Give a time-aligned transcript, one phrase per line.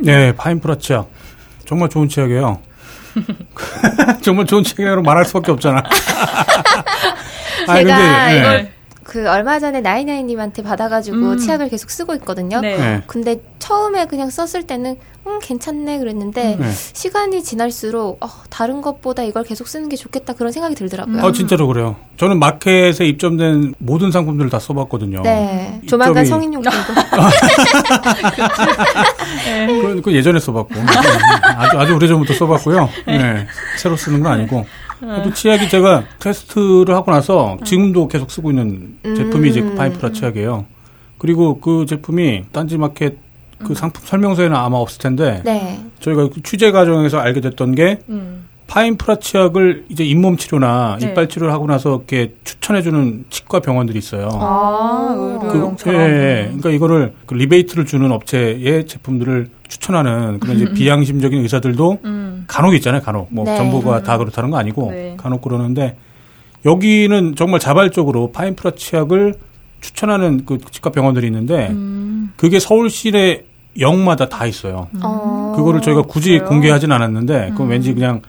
[0.00, 1.08] 네, 파인프라 치약.
[1.66, 2.60] 정말 좋은 치약이에요.
[4.22, 5.82] 정말 좋은 치약이라고 말할 수밖에 없잖아.
[7.66, 8.72] 아니, 제가 근데, 이걸 네.
[9.08, 11.38] 그 얼마 전에 나이나이님한테 받아가지고 음.
[11.38, 12.60] 치약을 계속 쓰고 있거든요.
[12.60, 12.76] 네.
[12.76, 13.02] 네.
[13.06, 16.70] 근데 처음에 그냥 썼을 때는 음 괜찮네 그랬는데 네.
[16.70, 21.24] 시간이 지날수록 어, 다른 것보다 이걸 계속 쓰는 게 좋겠다 그런 생각이 들더라고요.
[21.24, 21.96] 아 진짜로 그래요.
[22.18, 25.22] 저는 마켓에 입점된 모든 상품들을 다 써봤거든요.
[25.22, 25.80] 네.
[25.84, 25.86] 입점이...
[25.86, 26.78] 조만간 성인용품도.
[29.46, 29.66] 네.
[29.66, 30.74] 그, 그 예전에 써봤고
[31.56, 32.90] 아주 아주 오래전부터 써봤고요.
[33.06, 33.16] 네.
[33.16, 33.46] 네.
[33.78, 34.66] 새로 쓰는 건 아니고.
[35.00, 40.66] 또 치약이 제가 테스트를 하고 나서 지금도 계속 쓰고 있는 제품이 이제 그 파이프라 치약이에요.
[41.18, 43.18] 그리고 그 제품이 딴지마켓
[43.64, 45.80] 그 상품 설명서에는 아마 없을 텐데 네.
[46.00, 48.46] 저희가 그 취재 과정에서 알게 됐던 게 음.
[48.68, 51.08] 파인프라 치약을 이제 잇몸 치료나 네.
[51.08, 54.28] 이빨 치료를 하고 나서 이렇게 추천해주는 치과 병원들이 있어요.
[54.32, 60.74] 아, 그, 예, 예, 그러니까 이거를 그 리베이트를 주는 업체의 제품들을 추천하는 그런 이제 음.
[60.74, 62.44] 비양심적인 의사들도 음.
[62.46, 63.28] 간혹 있잖아요, 간혹.
[63.30, 63.56] 뭐 네.
[63.56, 65.14] 전부가 다 그렇다는 거 아니고 네.
[65.18, 65.96] 간혹 그러는데
[66.64, 69.34] 여기는 정말 자발적으로 파인프라 치약을
[69.80, 72.32] 추천하는 그 치과 병원들이 있는데 음.
[72.36, 73.42] 그게 서울시내
[73.78, 74.88] 역마다 다 있어요.
[74.94, 75.00] 음.
[75.54, 76.48] 그거를 저희가 굳이 그래요?
[76.48, 77.70] 공개하진 않았는데 그건 음.
[77.70, 78.22] 왠지 그냥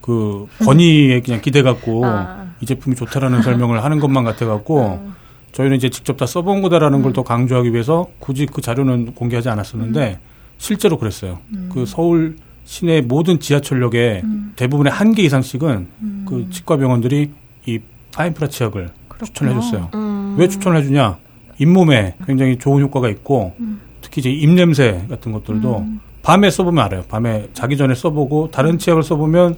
[0.00, 2.46] 그 권위에 그냥 기대 갖고 아.
[2.60, 5.14] 이 제품이 좋다라는 설명을 하는 것만 같아 갖고 음.
[5.52, 10.18] 저희는 이제 직접 다 써본 거다라는 걸 더 강조하기 위해서 굳이 그 자료는 공개하지 않았었는데
[10.58, 11.38] 실제로 그랬어요.
[11.72, 14.22] 그 서울 시내 모든 지하철역에
[14.56, 15.88] 대부분의 한 개 이상씩은
[16.26, 17.30] 그 치과 병원들이
[17.66, 17.78] 이
[18.14, 18.90] 파인프라 치약을
[19.24, 19.90] 추천해 줬어요.
[19.94, 20.34] 음.
[20.38, 21.18] 왜 추천을 해주냐?
[21.58, 23.80] 잇몸에 굉장히 좋은 효과가 있고 음.
[24.02, 26.00] 특히 이제 입냄새 같은 것들도 음.
[26.22, 27.02] 밤에 써보면 알아요.
[27.08, 29.56] 밤에 자기 전에 써보고 다른 치약을 써보면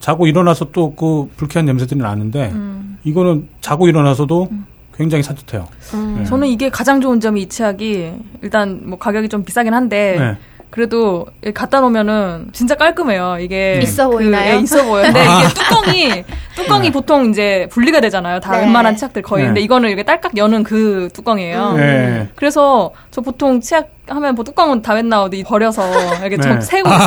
[0.00, 2.98] 자고 일어나서 또 그 불쾌한 냄새들이 나는데 음.
[3.04, 4.66] 이거는 자고 일어나서도 음.
[4.96, 5.68] 굉장히 산뜻해요.
[5.94, 6.16] 음.
[6.18, 6.24] 네.
[6.24, 8.12] 저는 이게 가장 좋은 점이 이 치약이
[8.42, 10.36] 일단 뭐 가격이 좀 비싸긴 한데 네.
[10.70, 13.38] 그래도 갖다 놓으면은 진짜 깔끔해요.
[13.40, 14.56] 이게 있어 그, 보이나요?
[14.56, 15.04] 예, 있어 보여요.
[15.04, 15.40] 근데 아.
[15.40, 16.24] 이게 뚜껑이
[16.56, 16.90] 뚜껑이 네.
[16.92, 18.40] 보통 이제 분리가 되잖아요.
[18.40, 18.62] 다 네.
[18.62, 19.44] 웬만한 치약들 거의.
[19.44, 19.48] 네.
[19.48, 21.74] 근데 이거는 이게 딸깍 여는 그 뚜껑이에요.
[21.74, 22.28] 네.
[22.34, 25.88] 그래서 저 보통 치약 하면 뭐 뚜껑은 다 맨나 어디 버려서
[26.20, 26.60] 이렇게 좀 네.
[26.60, 27.06] 세고 아.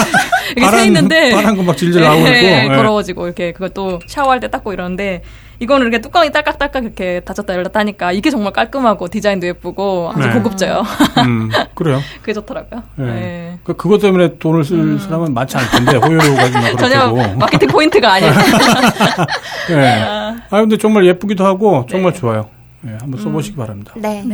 [0.56, 4.48] 이렇게 세 있는데 파란 거 막 질질 나오고 네, 있고 더러워지고 이렇게 그것도 샤워할 때
[4.48, 5.22] 닦고 이러는데
[5.58, 10.32] 이거는 이렇게 뚜껑이 딸깍딸깍 이렇게 닫혔다 열렸다 하니까 이게 정말 깔끔하고 디자인도 예쁘고 아주 네.
[10.32, 10.82] 고급져요.
[11.18, 12.00] 음, 그래요.
[12.22, 12.82] 그게 좋더라고요.
[12.96, 13.04] 네.
[13.04, 13.58] 네.
[13.62, 14.98] 그, 그것 때문에 돈을 쓸 음.
[14.98, 18.32] 사람은 많지 않을 텐데, 호요로가 좀 전혀 마케팅 포인트가 아니에요.
[19.68, 20.02] 네.
[20.02, 22.18] 아, 근데 정말 예쁘기도 하고 정말 네.
[22.18, 22.48] 좋아요.
[22.80, 23.58] 네, 한번 써보시기 음.
[23.58, 23.92] 바랍니다.
[23.96, 24.24] 네.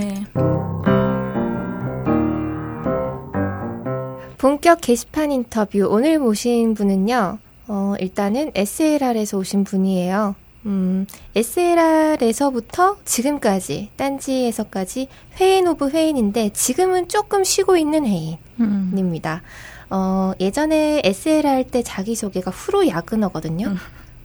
[4.39, 7.39] 본격 게시판 인터뷰 오늘 모신 분은요.
[7.69, 10.35] 어, 일단은 SLR에서 오신 분이에요.
[10.67, 15.09] 음, SLR에서부터 지금까지, 딴지에서까지
[15.41, 19.43] 회인 of 회인인데, 지금은 조금 쉬고 있는 회인입니다.
[19.91, 23.69] 어, 예전에 SLR 때 자기소개가 프로 야근러거든요.
[23.69, 23.77] 음.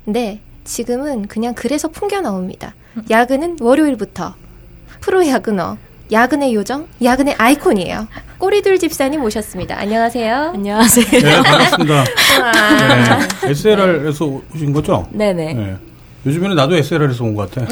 [0.03, 2.73] 근데 지금은 그냥 그래서 풍겨 나옵니다.
[3.09, 4.35] 야근은 월요일부터.
[4.99, 5.77] 프로 야근러.
[6.11, 8.07] 야근의 요정, 야근의 아이콘이에요.
[8.37, 9.77] 꼬리둘 집사님 모셨습니다.
[9.79, 10.51] 안녕하세요.
[10.55, 11.05] 안녕하세요.
[11.21, 12.03] 네, 반갑습니다.
[12.03, 15.07] 네, SLR에서 오신 거죠?
[15.11, 15.53] 네네.
[15.53, 15.75] 네.
[16.25, 17.65] 요즘에는 나도 SLR에서 온 것 같아.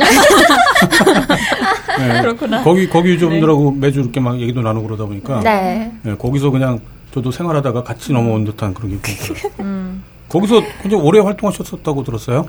[2.00, 2.22] 네.
[2.22, 2.64] 그렇구나.
[2.64, 3.88] 거기, 거기 유저분들하고 네.
[3.88, 5.42] 매주 이렇게 막 얘기도 나누고 그러다 보니까.
[5.42, 5.92] 네.
[6.04, 6.16] 네.
[6.16, 6.80] 거기서 그냥
[7.14, 9.52] 저도 생활하다가 같이 넘어온 듯한 그런 기분이 들어요.
[9.60, 10.02] 음.
[10.30, 12.48] 거기서 굉장히 오래 활동하셨었다고 들었어요?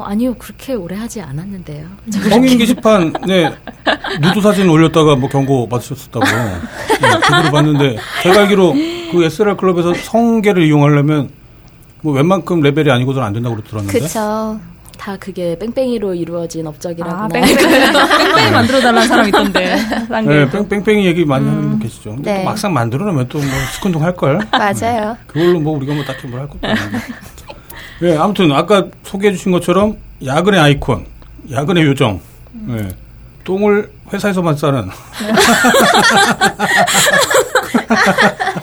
[0.00, 0.34] 어, 아니요.
[0.34, 1.86] 그렇게 오래 하지 않았는데요.
[2.28, 3.54] 성인 게시판, 네.
[4.20, 6.24] 누드 사진 올렸다가 뭐 경고 받으셨었다고.
[6.24, 8.72] 네, 그대로 봤는데, 제가 알기로
[9.12, 11.30] 그 SLR 클럽에서 성계를 이용하려면
[12.02, 13.98] 뭐 웬만큼 레벨이 아니고서는 안 된다고 들었는데.
[14.00, 14.58] 그쵸.
[14.98, 17.10] 다 그게 뺑뺑이로 이루어진 업적이라고.
[17.14, 19.76] 아, 뺑뺑이, 뺑뺑이 만들어 달라는 사람 있던데.
[20.26, 21.50] 네, 뺑, 뺑이 얘기 많이 음.
[21.50, 22.16] 하는 분 계시죠.
[22.20, 22.44] 네.
[22.44, 24.38] 막상 만들어 놓으면 또 뭐 시큰둥 할 걸.
[24.52, 25.12] 맞아요.
[25.12, 25.16] 네.
[25.26, 26.98] 그걸로 뭐 우리가 뭐 딱히 뭘 할 것도 아닌데.
[28.00, 31.04] 네, 아무튼 아까 소개해 주신 것처럼 야근의 아이콘,
[31.50, 32.20] 야근의 요정.
[32.52, 32.88] 네.
[33.44, 34.88] 똥을 회사에서만 싸는.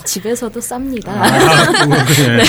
[0.05, 1.09] 집에서도 쌉니다.
[1.09, 1.27] 아,
[2.05, 2.43] 네.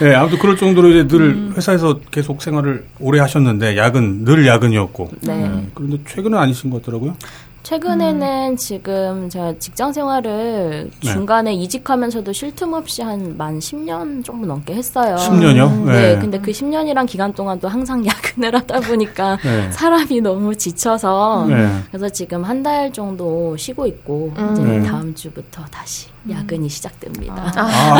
[0.00, 1.54] 네, 아무튼 그럴 정도로 이제 늘 음.
[1.56, 5.10] 회사에서 계속 생활을 오래 하셨는데 야근 늘 야근이었고.
[5.22, 5.36] 네.
[5.36, 5.66] 네.
[5.74, 7.16] 그런데 최근은 아니신 것 같더라고요.
[7.64, 8.56] 최근에는 음.
[8.56, 11.12] 지금 제가 직장 생활을 네.
[11.12, 15.16] 중간에 이직하면서도 쉴 틈 없이 한 만 10년 조금 넘게 했어요.
[15.16, 15.68] 10년요?
[15.70, 15.86] 음.
[15.86, 16.14] 네.
[16.14, 16.18] 네.
[16.20, 19.72] 근데 그 10년이란 기간 동안도 항상 야근을 하다 보니까 네.
[19.72, 21.68] 사람이 너무 지쳐서 네.
[21.88, 24.52] 그래서 지금 한 달 정도 쉬고 있고 음.
[24.80, 27.52] 이제 다음 주부터 다시 야근이 시작됩니다.
[27.56, 27.98] 아, 아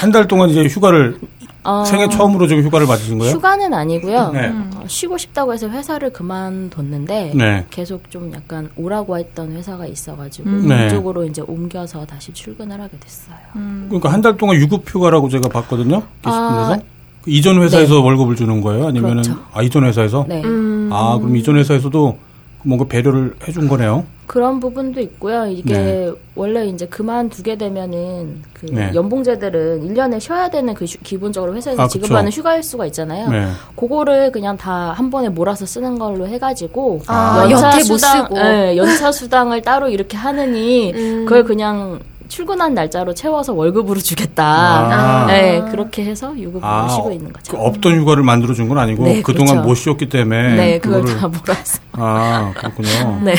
[0.00, 1.18] 한달 동안 이제 휴가를
[1.62, 3.34] 어, 생애 처음으로 좀 휴가를 받으신 거예요?
[3.36, 4.30] 휴가는 아니고요.
[4.32, 4.48] 네.
[4.76, 7.64] 어, 쉬고 싶다고 해서 회사를 그만뒀는데 네.
[7.70, 10.68] 계속 좀 약간 오라고 했던 회사가 있어가지고 음.
[10.68, 10.84] 네.
[10.88, 13.36] 그쪽으로 이제 옮겨서 다시 출근을 하게 됐어요.
[13.56, 13.86] 음.
[13.88, 16.02] 그러니까 한 달 동안 유급 휴가라고 제가 봤거든요.
[16.22, 16.74] 게시판에서.
[16.74, 16.78] 아,
[17.22, 18.00] 그 이전 회사에서 네.
[18.02, 18.86] 월급을 주는 거예요?
[18.88, 19.40] 아니면은 그렇죠.
[19.54, 20.26] 아 이전 회사에서?
[20.28, 20.42] 네.
[20.44, 20.90] 음.
[20.92, 22.18] 아 그럼 이전 회사에서도
[22.64, 24.04] 뭔가 배려를 해준 거네요.
[24.26, 25.46] 그런 부분도 있고요.
[25.46, 26.12] 이게 네.
[26.34, 28.90] 원래 이제 그만두게 되면은 그 네.
[28.94, 33.28] 연봉제들은 1년에 쉬어야 되는 그 휴, 기본적으로 회사에서 아, 지급하는 휴가 일수가 있잖아요.
[33.30, 33.48] 네.
[33.76, 39.62] 그거를 그냥 다 한 번에 몰아서 쓰는 걸로 해가지고 아, 연차 수당, 네, 연차 수당을
[39.62, 41.24] 따로 이렇게 하느니 음.
[41.24, 44.44] 그걸 그냥 출근한 날짜로 채워서 월급으로 주겠다.
[44.44, 45.26] 아.
[45.26, 47.52] 네, 그렇게 해서 유급으로 아, 쉬고 있는 거죠.
[47.56, 49.68] 그 없던 휴가를 만들어 준 건 아니고 네, 그동안 그렇죠.
[49.68, 51.04] 못 쉬었기 때문에 네, 그걸.
[51.04, 51.78] 다 몰아서.
[51.92, 53.20] 아, 그렇군요.
[53.24, 53.34] 네.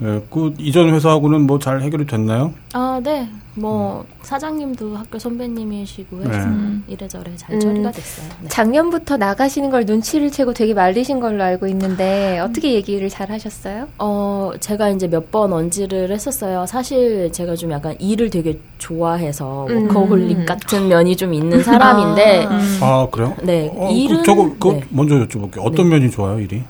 [0.00, 0.22] 네.
[0.30, 2.52] 그 이전 회사하고는 뭐 잘 해결이 됐나요?
[2.72, 3.28] 아, 네.
[3.54, 4.14] 뭐 음.
[4.22, 6.78] 사장님도 학교 선배님이시고 해서 네.
[6.86, 8.28] 이래저래 잘 음, 처리가 됐어요.
[8.42, 8.48] 네.
[8.48, 13.88] 작년부터 나가시는 걸 눈치를 채고 되게 말리신 걸로 알고 있는데 어떻게 얘기를 잘 하셨어요?
[13.98, 16.64] 어, 제가 이제 몇 번 언지를 했었어요.
[16.66, 19.88] 사실 제가 좀 약간 일을 되게 좋아해서 음.
[19.88, 23.34] 워커홀릭 같은 면이 좀 있는 사람인데 아, 아 그래요?
[23.42, 23.68] 네.
[23.74, 24.84] 어, 그 일은 저거 그 네.
[24.90, 25.58] 먼저 여쭤볼게요.
[25.64, 25.98] 어떤 네.
[25.98, 26.62] 면이 좋아요, 일이?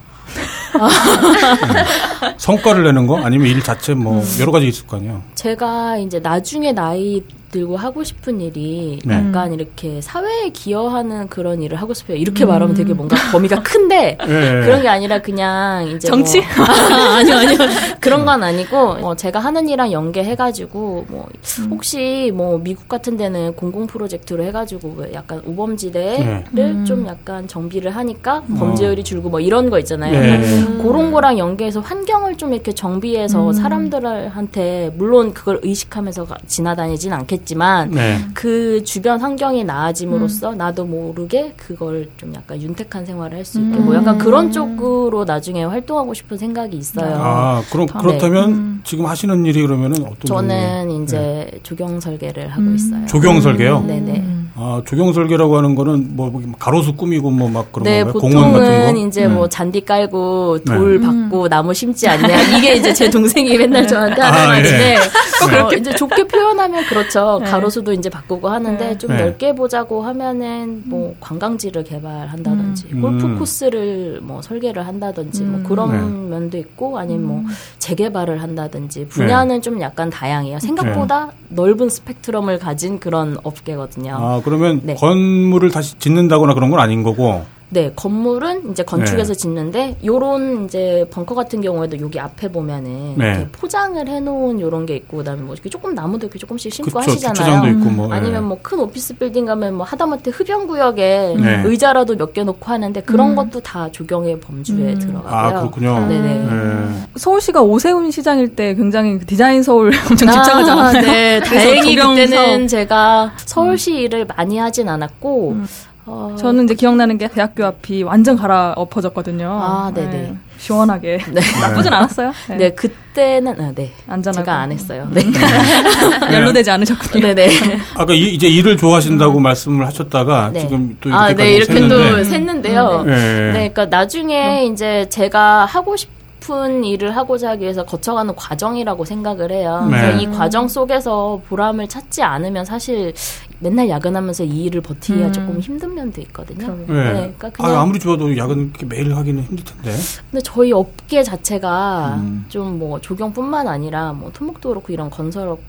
[2.37, 5.21] 성과를 내는 거 아니면 일 자체 뭐 여러 가지 있을 거 아니에요.
[5.35, 9.15] 제가 이제 나중에 나이 들고 하고 싶은 일이 네.
[9.15, 12.17] 약간 이렇게 사회에 기여하는 그런 일을 하고 싶어요.
[12.17, 12.49] 이렇게 음.
[12.49, 14.61] 말하면 되게 뭔가 범위가 큰데 네.
[14.61, 16.39] 그런 게 아니라 그냥 이제 정치?
[16.39, 17.57] 뭐, 아, 아니요 아니요
[17.99, 21.27] 그런 건 아니고 뭐 제가 하는 일랑 연계해가지고 뭐
[21.59, 21.67] 음.
[21.71, 26.83] 혹시 뭐 미국 같은 데는 공공 프로젝트로 해가지고 뭐 약간 우범지대를 네.
[26.83, 28.55] 좀 약간 정비를 하니까 음.
[28.57, 30.11] 범죄율이 줄고 뭐 이런 거 있잖아요.
[30.11, 30.81] 네.
[30.81, 33.53] 그런 거랑 연계해서 환경을 좀 이렇게 정비해서 음.
[33.53, 37.38] 사람들한테 물론 그걸 의식하면서 지나다니진 않겠.
[37.39, 38.19] 않겠지만 네.
[38.33, 40.57] 그 주변 환경이 나아짐으로써 음.
[40.57, 43.85] 나도 모르게 그걸 좀 약간 윤택한 생활을 할 수 있게 음.
[43.85, 47.15] 뭐 약간 그런 쪽으로 나중에 활동하고 싶은 생각이 있어요.
[47.19, 47.93] 아 그럼 네.
[47.99, 48.81] 그렇다면 음.
[48.83, 50.19] 지금 하시는 일이 그러면은 어떤?
[50.25, 51.03] 저는 종류의?
[51.03, 51.59] 이제 네.
[51.63, 52.75] 조경 설계를 하고 음.
[52.75, 53.05] 있어요.
[53.07, 53.81] 조경 설계요?
[53.81, 54.38] 네네.
[54.59, 54.61] 음.
[54.61, 58.19] 아 조경 설계라고 하는 거는 뭐, 뭐 가로수 꾸미고 뭐 막 그런 네, 건가요?
[58.21, 58.99] 공원 같은 거?
[59.07, 59.35] 이제 뭐 네.
[59.35, 61.05] 뭐 잔디 깔고 돌 네.
[61.07, 64.95] 받고 나무 심지 않냐 이게 이제 제 동생이 맨날 저한테 하는 아, 말인데 예.
[64.95, 67.39] 어, 이제 좋게 표현하면 그렇죠.
[67.45, 68.97] 가로수도 이제 바꾸고 하는데 네.
[68.97, 69.17] 좀 네.
[69.23, 73.01] 넓게 보자고 하면은 뭐 관광지를 개발한다든지 음.
[73.01, 73.39] 골프 음.
[73.39, 75.63] 코스를 뭐 설계를 한다든지 뭐 음.
[75.63, 76.29] 뭐 그런 네.
[76.29, 77.47] 면도 있고 아니면 뭐 음.
[77.89, 79.61] 재개발을 한다든지 분야는 네.
[79.61, 80.59] 좀 약간 다양해요.
[80.59, 81.31] 생각보다 네.
[81.49, 84.15] 넓은 스펙트럼을 가진 그런 업계거든요.
[84.19, 87.43] 아 그러면 건물을 다시 짓는다거나 그런 건 아닌 거고.
[87.71, 89.37] 네, 건물은 이제 건축에서 네.
[89.37, 93.25] 짓는데 요런 이제 벙커 같은 경우에도 여기 앞에 보면은 네.
[93.27, 96.89] 이렇게 포장을 해 놓은 요런 게 있고 그다음에 뭐 이렇게 조금 나무도 이렇게 조금씩 심고
[96.91, 97.69] 그쵸, 하시잖아요.
[97.71, 98.15] 있고 뭐, 네.
[98.15, 101.61] 아니면 뭐 큰 오피스 빌딩 가면 뭐 하다못해 흡연 구역에 네.
[101.65, 103.35] 의자라도 몇 개 놓고 하는데 그런 음.
[103.35, 104.99] 것도 다 조경의 범주에 음.
[104.99, 105.31] 들어가고요.
[105.31, 106.07] 아 그렇군요.
[106.07, 106.27] 네네.
[106.39, 107.07] 네.
[107.17, 111.01] 서울시가 오세훈 시장일 때 굉장히 그 디자인 서울 엄청 집착하지 않았어요?
[111.01, 115.51] 네, 다행히 그때는 제가 서울시 일을 많이 하진 않았고.
[115.51, 115.67] 음.
[116.11, 116.35] 어...
[116.39, 119.47] 저는 이제 기억나는 게 대학교 앞이 완전 갈아 엎어졌거든요.
[119.47, 120.09] 아, 네네.
[120.09, 120.35] 네.
[120.57, 121.19] 시원하게.
[121.31, 121.39] 네.
[121.61, 122.33] 나쁘진 않았어요.
[122.49, 123.91] 네, 네 그때는, 아, 네.
[124.07, 124.43] 안전하고.
[124.43, 125.07] 제가 안 했어요.
[125.11, 125.21] 네.
[126.33, 127.27] 연루되지 않으셨군요.
[127.27, 127.49] 네네.
[127.95, 129.43] 아까 이, 제 일을 좋아하신다고 음.
[129.43, 130.61] 말씀을 하셨다가 네.
[130.61, 131.23] 지금 또 이렇게.
[131.23, 131.89] 아, 네, 이렇게 샜는데.
[131.89, 133.05] 또 샜는데요.
[133.05, 133.15] 네.
[133.15, 133.51] 네.
[133.51, 134.73] 그러니까 나중에 음.
[134.73, 136.09] 이제 제가 하고 싶
[136.49, 139.87] 싶은 일을 하고자 하기 위해서 거쳐가는 과정이라고 생각을 해요.
[139.89, 140.21] 네.
[140.21, 143.13] 이 과정 속에서 보람을 찾지 않으면 사실
[143.59, 145.33] 맨날 야근하면서 이 일을 버티기가 음.
[145.33, 146.67] 조금 힘든 면도 있거든요.
[146.87, 146.93] 네.
[146.93, 147.11] 네.
[147.13, 149.95] 그러니까 그냥 아, 무리 좋아도 야근 매일 하기는 힘들 텐데.
[150.31, 152.45] 근데 저희 업계 자체가 음.
[152.49, 155.59] 좀뭐 조경뿐만 아니라 뭐 토목도 그렇고 이런 건설업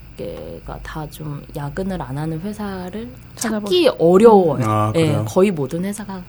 [0.67, 4.63] 가 다 좀 야근을 안 하는 회사를 찾기 어려워요.
[4.67, 6.23] 아, 네, 거의 모든 회사가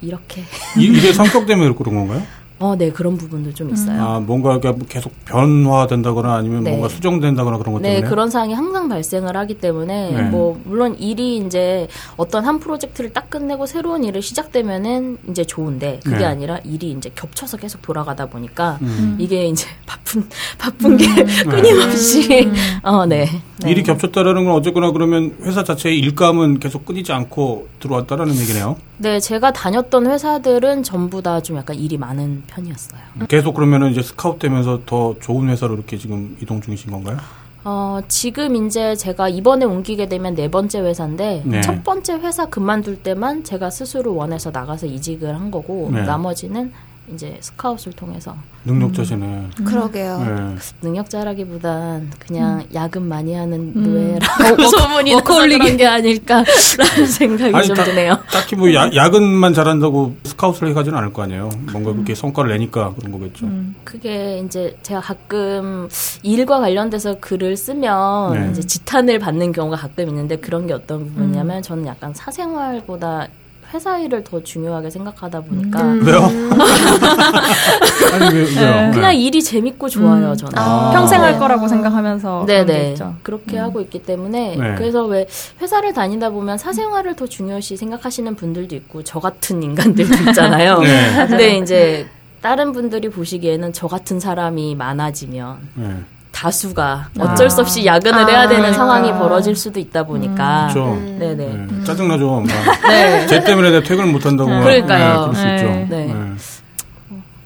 [0.00, 0.42] 이렇게.
[0.76, 2.22] 이, 일의 성격 때문에 그런 건가요?
[2.62, 4.00] 어, 네, 그런 부분도 좀 있어요.
[4.00, 6.70] 아, 뭔가 계속 변화된다거나 아니면 네.
[6.70, 8.02] 뭔가 수정된다거나 그런 것 네, 때문에?
[8.02, 10.22] 네, 그런 상황이 항상 발생을 하기 때문에, 네.
[10.22, 16.18] 뭐, 물론 일이 이제 어떤 한 프로젝트를 딱 끝내고 새로운 일을 시작되면은 이제 좋은데, 그게
[16.18, 16.24] 네.
[16.24, 19.16] 아니라 일이 이제 겹쳐서 계속 돌아가다 보니까, 음.
[19.18, 20.24] 이게 이제 바쁜,
[20.56, 21.26] 바쁜 게 음.
[21.50, 22.54] 끊임없이, 음.
[22.86, 23.28] 어, 네.
[23.64, 23.70] 네.
[23.72, 28.76] 일이 겹쳤다라는 건 어쨌거나 그러면 회사 자체의 일감은 계속 끊이지 않고 들어왔다라는 얘기네요.
[29.02, 33.00] 네, 제가 다녔던 회사들은 전부 다 좀 약간 일이 많은 편이었어요.
[33.28, 37.16] 계속 그러면은 이제 스카웃 되면서 더 좋은 회사로 이렇게 지금 이동 중이신 건가요?
[37.64, 41.60] 어, 지금 이제 제가 이번에 옮기게 되면 네 번째 회사인데 네.
[41.62, 46.02] 첫 번째 회사 그만둘 때만 제가 스스로 원해서 나가서 이직을 한 거고 네.
[46.02, 46.72] 나머지는
[47.12, 49.48] 이제 스카웃을 통해서 능력자시네.
[49.64, 50.18] 그러게요.
[50.18, 50.56] 네.
[50.82, 53.82] 능력자라기보단 그냥 야근 많이 하는 음.
[53.82, 56.46] 노예라고 소문이 나서 그런 게 아닐까라는
[57.10, 58.18] 생각이 아니, 좀 다- 드네요.
[58.32, 61.50] 딱히 뭐 야, 야근만 잘한다고 스카웃을 해가지는 않을 거 아니에요.
[61.72, 63.48] 뭔가 그렇게 성과를 내니까 그런 거겠죠.
[63.84, 65.88] 그게 이제 제가 가끔
[66.22, 68.48] 일과 관련돼서 글을 쓰면 네.
[68.52, 73.26] 이제 지탄을 받는 경우가 가끔 있는데 그런 게 어떤 부분이냐면 저는 약간 사생활보다
[73.72, 76.24] 회사 일을 더 중요하게 생각하다 보니까 왜요?
[78.12, 78.90] 아니 왜, 왜요?
[78.92, 79.14] 그냥 네.
[79.16, 80.36] 일이 재밌고 좋아요 음.
[80.36, 80.52] 저는.
[80.58, 80.90] 아.
[80.92, 82.96] 평생 할 거라고 생각하면서 네네.
[83.22, 84.74] 그렇게 하고 있기 때문에 네.
[84.76, 85.26] 그래서 왜
[85.60, 90.78] 회사를 다니다 보면 사생활을 더 중요시 생각하시는 분들도 있고 저 같은 인간들도 있잖아요.
[90.82, 91.26] 네.
[91.28, 92.06] 근데 이제
[92.40, 95.96] 다른 분들이 보시기에는 저 같은 사람이 많아지면 네.
[96.42, 100.96] 다수가 어쩔 수 없이 야근을 해야 되는 상황이 벌어질 수도 있다 보니까 그렇죠.
[101.00, 101.84] 네네 네.
[101.84, 102.40] 짜증나죠.
[102.40, 102.46] 막.
[102.88, 104.50] 네쟤 때문에 내가 퇴근을 못 한다고.
[104.50, 104.62] 막.
[104.62, 105.14] 그러니까요.
[105.14, 105.54] 네, 그럴 수 네.
[105.54, 105.94] 있죠.
[105.94, 106.14] 네.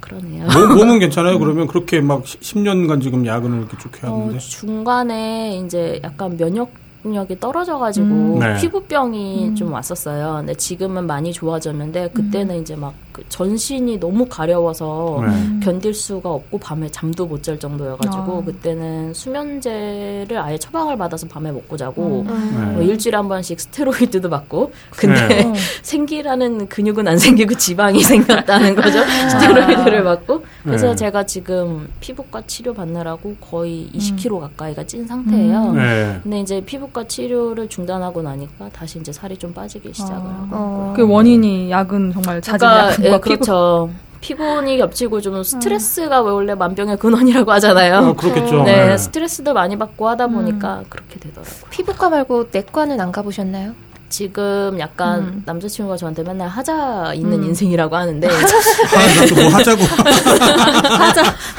[0.01, 0.47] 그러네요.
[0.49, 1.39] 몸, 몸은 괜찮아요.
[1.39, 4.39] 그러면 그렇게 막 10년간 지금 야근을 이렇게 쭉 어, 해왔는데.
[4.39, 6.71] 중간에 이제 약간 면역
[7.13, 8.39] 력이 떨어져가지고 음.
[8.39, 8.57] 네.
[8.61, 10.37] 피부병이 좀 왔었어요.
[10.39, 15.61] 근데 지금은 많이 좋아졌는데 그때는 이제 막 그 전신이 너무 가려워서 네.
[15.65, 18.45] 견딜 수가 없고 밤에 잠도 못 잘 정도여가지고 아.
[18.45, 22.73] 그때는 수면제를 아예 처방을 받아서 밤에 먹고 자고 네.
[22.73, 25.53] 뭐 일주일에 한 번씩 스테로이드도 받고 근데 네.
[25.83, 28.99] 생기라는 근육은 안 생기고 지방이 생겼다는 거죠
[29.31, 30.97] 스테로이드를 받고 그래서 네.
[30.97, 36.21] 제가 지금 피부과 치료 받느라고 거의 20kg 가까이가 찐 상태예요 네.
[36.23, 40.95] 근데 이제 피부 과 치료를 중단하고 나니까 다시 이제 살이 좀 빠지기 시작을 하고 어.
[40.97, 43.91] 그 원인이 야근 정말 잦은 그러니까 야근과 예, 그렇죠
[44.23, 48.63] 피곤이 겹치고 좀 스트레스가 원래 만병의 근원이라고 하잖아요 어, 그렇겠죠.
[48.63, 48.97] 네, 네.
[48.97, 51.65] 스트레스도 많이 받고 하다 보니까 그렇게 되더라고요.
[51.69, 53.75] 피부과 말고 내과는 안 가보셨나요?
[54.09, 55.43] 지금 약간 음.
[55.47, 59.83] 남자친구가 저한테 맨날 하자 있는 인생이라고 하는데 아, 뭐 하자고.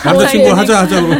[0.05, 1.07] 남자친구 하자 하자고.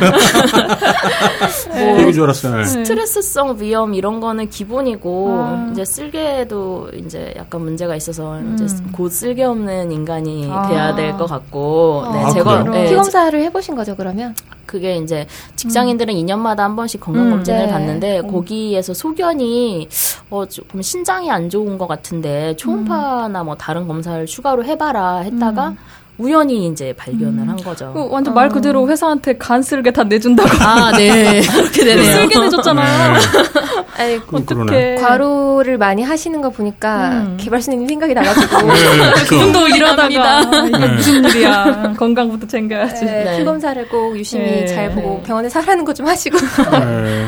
[1.70, 2.58] 뭐 얘기 줄 알았어요.
[2.58, 2.64] 네.
[2.66, 5.70] 스트레스성 위험 이런 거는 기본이고 아.
[5.72, 10.68] 이제 쓸개도 이제 약간 문제가 있어서 이제 곧 쓸개 없는 인간이 아.
[10.68, 12.64] 돼야 될 것 같고 네, 아, 제가?
[12.64, 14.36] 네, 피 검사를 해보신 거죠 그러면?
[14.68, 17.72] 그게 이제 직장인들은 2년마다 한 번씩 건강 음, 검진을 네.
[17.72, 19.88] 받는데 거기에서 소견이
[20.30, 25.74] 어 조금 신장이 안 좋은 것 같은데 초음파나 뭐 다른 검사를 추가로 해봐라 했다가
[26.18, 27.92] 우연히 이제 발견을 한 거죠.
[27.94, 31.42] 그 완전 말 그대로 회사한테 간 쓸게 다 내준다고 아, 네.
[31.46, 32.14] 그렇게 되네요.
[32.22, 33.14] 쓸게 내줬잖아요.
[33.98, 34.62] 아니, 그, 그러네.
[34.64, 37.38] 어떻게 과로를 많이 하시는 거 보니까 음.
[37.40, 38.74] 개발수님 생각이 나가지고 네,
[39.14, 39.26] 그렇죠.
[39.30, 40.88] 그분도 일하다가 이게 네.
[40.88, 41.94] 무슨 일이야.
[41.98, 43.06] 건강부터 챙겨야지.
[43.06, 43.38] 네, 네.
[43.38, 44.66] 피 검사를 꼭 유심히 네.
[44.68, 45.24] 잘 보고 네.
[45.24, 46.38] 병원에 사라는 거 좀 하시고.
[46.38, 47.26] 네.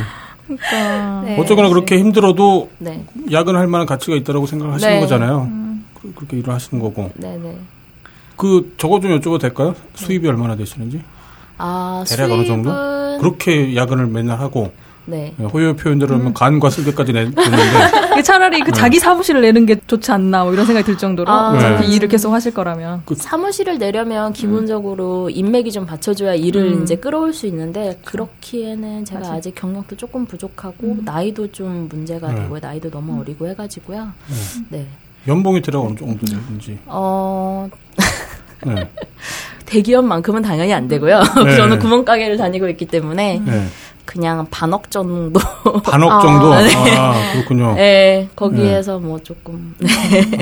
[0.48, 1.22] 그러니까.
[1.26, 1.40] 네.
[1.40, 3.04] 어쩌거나 그렇게 힘들어도 네.
[3.32, 5.00] 야근할 만한 가치가 있다라고 생각을 하시는 네.
[5.00, 5.48] 거잖아요.
[6.02, 7.12] 그- 그렇게 일을 하시는 거고.
[7.16, 7.56] 네네.
[8.40, 9.76] 그 저거 좀 여쭤봐도 될까요?
[9.96, 11.02] 수입이 얼마나 되시는지?
[11.58, 12.72] 아, 대략 어느 정도?
[13.20, 14.72] 그렇게 야근을 맨날 하고
[15.06, 15.34] 네.
[15.52, 16.20] 호요 표현대로 음.
[16.22, 17.48] 하면 간과 쓸개까지 내- 냈는데
[18.14, 21.80] 이게 차라리 그 자기 사무실을 내는 게 좋지 않나 뭐 이런 생각이 들 정도로 아.
[21.82, 21.86] 네.
[21.88, 23.02] 일을 계속 하실 거라면.
[23.14, 26.84] 사무실을 내려면 기본적으로 인맥이 좀 받쳐줘야 일을 음.
[26.84, 29.34] 이제 끌어올 수 있는데 그렇기에는 제가 맞아.
[29.34, 32.44] 아직 경력도 조금 부족하고 나이도 좀 문제가 네.
[32.44, 34.08] 되고 나이도 너무 어리고 해가지고요.
[34.70, 34.88] 네.
[35.28, 36.80] 연봉이 대략 어느 정도 되는지.
[36.86, 37.68] 어
[38.66, 38.90] 네.
[39.66, 41.22] 대기업만큼은 당연히 안 되고요.
[41.46, 41.56] 네.
[41.58, 43.66] 저는 구멍가게를 다니고 있기 때문에 네.
[44.06, 45.40] 그냥 반억 정도.
[45.84, 46.52] 반억 정도.
[46.54, 47.76] 아, 그렇군요.
[47.76, 49.90] 네, 거기에서 뭐 조금 네.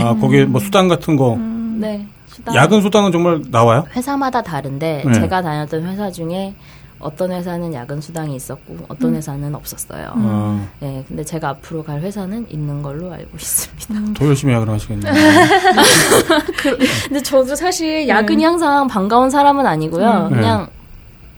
[0.01, 1.38] 아, 거기에 뭐 수당 같은 거.
[1.38, 2.07] 네.
[2.27, 2.55] 수당.
[2.55, 3.86] 야근 수당은 정말 나와요?
[3.96, 5.13] 회사마다 다른데 네.
[5.13, 6.53] 제가 다녔던 회사 중에
[7.00, 10.12] 어떤 회사는 야근 수당이 있었고 어떤 회사는 없었어요.
[10.16, 14.20] 아, 네, 근데 제가 앞으로 갈 회사는 있는 걸로 알고 있습니다.
[14.20, 15.13] 더 열심히 야근 하시겠네요.
[17.08, 20.30] 근데 저도 사실 야근이 항상 반가운 사람은 아니고요.
[20.32, 20.36] 음.
[20.36, 20.68] 그냥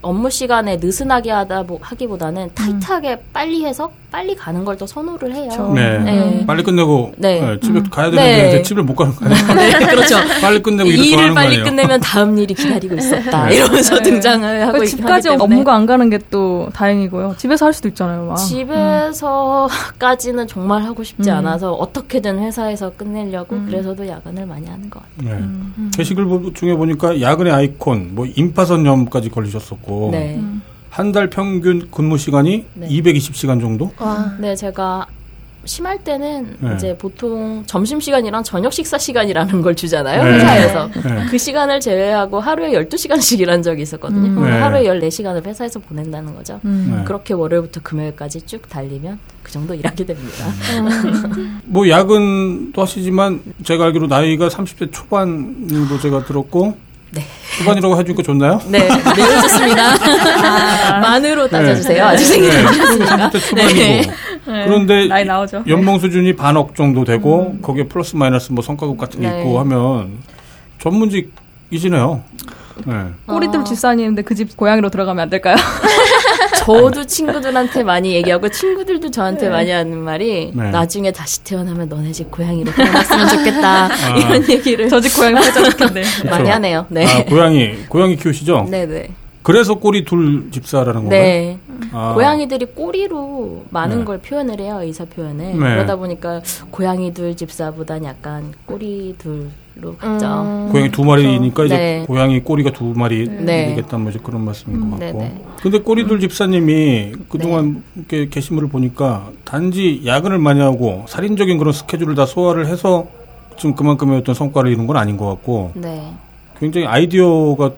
[0.02, 5.48] 업무 시간에 느슨하게 하다 보, 하기보다는 타이트하게 빨리 해서 빨리 가는 걸 더 선호를 해요.
[5.50, 5.72] 그렇죠.
[5.74, 5.98] 네.
[5.98, 6.46] 네.
[6.46, 7.40] 빨리 끝내고 네.
[7.40, 8.62] 네, 집에 가야 되는데 네.
[8.62, 9.34] 집을 못 가는 거예요.
[9.54, 10.16] 네, 그렇죠.
[10.40, 11.64] 빨리 끝내고 일을 빨리 거예요.
[11.64, 13.46] 끝내면 다음 일이 기다리고 있었다.
[13.48, 13.56] 네.
[13.56, 14.02] 이러면서 네.
[14.02, 15.44] 등장을 하고 그 있기 집까지 때문에.
[15.44, 17.34] 업무가 안 가는 게 또 다행이고요.
[17.38, 18.24] 집에서 할 수도 있잖아요.
[18.26, 18.36] 막.
[18.36, 21.34] 집에서까지는 정말 하고 싶지 음.
[21.36, 25.34] 않아서 어떻게든 회사에서 끝내려고 그래서도 야근을 많이 하는 것 같아요.
[25.36, 25.42] 네.
[25.42, 25.90] 음.
[25.96, 30.40] 게시글 보- 중에 보니까 야근의 아이콘, 뭐 임파선염까지 걸리셨었고 네.
[30.90, 31.00] 음.
[31.00, 32.88] 한달 평균 근무 시간이 네.
[32.88, 33.92] 220시간 정도?
[33.98, 34.34] 와.
[34.38, 35.06] 네, 제가
[35.64, 36.74] 심할 때는 네.
[36.74, 40.32] 이제 보통 점심 시간이랑 저녁 식사 시간이라는 걸 주잖아요 네.
[40.36, 41.26] 회사에서 네.
[41.30, 44.40] 그 시간을 제외하고 하루에 12시간씩 일한 적이 있었거든요.
[44.40, 44.42] 음.
[44.42, 46.60] 하루에 14시간을 회사에서 보낸다는 거죠.
[46.64, 47.02] 음.
[47.06, 50.46] 그렇게 월요일부터 금요일까지 쭉 달리면 그 정도 일하게 됩니다.
[50.78, 51.60] 음.
[51.66, 57.22] 뭐 야근도 하시지만 제가 알기로 나이가 30대 초반으로 제가 들었고 네.
[57.58, 58.60] 초반이라고 해주니까 좋나요?
[58.68, 59.94] 네, 매우 좋습니다.
[60.94, 61.96] 아, 만으로 따져주세요.
[61.96, 62.00] 네.
[62.00, 62.64] 아직 생일이 네.
[63.08, 63.78] 안 초반이고.
[63.80, 64.02] 네.
[64.46, 65.64] 그런데 나이 나오죠.
[65.68, 67.62] 연봉 수준이 반억 정도 되고 음.
[67.62, 69.40] 거기에 플러스 마이너스 뭐 성과급 같은 게 네.
[69.40, 70.18] 있고 하면
[70.80, 72.22] 전문직이시네요.
[72.86, 72.94] 네.
[73.26, 75.56] 꼬리들 집사님인데 그 집 고향으로 들어가면 안 될까요?
[76.58, 79.48] 저도 친구들한테 많이 얘기하고 친구들도 저한테 네.
[79.50, 80.70] 많이 하는 말이 네.
[80.70, 84.16] 나중에 다시 태어나면 너네 집 고양이로 태어났으면 좋겠다 아.
[84.16, 86.86] 이런 얘기를 저 집 고양이 살짝 좋겠네 많이 하네요.
[86.88, 87.06] 네.
[87.06, 88.66] 아, 고양이 고양이 키우시죠?
[88.70, 89.08] 네네.
[89.42, 91.08] 그래서 꼬리 둘 집사라는 건가요?
[91.20, 91.58] 네.
[91.92, 92.12] 아.
[92.14, 94.04] 고양이들이 꼬리로 많은 네.
[94.04, 95.56] 걸 표현을 해요 의사 표현을 네.
[95.58, 99.48] 그러다 보니까 고양이 둘 집사보단 약간 꼬리 둘
[99.80, 100.26] 로 갔죠.
[100.26, 100.68] 음.
[100.70, 102.04] 고양이 두 마리니까 이제 네.
[102.06, 103.68] 고양이 꼬리가 두 마리 네.
[103.68, 105.18] 되겠다 뭐 이제 그런 말씀인 것 음, 같고.
[105.18, 105.44] 네네.
[105.62, 107.80] 근데 꼬리 둘 집사님이 그동안 네.
[107.96, 113.06] 이렇게 게시물을 보니까 단지 야근을 많이 하고 살인적인 그런 스케줄을 다 소화를 해서
[113.56, 115.72] 좀 그만큼의 어떤 성과를 이룬 건 아닌 것 같고.
[115.74, 116.12] 네.
[116.58, 117.72] 굉장히 아이디어가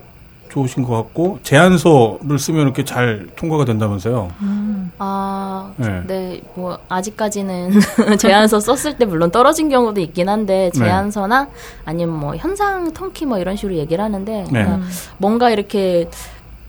[0.53, 4.29] 좋으신 것 같고 제안서를 쓰면 이렇게 잘 통과가 된다면서요.
[4.41, 4.91] 음.
[4.99, 6.03] 아, 네.
[6.05, 6.41] 네.
[6.53, 7.71] 뭐 아직까지는
[8.19, 10.77] 제안서 썼을 때 물론 떨어진 경우도 있긴 한데 네.
[10.77, 11.49] 제안서나 네.
[11.85, 14.67] 아니면 뭐 현상 통키 뭐 이런 식으로 얘기를 하는데 네.
[15.17, 16.07] 뭔가 이렇게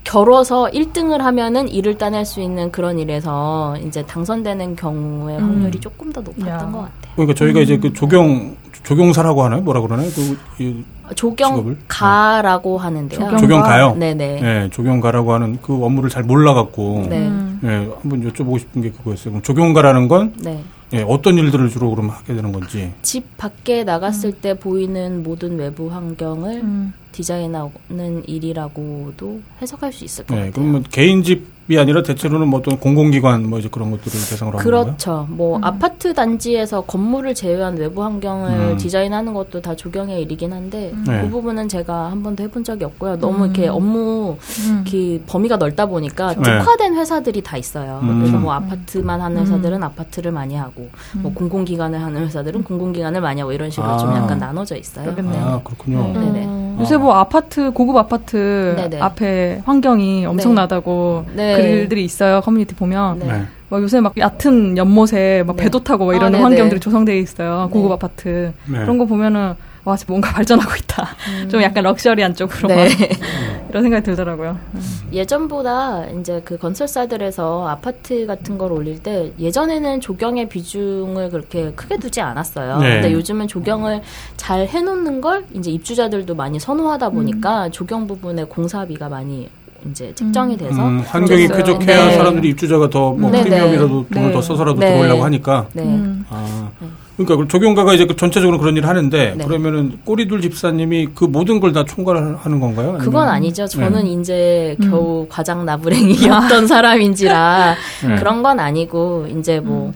[0.04, 5.80] 겨뤄서 1등을 하면은 일을 따낼 수 있는 그런 일에서 이제 당선되는 경우의 확률이 음.
[5.80, 6.58] 조금 더 높았던 야.
[6.58, 7.12] 것 같아요.
[7.16, 7.62] 그러니까 저희가 음.
[7.62, 9.60] 이제 그 조경 조경사라고 하나요?
[9.62, 10.08] 뭐라 그러나요?
[10.10, 12.82] 그, 이, 조경가라고 네.
[12.82, 13.18] 하는데요.
[13.18, 13.36] 조경가?
[13.36, 13.94] 조경가요?
[13.96, 14.40] 네네.
[14.40, 17.30] 네, 조경가라고 하는 그 업무를 잘 몰라갖고 네.
[17.60, 19.32] 네, 한번 여쭤보고 싶은 게 그거였어요.
[19.32, 20.62] 그럼 조경가라는 건 네.
[20.90, 22.92] 네, 어떤 일들을 주로 그럼 하게 되는 건지.
[23.02, 24.38] 집 밖에 나갔을 음.
[24.40, 26.92] 때 보이는 모든 외부 환경을 음.
[27.12, 30.52] 디자인하는 일이라고도 해석할 수 있을 것 네, 같아요.
[30.52, 34.70] 그러면 개인 집 이 아니라 대체로는 뭐 어떤 공공기관 뭐 이제 그런 것들을 대상으로 하는
[34.70, 34.84] 거예요?
[34.84, 35.26] 그렇죠.
[35.30, 35.64] 뭐 음.
[35.64, 38.76] 아파트 단지에서 건물을 제외한 외부 환경을 음.
[38.76, 41.04] 디자인하는 것도 다 조경의 일이긴 한데 음.
[41.06, 41.22] 네.
[41.22, 43.18] 그 부분은 제가 한 번도 해본 적이 없고요.
[43.18, 43.74] 너무 이렇게 음.
[43.74, 44.36] 업무
[44.68, 44.84] 음.
[44.90, 46.42] 그 범위가 넓다 보니까 네.
[46.42, 48.00] 특화된 회사들이 다 있어요.
[48.02, 53.52] 그래서 뭐 아파트만 하는 회사들은 아파트를 많이 하고 뭐 공공기관을 하는 회사들은 공공기관을 많이 하고
[53.52, 53.96] 이런 식으로 아.
[53.96, 55.14] 좀 약간 나눠져 있어요.
[55.14, 55.22] 네.
[55.38, 56.12] 아 그렇군요.
[56.12, 56.64] 네 네.
[56.80, 59.00] 요새 뭐 아파트 고급 아파트 네네.
[59.00, 61.53] 앞에 환경이 엄청나다고 네.
[61.56, 63.44] 글들이 있어요 커뮤니티 보면 네.
[63.68, 65.64] 막뭐 요새 막 얕은 연못에 막 네.
[65.64, 67.94] 배도 타고 막 이러는 아, 환경들이 조성되어 있어요 고급 네.
[67.94, 68.78] 아파트 네.
[68.80, 71.08] 그런 거 보면은 와, 뭔가 발전하고 있다.
[71.28, 71.48] 음.
[71.48, 72.88] 좀 약간 럭셔리한 쪽으로 네.
[73.68, 74.58] 이런 생각이 들더라고요.
[74.74, 74.80] 음.
[75.12, 82.20] 예전보다 이제 그 건설사들에서 아파트 같은 걸 올릴 때 예전에는 조경의 비중을 그렇게 크게 두지
[82.20, 82.78] 않았어요.
[82.78, 82.94] 네.
[82.94, 84.02] 근데 요즘은 조경을
[84.36, 87.70] 잘 해놓는 걸 이제 입주자들도 많이 선호하다 보니까 음.
[87.70, 89.48] 조경 부분에 공사비가 많이
[89.90, 92.14] 이제 책정이 돼서 음, 환경이 쾌적해야 네.
[92.16, 94.14] 사람들이 입주자가 더뭐 네, 프리미엄이라도 네.
[94.20, 95.66] 돈을 더 써서라도 들어오려고 하니까.
[95.72, 96.00] 네.
[96.30, 96.70] 아.
[97.16, 99.44] 그러니까 조경가가 이제 그 전체적으로 그런 일을 하는데 네.
[99.44, 102.88] 그러면은 꼬리둘 집사님이 그 모든 걸 다 총괄하는 건가요?
[102.90, 102.98] 아니면?
[102.98, 103.66] 그건 아니죠.
[103.66, 104.10] 저는 네.
[104.12, 104.90] 이제 음.
[104.90, 105.28] 겨우 음.
[105.28, 107.74] 과장 나부랭이였던 사람인지라
[108.08, 108.16] 네.
[108.16, 109.92] 그런 건 아니고 이제 뭐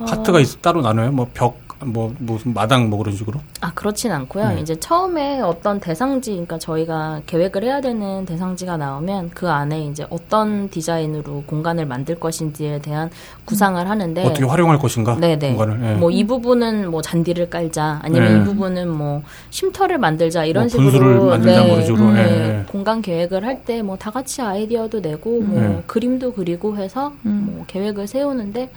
[0.00, 0.04] 음.
[0.06, 1.10] 파트가 있, 따로 나눠요?
[1.12, 3.40] 뭐 벽 뭐 무슨 마당 뭐 그런 식으로?
[3.60, 4.48] 아 그렇진 않고요.
[4.50, 4.60] 네.
[4.60, 10.68] 이제 처음에 어떤 대상지, 그러니까 저희가 계획을 해야 되는 대상지가 나오면 그 안에 이제 어떤
[10.70, 13.10] 디자인으로 공간을 만들 것인지에 대한
[13.44, 15.16] 구상을 하는데 어떻게 활용할 것인가?
[15.16, 15.54] 네네.
[15.54, 15.80] 공간을.
[15.80, 15.94] 네.
[15.96, 18.40] 뭐이 부분은 뭐 잔디를 깔자, 아니면 네.
[18.40, 22.04] 이 부분은 뭐 쉼터를 만들자 이런 뭐 식으로 만들자, 네, 식으로.
[22.04, 22.64] 음, 네.
[22.70, 25.82] 공간 계획을 할 때 뭐 다 같이 아이디어도 내고 뭐 네.
[25.86, 27.52] 그림도 그리고 해서 음.
[27.54, 28.70] 뭐 계획을 세우는데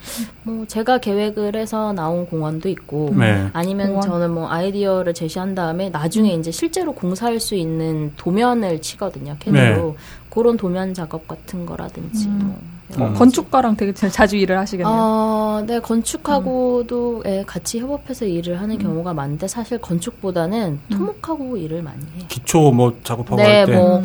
[0.44, 2.95] 뭐 제가 계획을 해서 나온 공원도 있고.
[2.96, 3.48] 있고 네.
[3.52, 4.02] 아니면 공원.
[4.02, 6.40] 저는 뭐 아이디어를 제시한 다음에 나중에 음.
[6.40, 9.94] 이제 실제로 공사할 수 있는 도면을 치거든요 캐드로 네.
[10.30, 12.56] 그런 도면 작업 같은 거라든지 음.
[12.96, 13.08] 뭐.
[13.08, 14.94] 어, 건축가랑 되게 자주 일을 하시겠네요.
[14.96, 17.30] 아, 네, 건축하고도 음.
[17.30, 18.80] 예, 같이 협업해서 일을 하는 음.
[18.80, 20.96] 경우가 많은데 사실 건축보다는 음.
[20.96, 22.24] 토목하고 일을 많이 해요.
[22.28, 23.72] 기초 뭐 작업하고 네, 할 때.
[23.74, 24.02] 뭐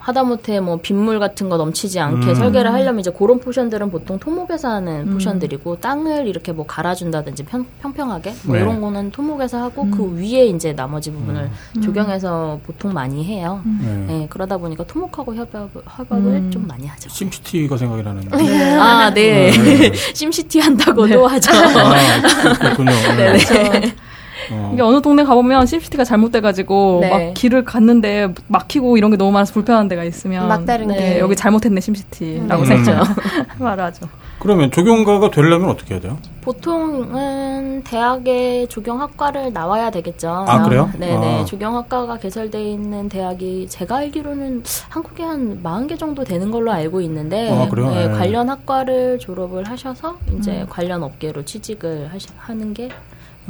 [0.00, 2.34] 하다못해 뭐 빗물 같은 거 넘치지 않게 음.
[2.34, 5.12] 설계를 하려면 이제 그런 포션들은 보통 토목에서 하는 음.
[5.14, 8.62] 포션들이고 땅을 이렇게 뭐 갈아준다든지 평, 평평하게 뭐 네.
[8.62, 9.90] 이런 거는 토목에서 하고 음.
[9.90, 11.82] 그 위에 이제 나머지 부분을 음.
[11.82, 13.60] 조경해서 보통 많이 해요.
[13.66, 14.06] 음.
[14.08, 14.14] 네.
[14.14, 14.26] 네.
[14.30, 16.50] 그러다 보니까 토목하고 협업, 협업을 음.
[16.50, 17.10] 좀 많이 하죠.
[17.10, 18.36] 심시티가 생각이 나는데.
[18.36, 18.74] 네.
[18.76, 19.50] 아, 네.
[19.50, 19.92] 네.
[20.14, 21.34] 심시티 한다고도 네.
[21.34, 21.52] 하죠.
[21.52, 22.90] 아, 그렇군요.
[23.16, 23.94] 네.
[24.50, 24.56] 네.
[24.56, 24.70] 어.
[24.72, 27.10] 이게 어느 동네 가보면 심시티가 잘못돼가지고 네.
[27.10, 30.96] 막 길을 갔는데 막히고 이런 게 너무 많아서 불편한 데가 있으면 막다른 네.
[31.14, 32.66] 게 여기 잘못했네 심시티라고 음.
[32.66, 33.06] 생각
[33.58, 34.08] 말하죠.
[34.40, 36.16] 그러면 조경가가 되려면 어떻게 해야 돼요?
[36.40, 40.30] 보통은 대학의 조경학과를 나와야 되겠죠.
[40.48, 40.90] 아 그래요?
[40.98, 41.44] 네네 아.
[41.44, 47.68] 조경학과가 개설되어 있는 대학이 제가 알기로는 한국에 한 40개 정도 되는 걸로 알고 있는데 아,
[47.74, 48.12] 네, 네.
[48.12, 50.66] 관련 학과를 졸업을 하셔서 이제 음.
[50.70, 52.88] 관련 업계로 취직을 하시, 하는 게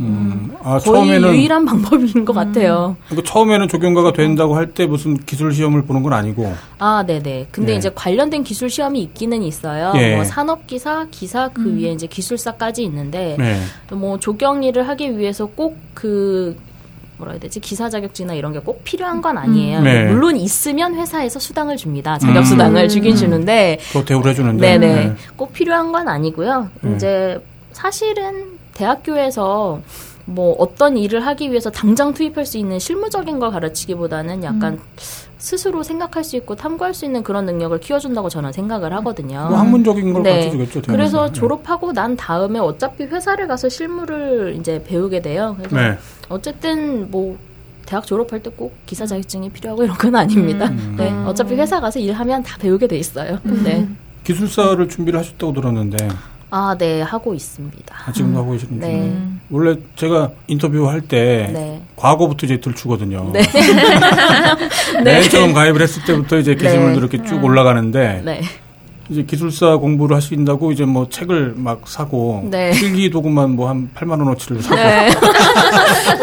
[0.01, 0.55] 음.
[0.63, 2.35] 아, 거의 처음에는 유일한 방법인 것 음.
[2.35, 2.97] 같아요.
[3.09, 6.55] 그러니까 처음에는 조경가가 된다고 할 때 무슨 기술 시험을 보는 건 아니고.
[6.79, 7.49] 아, 네네.
[7.51, 7.77] 근데 예.
[7.77, 9.93] 이제 관련된 기술 시험이 있기는 있어요.
[9.97, 10.15] 예.
[10.15, 11.79] 뭐 산업기사, 기사 그 음.
[11.79, 13.95] 위에 이제 기술사까지 있는데 예.
[13.95, 16.57] 뭐 조경 일을 하기 위해서 꼭그
[17.19, 19.83] 뭐라 해야 되지 기사 자격증이나 이런 게 꼭 필요한 건 아니에요.
[19.83, 20.05] 네.
[20.07, 22.17] 물론 있으면 회사에서 수당을 줍니다.
[22.17, 22.89] 자격 수당을 음.
[22.89, 23.79] 주긴 주는데.
[23.93, 24.79] 또 대우를 해주는데.
[24.79, 24.95] 네네.
[24.95, 25.15] 네.
[25.37, 26.69] 꼭 필요한 건 아니고요.
[26.81, 26.95] 네.
[26.95, 27.39] 이제
[27.73, 29.81] 사실은 대학교에서
[30.25, 34.79] 뭐 어떤 일을 하기 위해서 당장 투입할 수 있는 실무적인 걸 가르치기보다는 약간 음.
[35.39, 39.49] 스스로 생각할 수 있고 탐구할 수 있는 그런 능력을 키워준다고 저는 생각을 하거든요.
[39.49, 40.31] 뭐 학문적인 걸 네.
[40.51, 40.83] 가르쳐주겠죠.
[40.93, 41.33] 그래서 네.
[41.33, 45.57] 졸업하고 난 다음에 어차피 회사를 가서 실무를 이제 배우게 돼요.
[45.59, 45.99] 그래서 네.
[46.29, 47.37] 어쨌든 뭐
[47.87, 50.67] 대학 졸업할 때 꼭 기사 자격증이 필요하고 이런 건 아닙니다.
[50.67, 50.95] 음.
[50.97, 53.39] 네, 어차피 회사 가서 일하면 다 배우게 돼 있어요.
[53.47, 53.63] 음.
[53.65, 53.89] 네.
[54.25, 55.97] 기술사를 준비를 하셨다고 들었는데
[56.51, 57.95] 아, 네, 하고 있습니다.
[58.07, 58.43] 아, 지금도 음.
[58.43, 58.87] 하고 계시는데.
[58.89, 59.17] 네.
[59.51, 61.83] 원래 제가 인터뷰 할 때 네.
[61.97, 63.31] 과거부터 이제 들추거든요.
[63.33, 63.41] 네.
[65.05, 66.95] 맨 처음 가입을 했을 때부터 이제 네.
[66.97, 68.41] 이렇게 쭉 올라가는데 네.
[69.09, 72.71] 이제 기술사 공부를 하신다고 이제 뭐 책을 막 사고 네.
[72.71, 75.11] 필기 도구만 뭐 한 8만 원어치를 사고 네.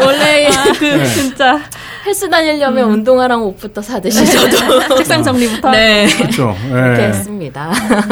[0.00, 1.04] 원래 아, 그 네.
[1.06, 1.60] 진짜
[2.08, 2.94] 헬스 다니려면 음.
[2.94, 6.70] 운동화랑 옷부터 사듯이 저도 책상 정리부터 네 그렇죠 네.
[6.70, 7.70] 그렇게 했습니다.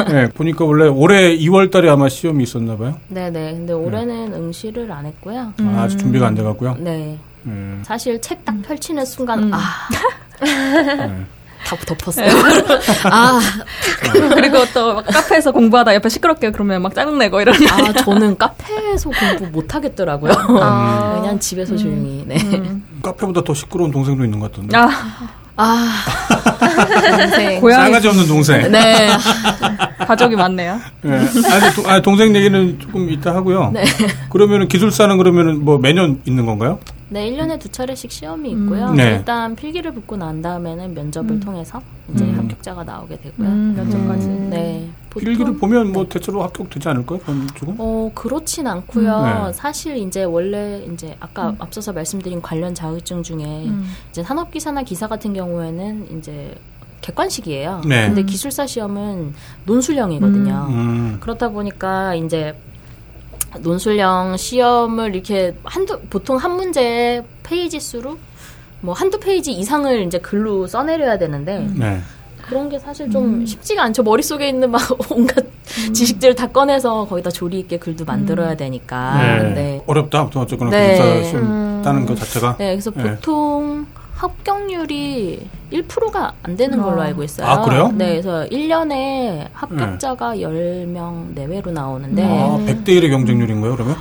[0.09, 2.99] 네 보니까 원래 올해 2월 달에 아마 시험이 있었나 봐요.
[3.07, 5.53] 네 네 근데 올해는 응시를 안 했고요.
[5.59, 5.75] 음.
[5.75, 6.77] 아, 아직 준비가 안 돼 갖고요.
[6.79, 7.17] 네.
[7.47, 7.81] 음.
[7.83, 9.51] 사실 책 딱 펼치는 순간 음.
[9.53, 9.59] 아.
[11.75, 11.85] 네.
[11.85, 12.29] 다 덮었어요.
[13.11, 13.39] 아
[14.35, 17.55] 그리고 또 카페에서 공부하다 옆에 시끄럽게 그러면 막 짜증내고 이런.
[17.69, 20.33] 아 저는 카페에서 공부 못 하겠더라고요.
[20.61, 21.19] 아.
[21.19, 21.77] 그냥 집에서 음.
[21.77, 22.23] 조용히.
[22.25, 22.37] 네.
[22.43, 22.83] 음.
[23.01, 24.77] 카페보다 더 시끄러운 동생도 있는 것 같던데.
[24.77, 24.89] 아.
[25.57, 26.05] 아.
[27.17, 27.59] 동생.
[27.59, 27.85] 고양이.
[27.85, 28.71] 싸가지 없는 동생.
[28.71, 29.09] 네.
[30.05, 30.79] 가족이 많네요.
[31.01, 31.17] 네.
[31.17, 33.71] 아니, 도, 아니, 동생 얘기는 조금 이따 하고요.
[33.73, 33.83] 네.
[34.29, 36.79] 그러면은 기술사는 그러면은 뭐 매년 있는 건가요?
[37.09, 38.87] 네, 1년에 두 차례씩 시험이 있고요.
[38.87, 38.95] 음.
[38.95, 39.15] 네.
[39.15, 41.39] 일단 필기를 붙고 난 다음에는 면접을 음.
[41.39, 41.81] 통해서
[42.13, 42.37] 이제 음.
[42.37, 43.47] 합격자가 나오게 되고요.
[43.47, 44.27] 음, 면접까지.
[44.27, 44.89] 네.
[45.17, 47.19] 필기를 보면 뭐 대체로 합격되지 않을까요?
[47.19, 47.75] 그런 쪽은?
[47.79, 49.45] 어, 그렇진 않고요.
[49.47, 49.53] 네.
[49.53, 51.55] 사실 이제 원래 이제 아까 음.
[51.59, 53.89] 앞서서 말씀드린 관련 자격증 중에 음.
[54.11, 56.53] 이제 산업기사나 기사 같은 경우에는 이제
[57.01, 57.81] 객관식이에요.
[57.87, 58.07] 네.
[58.07, 59.33] 근데 기술사 시험은
[59.65, 61.17] 논술형이거든요.
[61.21, 62.53] 그렇다 보니까 이제
[63.61, 68.17] 논술형 시험을 이렇게 한두 보통 한 문제 페이지 수로
[68.81, 71.99] 뭐 한두 페이지 이상을 이제 글로 써내려야 되는데 네.
[72.47, 73.45] 그런 게 사실 좀 음.
[73.45, 74.03] 쉽지가 않죠.
[74.03, 75.93] 머릿속에 있는 막 온갖 음.
[75.93, 78.57] 지식들을 다 꺼내서 거기다 조리 있게 글도 만들어야 음.
[78.57, 79.17] 되니까.
[79.17, 79.53] 네.
[79.53, 79.83] 네.
[79.85, 80.29] 어렵다.
[80.33, 81.23] 어쨌거나 네.
[81.25, 81.81] 시험 음.
[81.83, 82.55] 따는 것 자체가.
[82.57, 82.71] 네.
[82.71, 83.03] 그래서 네.
[83.03, 87.05] 보통 합격률이 1%가 안 되는 걸로 아.
[87.05, 87.47] 알고 있어요.
[87.47, 87.91] 아, 그래요?
[87.93, 90.41] 네, 그래서 1년에 합격자가 네.
[90.41, 92.23] 10명 내외로 나오는데.
[92.23, 93.95] 아, 100대 1의 경쟁률인가요, 그러면?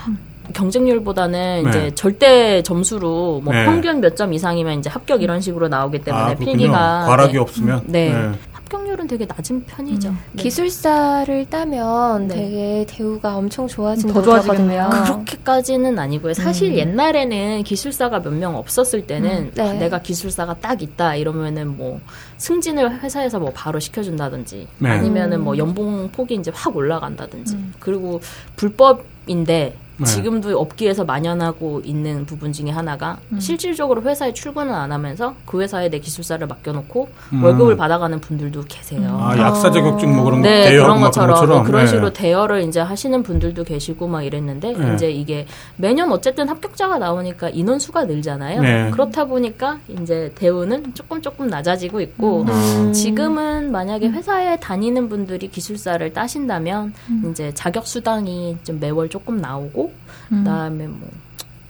[0.52, 1.68] 경쟁률보다는 네.
[1.68, 3.64] 이제 절대 점수로 뭐 네.
[3.64, 7.38] 평균 몇 점 이상이면 이제 합격 이런 식으로 나오기 때문에 아, 필기가 과락이 네.
[7.38, 8.30] 없으면 네.
[8.66, 8.76] 네.
[8.76, 10.08] 합격률은 되게 낮은 편이죠.
[10.08, 10.18] 음.
[10.32, 10.42] 네.
[10.42, 12.34] 기술사를 따면 네.
[12.34, 14.90] 되게 대우가 엄청 좋아진다고 좋아지겠네요.
[14.90, 16.34] 그렇게까지는 아니고요.
[16.34, 16.76] 사실 음.
[16.78, 19.50] 옛날에는 기술사가 몇 명 없었을 때는 음.
[19.54, 19.62] 네.
[19.62, 22.00] 아, 내가 기술사가 딱 있다 이러면은 뭐
[22.36, 24.90] 승진을 회사에서 뭐 바로 시켜준다든지 네.
[24.90, 27.72] 아니면은 뭐 연봉 폭이 이제 확 올라간다든지 음.
[27.80, 28.20] 그리고
[28.56, 30.04] 불법인데 네.
[30.04, 33.40] 지금도 업계에서 만연하고 있는 부분 중에 하나가 음.
[33.40, 37.44] 실질적으로 회사에 출근을 안 하면서 그 회사에 내 기술사를 맡겨놓고 음.
[37.44, 39.18] 월급을 받아가는 분들도 계세요.
[39.20, 41.86] 아, 약사 자격증 뭐 그런 네, 대여 그런 것처럼 뭐 그런 네.
[41.86, 44.94] 식으로 대여를 이제 하시는 분들도 계시고 막 이랬는데 네.
[44.94, 48.62] 이제 이게 매년 어쨌든 합격자가 나오니까 인원 수가 늘잖아요.
[48.62, 48.90] 네.
[48.90, 52.92] 그렇다 보니까 이제 대우는 조금 조금 낮아지고 있고 음.
[52.92, 57.28] 지금은 만약에 회사에 다니는 분들이 기술사를 따신다면 음.
[57.30, 59.85] 이제 자격 수당이 좀 매월 조금 나오고
[60.32, 60.38] 음.
[60.38, 61.08] 그다음에 뭐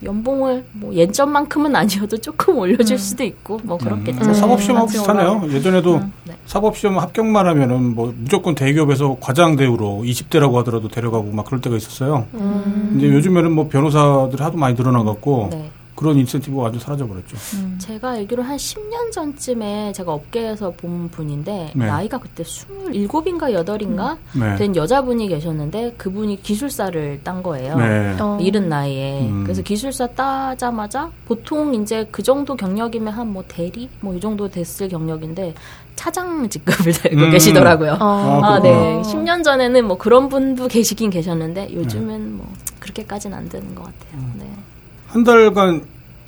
[0.03, 2.97] 연봉을 뭐 예전만큼은 아니어도 조금 올려줄 음.
[2.97, 4.25] 수도 있고 뭐 그렇겠죠.
[4.25, 4.33] 음.
[4.33, 5.43] 사법시험하고 비슷하네요.
[5.51, 6.13] 예전에도 음.
[6.25, 6.35] 네.
[6.45, 12.27] 사법시험 합격만 하면은 뭐 무조건 대기업에서 과장 대우로 20대라고 하더라도 데려가고 막 그럴 때가 있었어요.
[12.35, 12.89] 음.
[12.91, 15.71] 근데 요즘에는 뭐 변호사들 하도 많이 늘어나갖고 네.
[15.97, 17.35] 그런 인센티브가 완전 사라져버렸죠.
[17.55, 17.75] 음.
[17.81, 21.85] 제가 알기로 한 10년 전쯤에 제가 업계에서 본 분인데 네.
[21.87, 24.39] 나이가 그때 27인가 8인가 음.
[24.39, 24.55] 네.
[24.55, 27.75] 된 여자분이 계셨는데 그분이 기술사를 딴 거예요.
[27.77, 28.15] 네.
[28.19, 28.37] 어.
[28.39, 29.27] 이른 나이에.
[29.27, 29.43] 음.
[29.43, 34.87] 그래서 기술사 따자마자 보통 이제 그 정도 경력이면 한 뭐 대리 뭐 이 정도 됐을
[34.87, 35.53] 경력인데
[35.95, 37.31] 차장 직급을 달고 음.
[37.31, 37.93] 계시더라고요.
[37.99, 38.39] 어.
[38.43, 39.01] 아, 아, 네.
[39.01, 42.47] 10년 전에는 뭐 그런 분도 계시긴 계셨는데 요즘은 뭐
[42.79, 44.13] 그렇게까지는 안 되는 것 같아요.
[44.21, 44.33] 음.
[44.39, 44.45] 네.
[45.07, 45.81] 한 달간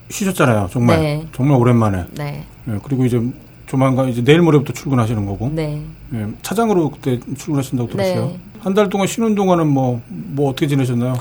[0.09, 0.69] 쉬셨잖아요.
[0.71, 1.25] 정말 네.
[1.35, 2.05] 정말 오랜만에.
[2.11, 2.45] 네.
[2.65, 2.79] 네.
[2.83, 3.21] 그리고 이제
[3.67, 5.51] 조만간 이제 내일 모레부터 출근하시는 거고.
[5.53, 5.81] 네.
[6.09, 6.25] 네.
[6.41, 8.25] 차장으로 그때 출근하신다고 들었어요.
[8.25, 8.39] 네.
[8.61, 11.17] 한달 동안 쉬는 동안은 뭐뭐 뭐 어떻게 지내셨나요?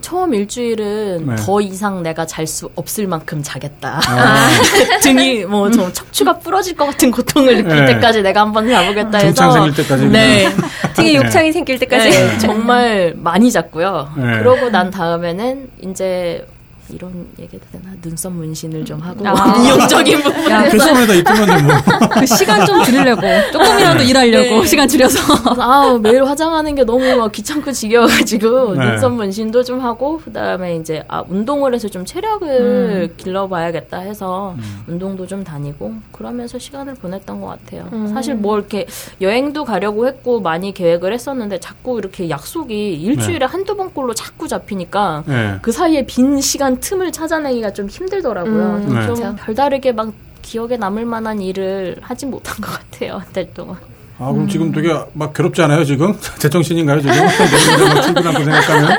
[0.00, 1.36] 처음 일주일은 네.
[1.36, 4.00] 더 이상 내가 잘 수 없을 만큼 자겠다.
[4.06, 4.48] 아.
[5.02, 7.94] 등이 뭐 좀 척추가 부러질 것 같은 고통을 느낄 네.
[7.94, 10.46] 때까지 내가 한번 자보겠다 해서 등창 생길 때까지 네.
[10.94, 12.38] 등에 욕창이 생길 때까지 네.
[12.38, 14.08] 정말 많이 잤고요.
[14.14, 16.46] 그러고 난 다음에는 이제
[16.90, 19.56] 이런 얘기도 되나 눈썹 문신을 좀 하고 아.
[19.62, 22.08] 이용적인 부분에서 글쎄에다 이쁘면 뭐.
[22.08, 23.22] 그 시간 좀 줄이려고
[23.52, 24.06] 조금이라도 네.
[24.06, 24.66] 일하려고 네.
[24.66, 25.20] 시간 줄여서
[25.58, 28.84] 아 매일 화장하는 게 너무 막 귀찮고 지겨워가지고 네.
[28.86, 33.14] 눈썹 문신도 좀 하고 그다음에 이제 아 운동을 해서 좀 체력을 음.
[33.16, 34.84] 길러봐야겠다 해서 음.
[34.86, 37.88] 운동도 좀 다니고 그러면서 시간을 보냈던 것 같아요.
[37.92, 38.08] 음.
[38.08, 38.86] 사실 뭐 이렇게
[39.20, 43.44] 여행도 가려고 했고 많이 계획을 했었는데 자꾸 이렇게 약속이 일주일에 네.
[43.44, 45.58] 한두 번꼴로 자꾸 잡히니까 네.
[45.62, 48.82] 그 사이에 빈 시간 틈을 찾아내기가 좀 힘들더라고요.
[48.88, 49.06] 음, 네.
[49.06, 50.12] 좀 별다르게 막
[50.42, 53.14] 기억에 남을 만한 일을 하지 못한 것 같아요.
[53.18, 53.76] 한 달 동안.
[54.20, 54.48] 아, 그럼 음.
[54.48, 56.12] 지금 되게 막 괴롭지 않아요, 지금?
[56.40, 57.14] 제정신인가요, 지금?
[57.14, 58.98] 내일 출근하고 생각하면?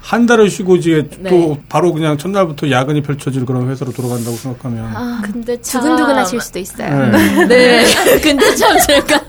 [0.00, 1.30] 한 달을 쉬고 이제 네.
[1.30, 4.84] 또 바로 그냥 첫날부터 야근이 펼쳐질 그런 회사로 돌아간다고 생각하면.
[4.94, 5.80] 아, 근데 참.
[5.82, 7.10] 두근두근 하실 수도 있어요.
[7.10, 7.46] 네.
[7.48, 8.20] 네.
[8.22, 9.20] 근데 참 제가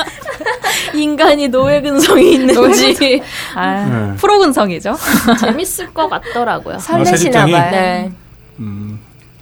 [0.96, 3.22] 인간이 노예 근성이 있는지.
[3.56, 4.16] 아, 네.
[4.18, 4.96] 프로 근성이죠.
[5.40, 6.80] 재밌을 것 같더라고요.
[6.80, 7.72] 설레시나 아, 봐요.
[7.72, 8.12] 네.
[8.60, 9.00] 음.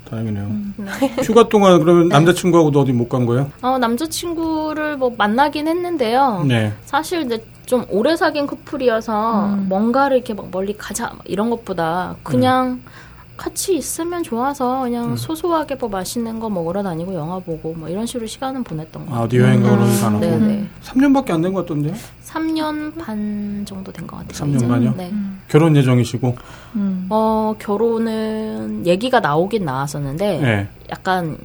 [0.10, 0.44] 다행이네요.
[0.44, 1.14] 음, 네.
[1.22, 2.16] 휴가 동안 그러면 네.
[2.16, 3.52] 남자친구하고도 어디 못 간 거예요?
[3.62, 6.46] 어, 남자친구를 뭐 만나긴 했는데요.
[6.48, 6.74] 네.
[6.86, 9.66] 사실 이제 좀 오래 사귄 커플이어서 음.
[9.70, 12.86] 뭔가를 이렇게 막 멀리 가자 이런 것보다 그냥 음.
[13.40, 15.16] 같이 있으면 좋아서 그냥 음.
[15.16, 19.22] 소소하게 뭐 맛있는 거 먹으러 다니고 영화 보고 뭐 이런 식으로 시간은 보냈던 거 같아요.
[19.22, 20.02] 아, 어디 여행 가는 음.
[20.02, 20.68] 가는 네, 네.
[20.84, 21.94] 3년밖에 안 된 것 같던데요?
[22.26, 24.34] 3년 반 정도 된 것 같아요.
[24.34, 24.94] 3년 반이요?
[24.98, 25.10] 네.
[25.14, 25.40] 음.
[25.48, 26.36] 결혼 예정이시고?
[26.76, 27.06] 음.
[27.10, 30.68] 어, 결혼은 얘기가 나오긴 나왔었는데 네.
[30.92, 31.38] 약간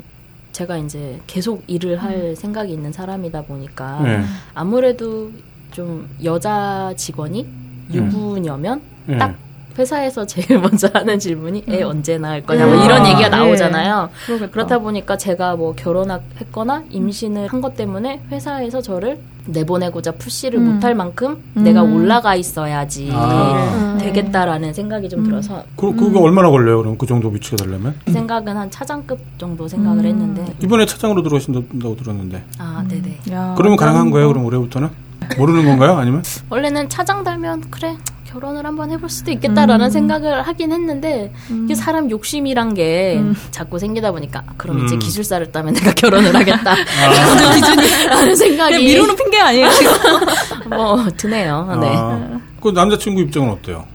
[0.50, 2.34] 제가 이제 계속 일을 할 음.
[2.34, 4.24] 생각이 있는 사람이다 보니까 네.
[4.52, 5.30] 아무래도
[5.70, 7.44] 좀 여자 직원이
[7.88, 7.94] 네.
[7.96, 8.80] 유부녀면
[9.18, 9.36] 딱
[9.78, 11.88] 회사에서 제일 먼저 하는 질문이 애 음.
[11.88, 13.36] 언제 낳을 거냐 뭐 이런 아, 얘기가 네.
[13.36, 14.08] 나오잖아요.
[14.40, 14.46] 네.
[14.48, 20.74] 그렇다 보니까 제가 뭐 결혼했거나 임신을 한 것 때문에 회사에서 저를 내보내고자 푸시를 음.
[20.74, 21.64] 못할 만큼 음.
[21.64, 23.96] 내가 올라가 있어야지 아.
[24.00, 25.24] 되겠다라는 생각이 좀 음.
[25.24, 25.62] 들어서.
[25.76, 26.78] 그, 그게 얼마나 걸려요?
[26.78, 27.94] 그럼 그 정도 위치가 되려면?
[28.06, 30.06] 생각은 한 차장급 정도 생각을 음.
[30.06, 30.44] 했는데.
[30.62, 32.42] 이번에 차장으로 들어가신다고 들었는데.
[32.58, 33.18] 아, 네네.
[33.32, 34.28] 야, 그러면 가능한 거예요?
[34.28, 34.88] 그럼 올해부터는?
[35.36, 35.96] 모르는 건가요?
[35.96, 36.22] 아니면?
[36.50, 37.96] 원래는 차장 달면 그래
[38.34, 39.90] 결혼을 한번 해볼 수도 있겠다라는 음.
[39.90, 41.64] 생각을 하긴 했는데 음.
[41.64, 43.36] 이게 사람 욕심이란 게 음.
[43.52, 44.98] 자꾸 생기다 보니까 그럼 이제 음.
[44.98, 46.74] 기술사를 따면 내가 결혼을 하겠다 아.
[47.54, 49.68] 기준이라는 생각이 미루는 핑계 아니에요
[50.68, 51.68] 뭐 드네요.
[51.70, 51.76] 아.
[51.76, 52.38] 네.
[52.60, 53.86] 그 남자친구 입장은 어때요?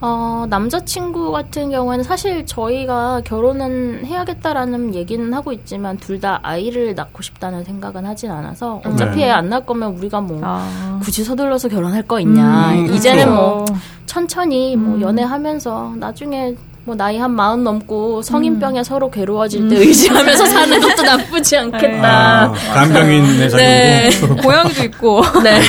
[0.00, 7.22] 어, 남자친구 같은 경우에는 사실 저희가 결혼은 해야겠다라는 얘기는 하고 있지만 둘 다 아이를 낳고
[7.22, 9.30] 싶다는 생각은 하진 않아서 어차피 네.
[9.30, 10.98] 안낳 거면 우리가 뭐 아.
[11.00, 12.72] 굳이 서둘러서 결혼할 거 있냐.
[12.72, 13.40] 음, 이제는 그렇죠.
[13.40, 13.64] 뭐
[14.06, 15.00] 천천히 뭐 음.
[15.00, 18.82] 연애하면서 나중에 뭐 나이 한 마흔 넘고 성인병에 음.
[18.82, 19.80] 서로 괴로워질 때 음.
[19.80, 22.42] 의지하면서 사는 것도 나쁘지 않겠다.
[22.46, 24.10] 아, 간병인의 네.
[24.42, 25.22] 고양이도 있고.
[25.44, 25.60] 네.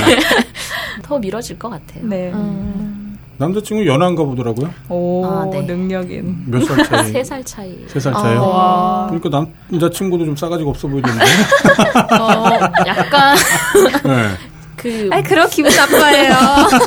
[1.04, 2.04] 더 미뤄질 것 같아요.
[2.08, 2.32] 네.
[2.32, 2.89] 음.
[3.40, 4.68] 남자친구 연하인가 보더라고요.
[4.90, 5.62] 오, 아, 네.
[5.62, 6.44] 능력인.
[6.46, 7.04] 몇 살 차이?
[7.10, 7.74] 세 살 차이.
[7.88, 8.42] 세 살 차이요?
[8.44, 11.24] 아, 그러니까 남자친구도 좀 싸가지가 없어 보이던데.
[12.20, 12.44] 어,
[12.86, 13.36] 약간.
[14.04, 14.28] 네.
[14.80, 15.08] 그.
[15.12, 16.34] 아니, 그런 기분 나빠해요.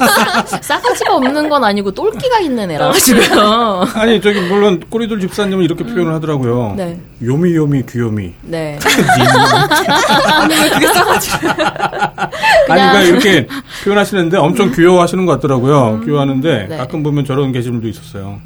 [0.62, 3.86] 싸가지가 없는 건 아니고 똘끼가 있는 애라 가지고요.
[3.94, 6.14] 아니, 저기, 물론, 꼬리돌 집사님은 이렇게 표현을 음.
[6.16, 6.74] 하더라고요.
[6.76, 7.00] 네.
[7.22, 8.34] 요미요미 귀요미.
[8.42, 8.80] 네.
[10.34, 11.48] 아니, 왜 그게 싸가지고.
[11.48, 13.48] 아니, 그러니까 이렇게
[13.84, 16.00] 표현하시는데 엄청 귀여워하시는 것 같더라고요.
[16.00, 16.06] 음.
[16.06, 16.78] 귀여워하는데 네.
[16.78, 18.40] 가끔 보면 저런 게시물도 있었어요.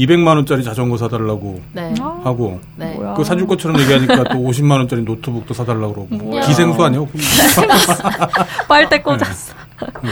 [0.00, 1.94] 200만 원짜리 자전거 사달라고 네.
[2.24, 2.98] 하고 네.
[3.16, 7.04] 그 사줄 것처럼 얘기하니까 또 50만 원짜리 노트북도 사달라고 그러고 뭐 기생수 아니야?
[8.66, 9.54] 빨대 꽂았어.
[10.02, 10.10] 네.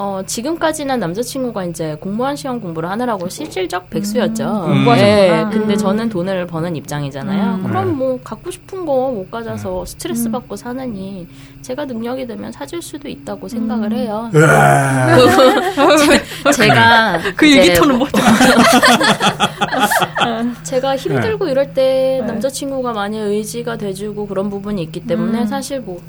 [0.00, 4.66] 어, 지금까지는 남자친구가 이제 공무원 시험 공부를 하느라고 실질적 백수였죠.
[4.68, 4.84] 음.
[4.94, 7.56] 네, 근데 저는 돈을 버는 입장이잖아요.
[7.56, 7.64] 음.
[7.64, 11.26] 그럼 뭐 갖고 싶은 거 못 가져서 스트레스 받고 사느니
[11.62, 14.30] 제가 능력이 되면 사줄 수도 있다고 생각을 해요.
[16.54, 18.18] 제가 그 얘기터는 뭐죠?
[20.62, 21.50] 제가 힘들고 네.
[21.50, 22.26] 이럴 때 네.
[22.26, 25.46] 남자친구가 많이 의지가 돼주고 그런 부분이 있기 때문에 음.
[25.46, 26.00] 사실 뭐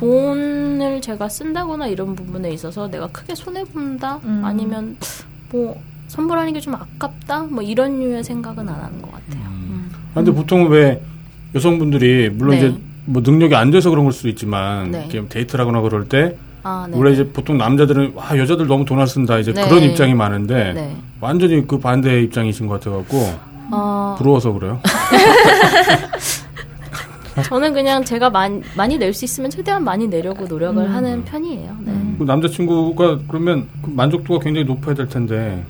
[0.00, 4.40] 돈을 제가 쓴다거나 이런 부분에 있어서 내가 크게 손해 본다 음.
[4.44, 4.96] 아니면
[5.52, 9.44] 뭐 선물하는 게 좀 아깝다 뭐 이런 류의 생각은 안 하는 것 같아요.
[9.46, 9.90] 음.
[9.92, 9.92] 음.
[10.14, 11.00] 근데 보통 왜
[11.54, 12.66] 여성분들이 물론 네.
[12.66, 15.08] 이제 뭐 능력이 안 돼서 그런 걸 수도 있지만 네.
[15.28, 16.96] 데이트를 하거나 그럴 때 아, 네.
[16.96, 19.68] 원래 이제 보통 남자들은 와 여자들 너무 돈을 쓴다 이제 네.
[19.68, 20.96] 그런 입장이 많은데 네.
[21.20, 24.14] 완전히 그 반대 입장이신 것 같아갖고 어...
[24.18, 24.80] 부러워서 그래요.
[27.44, 30.94] 저는 그냥 제가 많이, 많이 낼 수 있으면 최대한 많이 내려고 노력을 음.
[30.94, 31.76] 하는 편이에요.
[31.80, 31.92] 네.
[31.92, 32.16] 음.
[32.18, 35.64] 그 남자친구가 그러면 그 만족도가 굉장히 높아야 될 텐데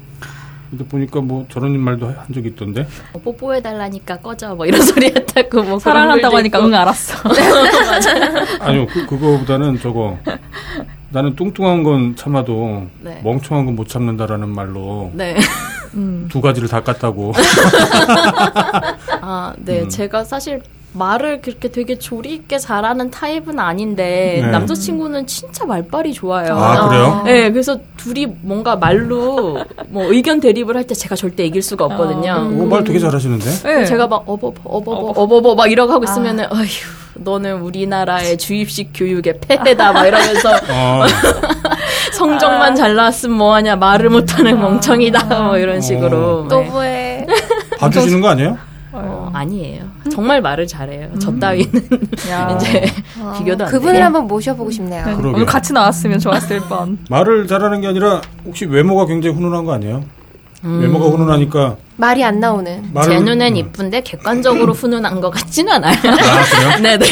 [0.70, 2.87] 근데 보니까 뭐 저런 말도 한 적이 있던데.
[3.12, 7.29] 뭐 뽀뽀해달라니까 꺼져 뭐 이런 소리 했다고 뭐 사랑한다고 하니까 응 알았어.
[7.35, 8.46] 네.
[8.61, 10.16] 아니요 그 그거보다는 저거
[11.11, 13.20] 나는 뚱뚱한 건 참아도 네.
[13.25, 15.37] 멍청한 건 못 참는다라는 말로 네.
[16.29, 17.33] 두 가지를 다 깠다고.
[19.23, 19.83] 아, 네.
[19.83, 19.88] 음.
[19.88, 24.50] 제가 사실 말을 그렇게 되게 조리 있게 잘하는 타입은 아닌데 네.
[24.50, 26.55] 남자친구는 진짜 말빨이 좋아요.
[26.55, 27.22] 아 그래요?
[27.24, 32.33] 네, 그래서 둘이 뭔가 말로 뭐 의견 대립을 할 때 제가 절대 이길 수가 없거든요.
[32.33, 33.50] 아, 오, 말 되게 잘하시는데?
[33.62, 33.85] 네.
[33.85, 36.57] 제가 막 어버버 어버버 어버버 막 이러고 하고 있으면은 아.
[36.64, 41.05] 휴 너는 우리나라의 주입식 교육의 폐해다 막 이러면서 어.
[42.14, 46.48] 성적만 잘 나왔으면 뭐하냐 말을 못하는 멍청이다 뭐 이런 식으로 어.
[46.48, 47.26] 또 뭐해
[47.79, 48.57] 봐주시는 거 아니에요?
[49.33, 49.85] 어, 아니에요.
[50.12, 51.09] 정말 말을 잘해요.
[51.14, 51.19] 음.
[51.19, 51.71] 저 따위는
[52.57, 52.85] 이제
[53.23, 55.05] 아, 비교도 안 그분을 한번 모셔보고 싶네요.
[55.07, 55.12] 네.
[55.14, 56.99] 오늘 같이 나왔으면 좋았을 뻔.
[57.09, 60.05] 말을 잘하는 게 아니라 혹시 외모가 굉장히 훈훈한 거 아니에요?
[60.64, 60.81] 음.
[60.81, 62.83] 외모가 훈훈하니까 말이 안 나오는.
[63.05, 65.92] 제 눈엔 이쁜데 객관적으로 훈훈한 것 같지는 않아요.
[65.94, 66.79] 아, 그래요?
[66.99, 67.07] 네네.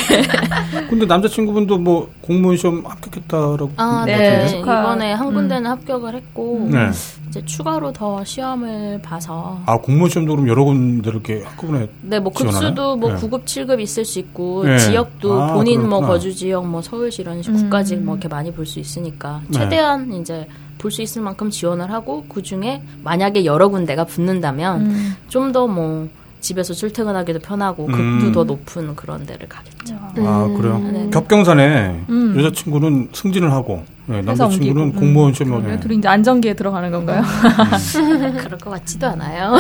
[0.89, 3.71] 근데 남자친구분도 뭐 공무원 시험 합격했다라고.
[3.77, 4.59] 아, 네.
[4.61, 5.71] 이번에 한 군데는 음.
[5.73, 6.89] 합격을 했고 네.
[7.29, 9.61] 이제 추가로 더 시험을 봐서.
[9.67, 11.89] 아 공무원 시험도 그럼 여러 군데 이렇게 한꺼번에.
[12.01, 13.17] 네, 뭐 급수도 뭐 네.
[13.21, 14.79] 9급, 7급 있을 수 있고 네.
[14.79, 16.07] 지역도 아, 본인 뭐 그렇구나.
[16.07, 17.57] 뭐 거주 지역 뭐 서울시 이런 식 음.
[17.57, 19.59] 국가직 뭐 이렇게 많이 볼 수 있으니까 네.
[19.59, 20.47] 최대한 이제.
[20.79, 25.15] 볼 수 있을 만큼 지원을 하고 그 중에 만약에 여러 군데가 붙는다면 음.
[25.29, 26.09] 좀더 뭐
[26.41, 28.33] 집에서 출퇴근하기도 편하고 급도 음.
[28.33, 29.97] 더 높은 그런 데를 가겠죠.
[30.01, 30.79] 아 그래요?
[30.79, 31.11] 네.
[31.11, 32.35] 겹경산에 음.
[32.39, 35.81] 여자친구는 승진을 하고 네, 남자친구는 공무원 시험을 음.
[35.81, 37.21] 둘이 이제 안정기에 들어가는 건가요?
[37.23, 38.37] 음.
[38.39, 39.57] 그럴 것 같지도 않아요.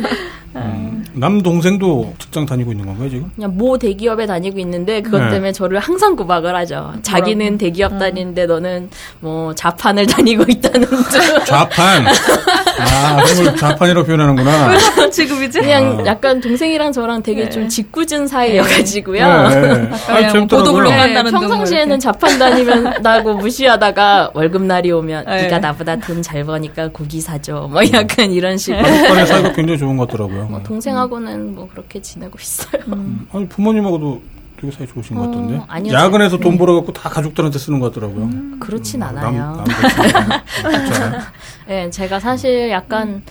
[0.54, 1.04] 음.
[1.14, 3.30] 남 동생도 직장 다니고 있는 건가요 지금?
[3.34, 5.30] 그냥 모 대기업에 다니고 있는데 그것 네.
[5.30, 6.92] 때문에 저를 항상 구박을 하죠.
[7.02, 7.98] 자기는 대기업 음.
[7.98, 11.44] 다니는데 너는 뭐 자판을 다니고 있다는 듯.
[11.46, 12.06] 자판.
[12.06, 15.10] 아, 그걸 자판이라고 표현하는구나.
[15.10, 15.60] 지금이지?
[15.60, 16.06] 그냥 아.
[16.06, 17.50] 약간 동생이랑 저랑 되게 네.
[17.50, 19.48] 좀 짓궂은 사이여가지고요.
[19.48, 19.60] 네.
[19.60, 19.90] 네.
[20.08, 20.84] 아, 재밌더라고요.
[20.88, 25.42] 네, 평상시에는 자판 다니면 나고 무시하다가 월급 날이 오면 네.
[25.42, 27.68] 네가 나보다 돈 잘 버니까 고기 사줘.
[27.70, 28.84] 뭐 약간 이런 식으로.
[28.84, 30.41] 자판의 사이가 굉장히 좋은 것 같더라고요.
[30.48, 32.82] 뭐 동생하고는 뭐 그렇게 지내고 있어요.
[32.88, 33.26] 음.
[33.32, 34.22] 아니 부모님하고도
[34.62, 35.56] 되게 사이 좋으신 것 같던데.
[35.56, 36.58] 어, 아니요, 야근해서 돈 네.
[36.58, 38.24] 벌어갖고 다 가족들한테 쓰는 것 같더라고요.
[38.24, 39.56] 음, 그렇진 음, 않아요.
[39.56, 39.64] 남, 남
[41.66, 43.22] 네, 제가 사실 약간 음.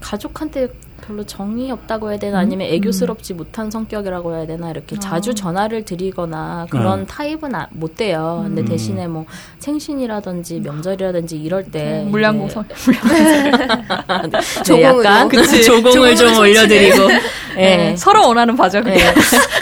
[0.00, 0.68] 가족한테
[1.00, 2.42] 별로 정이 없다고 해야 되나 음?
[2.42, 3.36] 아니면 애교스럽지 음.
[3.38, 5.00] 못한 성격이라고 해야 되나 이렇게 아.
[5.00, 7.06] 자주 전화를 드리거나 그런 음.
[7.06, 8.42] 타입은 아, 못 돼요.
[8.44, 8.66] 근데 음.
[8.66, 9.26] 대신에 뭐
[9.58, 12.64] 생신이라든지 명절이라든지 이럴 때 물량공성
[14.68, 15.64] 네, 약간 그치.
[15.64, 17.08] 조공을 좀 올려드리고
[17.56, 17.76] 네.
[17.76, 17.96] 네.
[17.96, 18.80] 서로 원하는 바죠.
[18.80, 18.98] 네.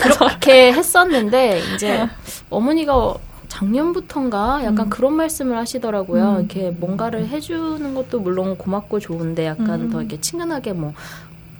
[0.00, 2.08] 그렇게 했었는데 이제 어.
[2.50, 3.14] 어머니가
[3.48, 4.90] 작년부턴가 약간 음.
[4.90, 6.30] 그런 말씀을 하시더라고요.
[6.30, 6.38] 음.
[6.38, 9.90] 이렇게 뭔가를 해주는 것도 물론 고맙고 좋은데 약간 음.
[9.90, 10.92] 더 이렇게 친근하게 뭐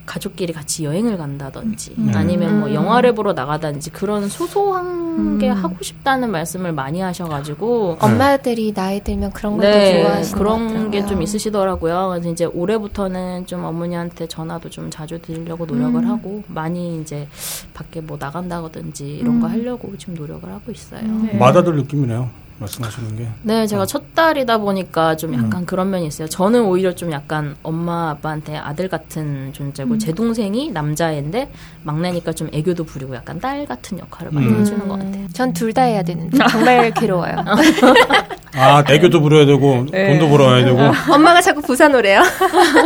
[0.08, 2.10] 가족끼리 같이 여행을 간다든지 음.
[2.14, 2.74] 아니면 뭐 음.
[2.74, 5.38] 영화를 보러 나가든지 그런 소소한 음.
[5.38, 11.08] 게 하고 싶다는 말씀을 많이 하셔가지고 엄마들이 나이 들면 그런 것도 네, 좋아하시는 그런 게
[11.08, 12.08] 좀 있으시더라고요.
[12.10, 16.10] 그래서 이제 올해부터는 좀 어머니한테 전화도 좀 자주 드리려고 노력을 음.
[16.10, 17.28] 하고 많이 이제
[17.72, 19.52] 밖에 뭐 나간다든지 이런 거 음.
[19.52, 21.02] 하려고 지금 노력을 하고 있어요.
[21.02, 21.38] 네.
[21.38, 22.28] 마다들 느낌이네요.
[22.58, 23.28] 말씀하시는 게.
[23.42, 23.86] 네, 제가 어.
[23.86, 25.66] 첫 딸이다 보니까 좀 약간 음.
[25.66, 26.28] 그런 면이 있어요.
[26.28, 29.98] 저는 오히려 좀 약간 엄마 아빠한테 아들 같은 존재고 음.
[29.98, 31.50] 제 동생이 남자애인데
[31.84, 34.60] 막내니까 좀 애교도 부리고 약간 딸 같은 역할을 많이 음.
[34.60, 35.26] 해주는 것 같아요.
[35.32, 37.36] 전 둘 다 해야 되는데 정말 괴로워요.
[38.54, 40.08] 아, 애교도 부려야 되고 네.
[40.18, 40.78] 돈도 벌어야 되고.
[41.12, 42.22] 엄마가 자꾸 부산 오래요.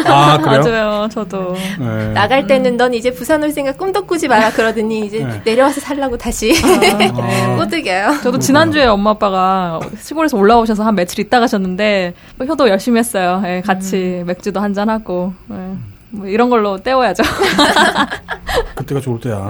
[0.05, 0.61] 아, 그래요?
[0.63, 1.09] 맞아요.
[1.11, 1.55] 저도.
[1.79, 2.09] 네.
[2.13, 5.41] 나갈 때는 넌 이제 부산 올 생각 꿈도 꾸지 마라 그러더니 이제 네.
[5.45, 7.57] 내려와서 살라고 다시 아.
[7.57, 8.19] 꼬드겨요.
[8.23, 9.62] 저도 지난주에 엄마 아빠가
[9.99, 13.43] 시골에서 올라오셔서 한 며칠 있다 가셨는데 뭐 효도 열심히 했어요.
[13.47, 14.27] 예, 같이 음.
[14.27, 15.75] 맥주도 한잔 하고 예,
[16.11, 17.23] 뭐 이런 걸로 때워야죠.
[18.77, 19.49] 그때가 좋을 때야.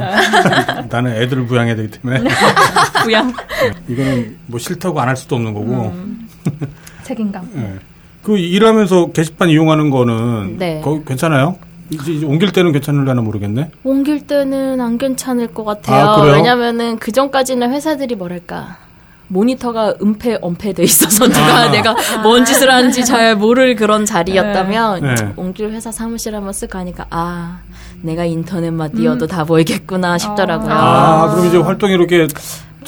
[0.89, 2.23] 나는 애들을 부양해야 되기 때문에.
[3.05, 3.33] 부양.
[3.89, 5.93] 이거는 뭐 싫다고 안 할 수도 없는 거고.
[5.95, 6.29] 음.
[7.05, 7.51] 책임감.
[7.55, 7.75] 네.
[8.23, 10.81] 그 일하면서 게시판 이용하는 거는 네.
[10.81, 11.57] 거 괜찮아요?
[11.91, 13.71] 이제 옮길 때는 괜찮을려나 모르겠네.
[13.85, 16.07] 옮길 때는 안 괜찮을 것 같아요.
[16.09, 18.79] 아, 왜냐면은 그 전까지는 회사들이 뭐랄까
[19.33, 21.71] 모니터가 은폐 엄폐돼 있어서 누가 아.
[21.71, 25.15] 내가 뭔 짓을 하는지 잘 모를 그런 자리였다면 네.
[25.15, 25.33] 네.
[25.37, 27.61] 옮길 회사 사무실 한번 쓱 가니까 아
[28.03, 29.29] 내가 인터넷만 띄어도 음.
[29.29, 30.73] 다 보이겠구나 싶더라고요.
[30.73, 32.27] 아, 그럼 이제 활동이 이렇게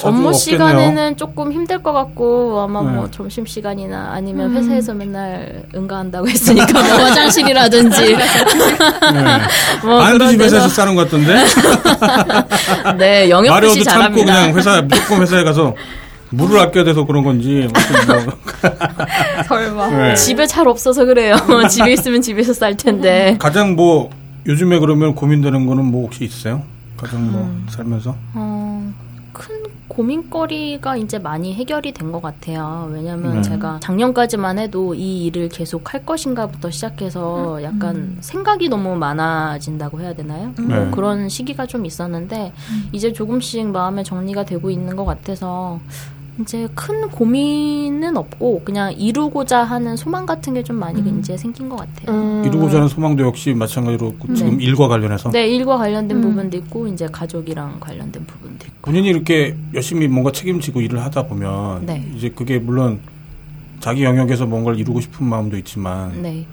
[0.03, 2.97] 업무 시간에는 조금 힘들 것 같고 아마 뭐 네.
[2.97, 4.57] 뭐 점심 시간이나 아니면 음.
[4.57, 8.19] 회사에서 맨날 응가한다고 했으니까 뭐 화장실이라든지 네.
[9.83, 11.43] 뭐 반드시 회사에서 싸는 것 같던데.
[12.99, 15.73] 네 영역 마려워도 참고 그냥 회사 무조건 회사에 가서
[16.31, 18.33] 물을 아껴야 돼서 그런 건지 뭐.
[19.47, 20.15] 설마 네.
[20.15, 21.35] 집에 잘 없어서 그래요.
[21.69, 23.37] 집에 있으면 집에서 쌀 텐데.
[23.39, 24.09] 가장 뭐
[24.47, 26.63] 요즘에 그러면 고민되는 거는 뭐 혹시 있어요?
[26.97, 27.65] 가장 뭐 음.
[27.69, 28.15] 살면서?
[28.33, 28.93] 어,
[29.33, 32.89] 큰 고민거리가 이제 많이 해결이 된 것 같아요.
[32.91, 33.41] 왜냐면 음.
[33.41, 38.17] 제가 작년까지만 해도 이 일을 계속 할 것인가부터 시작해서 약간 음.
[38.21, 40.53] 생각이 너무 많아진다고 해야 되나요?
[40.59, 40.67] 음.
[40.67, 40.91] 뭐 네.
[40.91, 42.89] 그런 시기가 좀 있었는데 음.
[42.91, 45.79] 이제 조금씩 마음의 정리가 되고 있는 것 같아서
[46.41, 51.19] 이제 큰 고민은 없고 그냥 이루고자 하는 소망 같은 게 좀 많이 음.
[51.19, 52.15] 이제 생긴 것 같아요.
[52.17, 52.43] 음.
[52.45, 54.33] 이루고자 하는 소망도 역시 마찬가지로 네.
[54.33, 56.21] 지금 일과 관련해서 네 일과 관련된 음.
[56.21, 61.85] 부분도 있고 이제 가족이랑 관련된 부분도 있고 본인이 이렇게 열심히 뭔가 책임지고 일을 하다 보면
[61.85, 62.03] 네.
[62.15, 62.99] 이제 그게 물론
[63.79, 66.45] 자기 영역에서 뭔가를 이루고 싶은 마음도 있지만 네.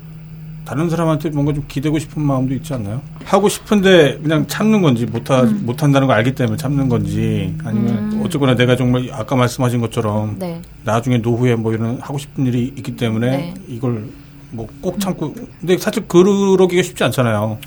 [0.64, 3.02] 다른 사람한테 뭔가 좀 기대고 싶은 마음도 있지 않나요?
[3.24, 5.62] 하고 싶은데 그냥 참는 건지 못하 음.
[5.64, 8.22] 못한다는 걸 알기 때문에 참는 건지 아니면 음.
[8.24, 10.60] 어쨌거나 내가 정말 아까 말씀하신 것처럼 네.
[10.84, 13.54] 나중에 노후에 뭐 이런 하고 싶은 일이 있기 때문에 네.
[13.68, 14.08] 이걸
[14.50, 17.58] 뭐 꼭 참고 근데 사실 그러기가 쉽지 않잖아요.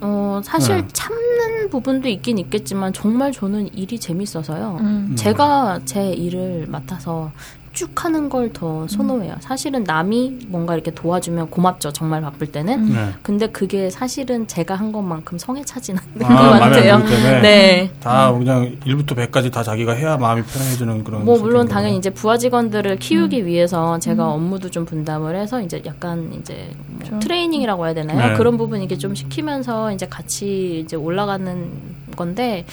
[0.00, 0.88] 어 사실 네.
[0.92, 4.78] 참는 부분도 있긴 있겠지만 정말 저는 일이 재밌어서요.
[4.80, 5.12] 음.
[5.16, 7.30] 제가 제 일을 맡아서
[7.76, 9.34] 쭉 하는 걸 더 선호해요.
[9.34, 9.40] 음.
[9.40, 11.92] 사실은 남이 뭔가 이렇게 도와주면 고맙죠.
[11.92, 12.78] 정말 바쁠 때는.
[12.78, 12.94] 음.
[12.94, 13.10] 네.
[13.22, 16.98] 근데 그게 사실은 제가 한 것만큼 성에 차지는 않는 아, 것 같아요.
[17.42, 17.90] 네.
[18.00, 21.26] 다 그냥 1부터 100까지 다 자기가 해야 마음이 편해지는 그런.
[21.26, 23.46] 뭐 물론 당연히 이제 부하 직원들을 키우기 음.
[23.46, 24.30] 위해서 제가 음.
[24.30, 26.70] 업무도 좀 분담을 해서 이제 약간 이제
[27.10, 28.30] 뭐 트레이닝이라고 해야 되나요?
[28.30, 28.36] 네.
[28.38, 31.70] 그런 부분 이게 좀 시키면서 이제 같이 이제 올라가는
[32.16, 32.64] 건데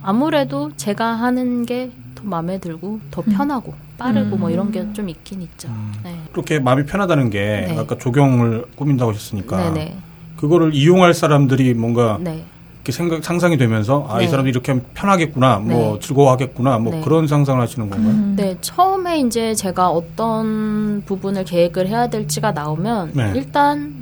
[0.00, 3.32] 아무래도 제가 하는 게 더 마음에 들고 더 음.
[3.32, 4.40] 편하고 빠르고 뭐 음.
[4.40, 5.68] 뭐 이런 게 좀 있긴 있죠.
[5.68, 5.92] 음.
[6.02, 6.20] 네.
[6.32, 7.76] 그렇게 마음이 편하다는 게 네.
[7.78, 9.96] 아까 조경을 꾸민다고 하셨으니까 네네.
[10.36, 12.44] 그거를 이용할 사람들이 뭔가 네.
[12.76, 14.30] 이렇게 생각 상상이 되면서 아이 네.
[14.30, 16.00] 사람이 이렇게 하면 편하겠구나, 뭐 네.
[16.00, 17.00] 즐거워하겠구나, 뭐 네.
[17.00, 18.10] 그런 상상을 하시는 건가요?
[18.12, 18.34] 음.
[18.36, 23.94] 네, 처음에 이제 제가 어떤 부분을 계획을 해야 될지가 나오면 일단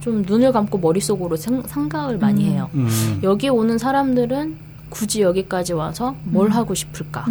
[0.00, 2.50] 좀 눈을 감고 머릿속으로 생, 각을 많이 음.
[2.52, 2.70] 해요.
[2.74, 3.20] 음.
[3.22, 4.56] 여기 오는 사람들은
[4.88, 6.52] 굳이 여기까지 와서 뭘 음.
[6.52, 7.24] 하고 싶을까?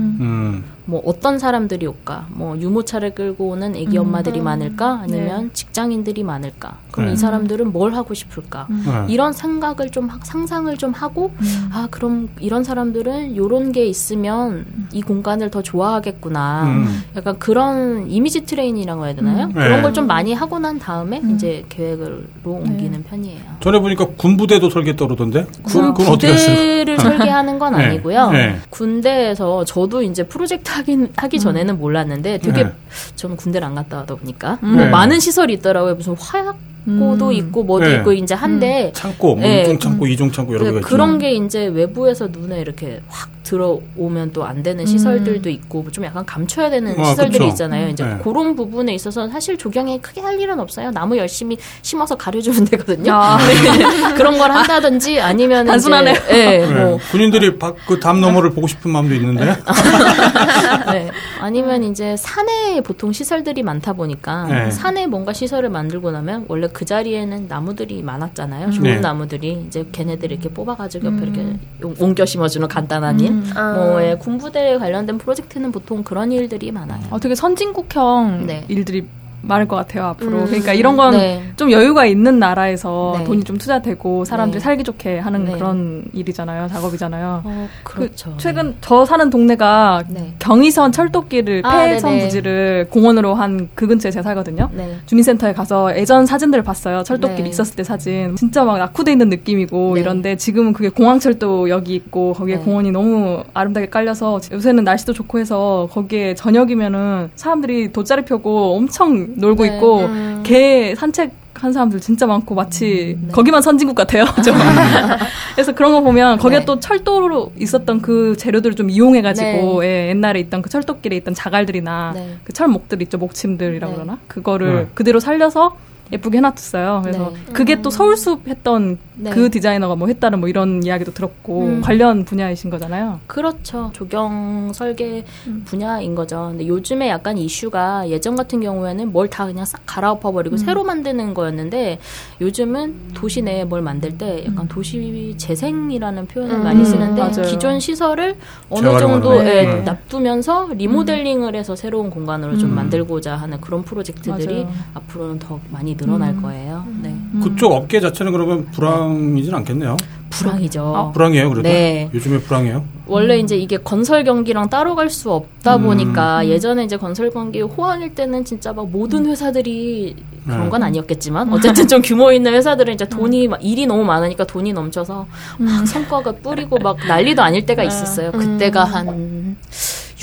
[0.85, 0.89] 음.
[0.89, 0.91] 음.
[0.91, 2.27] 뭐 어떤 사람들이 올까?
[2.29, 4.43] 뭐 유모차를 끌고 오는 애기 엄마들이 음.
[4.45, 4.99] 많을까?
[5.03, 5.49] 아니면 네.
[5.53, 6.77] 직장인들이 많을까?
[6.91, 7.13] 그럼 네.
[7.13, 8.67] 이 사람들은 뭘 하고 싶을까?
[8.69, 8.83] 음.
[8.85, 9.13] 네.
[9.13, 11.69] 이런 생각을 좀 상상을 좀 하고 음.
[11.73, 16.85] 아 그럼 이런 사람들은 요런 게 있으면 이 공간을 더 좋아하겠구나.
[17.15, 19.47] 약간 그런 이미지 트레이닝이라고 해야 되나요?
[19.47, 19.53] 네.
[19.53, 23.03] 그런 걸 좀 많이 하고 난 다음에 이제 계획으로 옮기는 네.
[23.03, 23.41] 편이에요.
[23.59, 25.45] 전에 보니까 군부대도 설계 떠오르던데?
[25.61, 27.85] 군부대를 설계하는 건 네.
[27.85, 28.31] 아니고요.
[28.71, 31.39] 군대에서 저도 이제 프로젝트 하긴 하기 음.
[31.39, 32.71] 전에는 몰랐는데 되게 네.
[33.15, 34.75] 저는 군대를 안 갔다 와다 보니까 음.
[34.75, 35.95] 뭐 많은 시설이 있더라고요.
[35.95, 37.33] 무슨 화약 고도 음.
[37.33, 37.95] 있고 뭐도 네.
[37.97, 38.93] 있고 이제 한데 음.
[38.93, 39.63] 창고, 뭐 네.
[39.63, 44.43] 중 창고, 이중 창고 여러 개가 그런 게 이제 외부에서 눈에 이렇게 확 들어오면 또
[44.43, 45.51] 안 되는 시설들도 음.
[45.51, 47.49] 있고 좀 약간 감춰야 되는 아, 시설들이 그쵸.
[47.49, 47.89] 있잖아요.
[47.89, 48.17] 이제 네.
[48.23, 50.91] 그런 부분에 있어서 사실 조경에 크게 할 일은 없어요.
[50.91, 53.13] 나무 열심히 심어서 가려주면 되거든요.
[53.13, 53.37] 아.
[53.43, 54.13] 네.
[54.15, 56.13] 그런 걸 한다든지 아니면 단순하네요.
[56.13, 56.99] 이제, 네, 뭐.
[57.11, 59.45] 군인들이 그담 너머를 보고 싶은 마음도 있는데.
[60.91, 61.09] 네.
[61.39, 64.71] 아니면 이제 산에 보통 시설들이 많다 보니까 네.
[64.71, 68.71] 산에 뭔가 시설을 만들고 나면 원래 그 자리에는 나무들이 많았잖아요.
[68.71, 68.99] 좋은 네.
[68.99, 71.59] 나무들이 이제 걔네들 이렇게 뽑아가지고 옆에 음.
[71.81, 73.32] 이렇게 옮겨 심어주는 간단한 일.
[73.33, 73.51] 음.
[73.55, 73.73] 아.
[73.73, 77.01] 뭐 예, 군부대 관련된 프로젝트는 보통 그런 일들이 많아요.
[77.09, 78.65] 어, 되게 선진국형 네.
[78.67, 79.07] 일들이
[79.43, 80.39] 많을 것 같아요 앞으로.
[80.39, 80.45] 음.
[80.45, 81.71] 그러니까 이런 건좀 네.
[81.71, 83.23] 여유가 있는 나라에서 네.
[83.25, 84.63] 돈이 좀 투자되고 사람들이 네.
[84.63, 85.51] 살기 좋게 하는 네.
[85.51, 87.41] 그런 일이잖아요, 작업이잖아요.
[87.43, 88.31] 어, 그렇죠.
[88.31, 90.33] 그 최근 저 사는 동네가 네.
[90.39, 94.69] 경의선 철도길을 아, 폐선 부지를 공원으로 한 그 근처에 제가 살거든요.
[95.05, 97.03] 주민센터에 가서 예전 사진들을 봤어요.
[97.03, 98.35] 철도길 있었을 때 사진.
[98.35, 104.39] 진짜 막 낙후돼 있는 느낌이고 이런데 지금은 그게 공항철도역이 있고 거기에 공원이 너무 아름답게 깔려서
[104.51, 109.75] 요새는 날씨도 좋고 해서 거기에 저녁이면은 사람들이 돗자리 펴고 엄청 놀고 네.
[109.75, 110.43] 있고 음.
[110.43, 113.31] 개 산책 한 사람들 진짜 많고 마치 음, 네.
[113.31, 114.25] 거기만 선진국 같아요.
[115.55, 116.65] 그래서 그런 거 보면 거기에 네.
[116.65, 119.87] 또 철도로 있었던 그 재료들을 좀 이용해가지고 네.
[119.87, 122.37] 예, 옛날에 있던 그 철도길에 있던 자갈들이나 네.
[122.43, 123.95] 그 철목들 있죠 목침들이라고 네.
[123.95, 124.87] 그러나 그거를 네.
[124.93, 125.77] 그대로 살려서
[126.13, 127.01] 예쁘게 해놨었어요.
[127.03, 127.53] 그래서 네.
[127.53, 127.91] 그게 또 음.
[127.91, 129.29] 서울숲 했던 네.
[129.31, 131.81] 그 디자이너가 뭐 했다는 뭐 이런 이야기도 들었고 음.
[131.81, 133.19] 관련 분야이신 거잖아요.
[133.27, 133.89] 그렇죠.
[133.93, 135.63] 조경 설계 음.
[135.65, 136.47] 분야인 거죠.
[136.51, 140.57] 근데 요즘에 약간 이슈가 예전 같은 경우에는 뭘 다 그냥 싹 갈아엎어 버리고 음.
[140.57, 141.97] 새로 만드는 거였는데
[142.41, 144.67] 요즘은 도시 내에 뭘 만들 때 약간 음.
[144.67, 146.63] 도시 재생이라는 표현을 음.
[146.63, 147.41] 많이 쓰는데 맞아요.
[147.49, 148.35] 기존 시설을
[148.69, 149.81] 어느 정도에 네.
[149.81, 154.73] 납두면서 리모델링을 해서 새로운 공간으로 좀 만들고자 하는 그런 프로젝트들이 맞아요.
[154.93, 156.85] 앞으로는 더 많이 늘 어날 거예요.
[157.01, 157.15] 네.
[157.41, 159.97] 그쪽 업계 자체는 그러면 불황 불황이진 않겠네요.
[160.29, 160.93] 불황이죠.
[160.95, 161.69] 아, 불황이에요, 그래도?
[161.69, 162.09] 네.
[162.13, 162.83] 요즘에 불황이에요?
[163.05, 165.83] 원래 이제 이게 건설 경기랑 따로 갈 수 없다 음.
[165.83, 170.87] 보니까 예전에 이제 건설 경기 호황일 때는 진짜 막 모든 회사들이 그런 건 네.
[170.87, 175.27] 아니었겠지만 어쨌든 좀 규모 있는 회사들은 이제 돈이 막 일이 너무 많으니까 돈이 넘쳐서
[175.59, 175.85] 막 음.
[175.85, 177.87] 성과가 뿌리고 막 난리도 아닐 때가 네.
[177.89, 178.31] 있었어요.
[178.31, 178.93] 그때가 음.
[178.93, 179.57] 한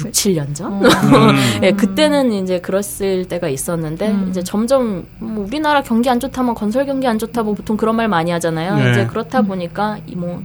[0.07, 0.73] 6, 7년 전?
[0.85, 1.61] 음.
[1.61, 4.27] 네, 그때는 이제 그랬을 때가 있었는데, 음.
[4.31, 8.31] 이제 점점, 뭐 우리나라 경기 안 좋다면 건설 경기 안 좋다고 보통 그런 말 많이
[8.31, 8.77] 하잖아요.
[8.77, 8.91] 네.
[8.91, 10.43] 이제 그렇다 보니까, 이 뭐,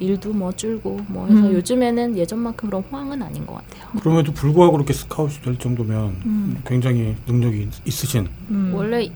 [0.00, 1.52] 일도 뭐 줄고 뭐 해서 음.
[1.54, 3.88] 요즘에는 예전만큼 그런 호황은 아닌 것 같아요.
[4.00, 6.62] 그럼에도 불구하고 그렇게 스카웃이 될 정도면 음.
[6.66, 8.72] 굉장히 능력이 있으신 음.
[8.74, 9.08] 원래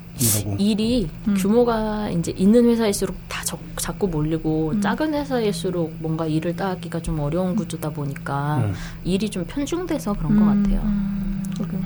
[0.59, 1.35] 일이 음.
[1.39, 4.81] 규모가 이제 있는 회사일수록 다 적, 자꾸 몰리고 음.
[4.81, 8.73] 작은 회사일수록 뭔가 일을 따기가 좀 어려운 구조다 보니까 네.
[9.05, 10.63] 일이 좀 편중돼서 그런 것 음.
[10.63, 10.81] 같아요.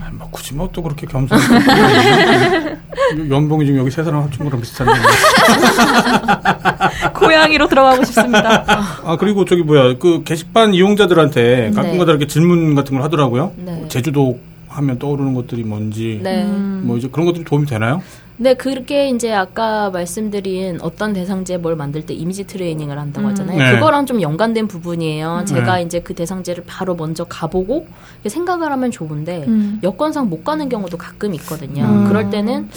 [0.04, 1.38] 아, 뭐 굳이 뭐 또 그렇게 겸손
[3.30, 4.92] 연봉이 지금 여기 세 사람 합친 거랑 비슷한데
[7.14, 8.64] 고양이로 들어가고 싶습니다.
[9.04, 12.10] 아 그리고 저기 뭐야 그 게시판 이용자들한테 가끔가다 네.
[12.12, 13.52] 이렇게 질문 같은 걸 하더라고요.
[13.56, 13.86] 네.
[13.88, 16.44] 제주도 하면 떠오르는 것들이 뭔지 네.
[16.46, 18.02] 뭐 이제 그런 것들이 도움이 되나요?
[18.38, 23.30] 네, 그렇게 이제 아까 말씀드린 어떤 대상제 뭘 만들 때 이미지 트레이닝을 한다고 음.
[23.30, 23.58] 하잖아요.
[23.58, 23.72] 네.
[23.74, 25.38] 그거랑 좀 연관된 부분이에요.
[25.40, 25.46] 음.
[25.46, 25.82] 제가 네.
[25.82, 27.86] 이제 그 대상제를 바로 먼저 가보고
[28.26, 29.80] 생각을 하면 좋은데 음.
[29.82, 31.84] 여건상 못 가는 경우도 가끔 있거든요.
[31.84, 32.08] 음.
[32.08, 32.68] 그럴 때는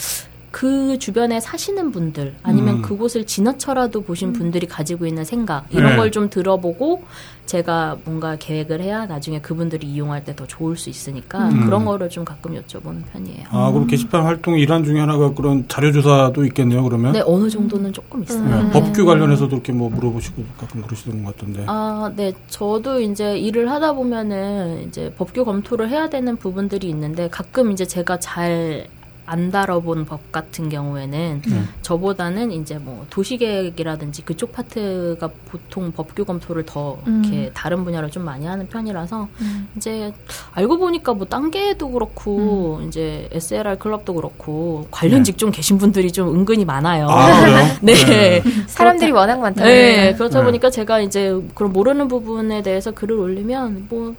[0.56, 2.82] 그 주변에 사시는 분들 아니면 음.
[2.82, 4.34] 그곳을 지나쳐라도 보신 음.
[4.34, 5.98] 분들이 가지고 있는 생각 이런 네.
[5.98, 7.04] 걸좀 들어보고
[7.46, 11.66] 제가 뭔가 계획을 해야 나중에 그분들이 이용할 때 더 좋을 수 있으니까 음.
[11.66, 13.48] 그런 거를 좀 가끔 여쭤보는 편이에요.
[13.50, 16.84] 아 그럼 게시판 활동 일환 중에 하나가 그런 자료 조사도 있겠네요.
[16.84, 18.48] 그러면 네 어느 정도는 조금 있어요.
[18.48, 18.64] 네.
[18.64, 18.70] 네.
[18.72, 21.66] 법규 관련해서도 이렇게 뭐 물어보시고 가끔 그러시는 것 같던데.
[21.68, 27.86] 아네 저도 이제 일을 하다 보면은 이제 법규 검토를 해야 되는 부분들이 있는데 가끔 이제
[27.86, 28.88] 제가 잘
[29.26, 31.70] 안 다뤄본 법 같은 경우에는 음.
[31.82, 37.24] 저보다는 이제 뭐 도시계획이라든지 그쪽 파트가 보통 법규 검토를 더 음.
[37.24, 39.68] 이렇게 다른 분야를 좀 많이 하는 편이라서 음.
[39.76, 40.14] 이제
[40.54, 42.88] 알고 보니까 뭐 딴게도 그렇고 음.
[42.88, 45.24] 이제 SLR 클럽도 그렇고 관련 네.
[45.24, 47.08] 직종 계신 분들이 좀 은근히 많아요.
[47.10, 47.94] 아, 네.
[47.94, 48.44] 네.
[48.68, 49.64] 사람들이 워낙 많다.
[49.64, 50.14] 네.
[50.14, 50.46] 그렇다 네.
[50.46, 54.16] 보니까 제가 이제 그런 모르는 부분에 대해서 글을 올리면 뭐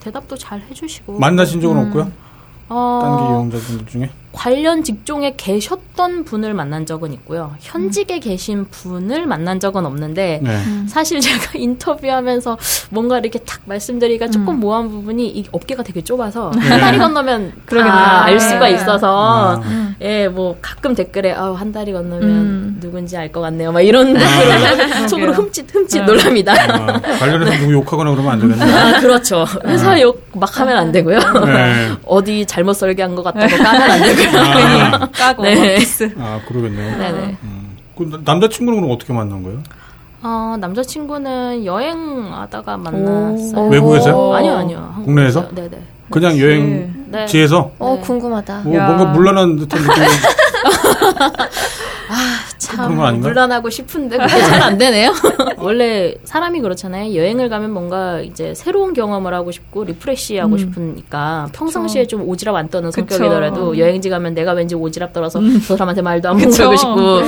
[0.00, 1.86] 대답도 잘 해주시고 만나신 적은 음.
[1.86, 2.12] 없고요.
[2.68, 2.98] 어...
[3.02, 7.54] 딴게 이용자분들 중에 관련 직종에 계셨던 분을 만난 적은 있고요.
[7.60, 8.20] 현직에 음.
[8.20, 10.50] 계신 분을 만난 적은 없는데 네.
[10.50, 10.86] 음.
[10.86, 12.58] 사실 제가 인터뷰하면서
[12.90, 14.60] 뭔가 이렇게 탁 말씀드리기가 조금 음.
[14.60, 16.60] 모호한 부분이 이 업계가 되게 좁아서 네.
[16.68, 18.74] 한 달이 건너면 다알 수가 네.
[18.74, 19.94] 있어서 아.
[20.02, 22.76] 예, 뭐 가끔 댓글에 아, 한 달이 건너면 음.
[22.78, 23.72] 누군지 알 것 같네요.
[23.72, 26.04] 막 이런 댓글을 속으로 흠칫 흠칫 네.
[26.04, 26.52] 놀랍니다.
[26.52, 28.72] 아, 관련해서 누구 욕하거나 그러면 안 되겠네.
[28.72, 29.46] 아, 그렇죠.
[29.66, 30.00] 회사 아.
[30.00, 31.18] 욕막 하면 안 되고요.
[31.46, 31.90] 네.
[32.04, 34.25] 어디 잘못 설계한 것 같다고 까면 안 되고요.
[34.34, 35.08] 아.
[35.12, 35.78] 까고 네.
[36.18, 36.98] 아 그러겠네요.
[36.98, 37.36] 네네.
[37.42, 37.76] 음.
[37.96, 39.62] 그 남자친구는 그럼 어떻게 만난 거예요?
[40.22, 43.68] 어, 남자친구는 여행하다가 만났어요.
[43.68, 44.34] 외국에서요?
[44.34, 44.94] 아니요, 아니요.
[45.04, 45.48] 국내에서?
[45.54, 45.78] 네네.
[46.10, 47.62] 그냥 여행지에서?
[47.70, 47.74] 네.
[47.78, 48.60] 어, 궁금하다.
[48.64, 50.06] 뭐, 뭔가 물란한 듯한 느낌이.
[52.08, 55.12] 아, 참 물란하고 싶은데 그게 잘 안 되네요.
[55.58, 57.14] 원래 사람이 그렇잖아요.
[57.14, 60.58] 여행을 가면 뭔가 이제 새로운 경험을 하고 싶고 리프레시하고 음.
[60.58, 62.16] 싶으니까 평상시에 그쵸.
[62.18, 63.78] 좀 오지랖 안 떠는 성격이더라도 그쵸.
[63.78, 65.60] 여행지 가면 내가 왠지 오지� 떨어서 음.
[65.66, 67.22] 저 사람한테 말도 안 해보고 싶고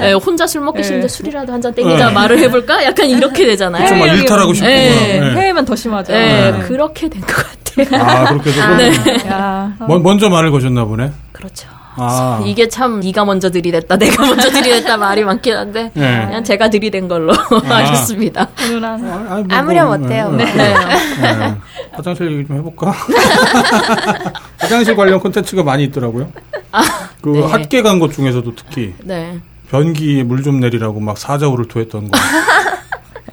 [0.00, 0.82] 네, 혼자 술 먹기 네.
[0.82, 2.12] 싫은데 술이라도 한 잔 땡기자 네.
[2.12, 2.84] 말을 해볼까?
[2.84, 3.86] 약간 이렇게 되잖아요.
[3.88, 5.20] 좀 일탈하고 싶고 네.
[5.32, 6.12] 해외면 더 심하죠.
[6.12, 8.02] 네, 그렇게 된 것 같아요.
[8.02, 8.62] 아 그렇게 해서
[9.30, 9.98] 아, 네.
[9.98, 11.10] 먼저 말을 거셨나 보네.
[11.32, 11.68] 그렇죠.
[11.96, 12.42] 아.
[12.44, 16.24] 이게 참 네가 먼저 들이댔다, 내가 먼저 들이댔다 말이 많긴 한데 네.
[16.26, 17.74] 그냥 제가 들이댄 걸로 아.
[17.76, 18.48] 하셨습니다.
[18.56, 18.98] 아,
[19.40, 20.30] 뭐, 아무렴 뭐, 어때요?
[20.32, 20.44] 네.
[20.52, 20.74] 네.
[20.74, 21.54] 네.
[21.92, 22.92] 화장실 얘기 좀 해볼까?
[24.58, 26.28] 화장실 관련 콘텐츠가 많이 있더라고요.
[26.72, 26.82] 아,
[27.22, 27.42] 그 네.
[27.46, 29.38] 핫계 간 것 중에서도 특히 네.
[29.70, 32.18] 변기에 물 좀 내리라고 막 사자우를 토했던 거.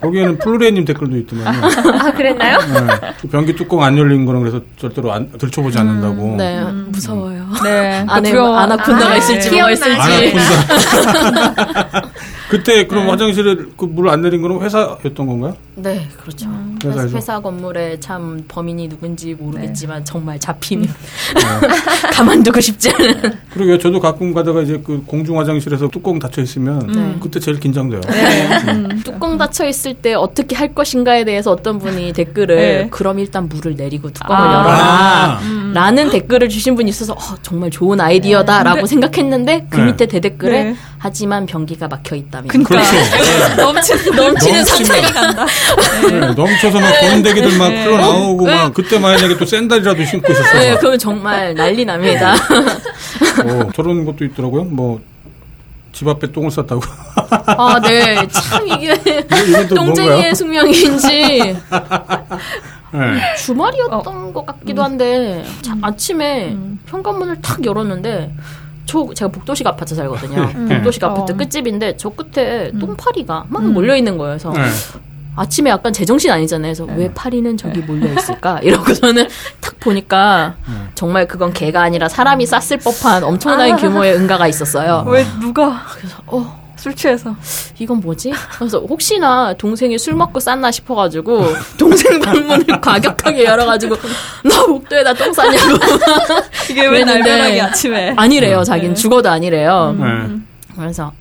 [0.01, 1.61] 거기에는 플루레님 댓글도 있더만요.
[2.01, 2.57] 아, 그랬나요?
[2.59, 3.13] 네.
[3.21, 6.33] 그 변기 뚜껑 안 열린 거는 그래서 절대로 안, 들춰보지 않는다고.
[6.33, 6.87] 음, 네, 음.
[6.89, 7.47] 무서워요.
[7.63, 8.03] 네.
[8.07, 9.99] 안에 아나콘다가 아, 있을지 뭐가 있을지.
[9.99, 10.41] 아나콘다.
[12.51, 13.11] 그때 그럼 네.
[13.11, 15.55] 화장실에 그 물 안 내린 거는 회사였던 건가요?
[15.75, 16.47] 네, 그렇죠.
[16.49, 16.77] 음.
[16.83, 20.03] 회사, 회사 건물에 참 범인이 누군지 모르겠지만 네.
[20.03, 21.67] 정말 잡히면 네.
[22.13, 23.37] 가만두고 싶지 않은.
[23.53, 27.19] 그리고 저도 가끔 가다가 이제 그 공중 화장실에서 뚜껑 닫혀 있으면 음.
[27.21, 28.01] 그때 제일 긴장돼요.
[28.01, 28.47] 네.
[28.73, 29.01] 음.
[29.03, 32.87] 뚜껑 닫혀 있을 때 어떻게 할 것인가에 대해서 어떤 분이 댓글을 네.
[32.91, 34.53] 그럼 일단 물을 내리고 뚜껑을 아.
[34.53, 35.39] 열어라 아.
[35.43, 35.71] 음.
[35.73, 38.85] 라는 댓글을 주신 분이 있어서 어, 정말 좋은 아이디어다라고 네.
[38.87, 42.47] 생각했는데 그 밑에 대댓글에 하지만 변기가 막혀 있다면.
[42.47, 42.91] 그러니까 그렇죠.
[43.55, 43.63] 네.
[43.63, 45.45] 넘치는 넘치는 상태가 간다.
[46.07, 46.19] 네.
[46.19, 47.83] 넘쳐서 막 건데기들 막 네.
[47.85, 48.55] 흘러나오고 네.
[48.55, 50.59] 막 그때 만약에 또 샌들이라도 신고 있었어요.
[50.59, 52.33] 네, 그러면 정말 난리 납니다.
[52.33, 54.65] 어, 저런 것도 있더라고요.
[54.65, 55.11] 뭐
[55.91, 56.81] 집 앞에 똥을 쌌다고.
[57.45, 58.27] 아, 네.
[58.29, 58.95] 참 이게
[59.67, 61.55] 똥쟁이의 숙명인지.
[62.93, 63.35] 네.
[63.37, 64.31] 주말이었던 어.
[64.33, 65.79] 것 같기도 한데 음.
[65.83, 66.79] 아침에 음.
[66.87, 68.33] 현관문을 탁 열었는데
[68.91, 70.41] 저 제가 복도식 아파트 살거든요.
[70.53, 70.67] 음.
[70.67, 71.37] 복도식 아파트 어.
[71.37, 72.79] 끝집인데 저 끝에 음.
[72.79, 73.73] 똥파리가 막 음.
[73.73, 74.37] 몰려 있는 거예요.
[74.37, 74.61] 그래서 네.
[75.37, 76.73] 아침에 약간 제정신 아니잖아요.
[76.73, 76.95] 그래서 네.
[76.97, 78.59] 왜 파리는 저기 몰려 있을까?
[78.61, 79.29] 이러고 저는
[79.61, 80.73] 탁 보니까 네.
[80.93, 83.75] 정말 그건 개가 아니라 사람이 쌌을 법한 엄청난 아.
[83.77, 85.05] 규모의 응가가 있었어요.
[85.07, 85.83] 왜 누가?
[85.95, 86.60] 그래서 어.
[86.81, 87.35] 술 취해서
[87.77, 88.33] 이건 뭐지?
[88.57, 91.45] 그래서 혹시나 동생이 술 먹고 쌌나 싶어가지고
[91.77, 93.95] 동생 방문을 과격하게 열어가지고
[94.43, 95.77] 나 목도에 다 똥 쌌냐고
[96.71, 98.63] 이게 왜 날벼락이 아침에 아니래요 네.
[98.63, 100.47] 자기는 죽어도 아니래요 음.
[100.75, 101.11] 그래서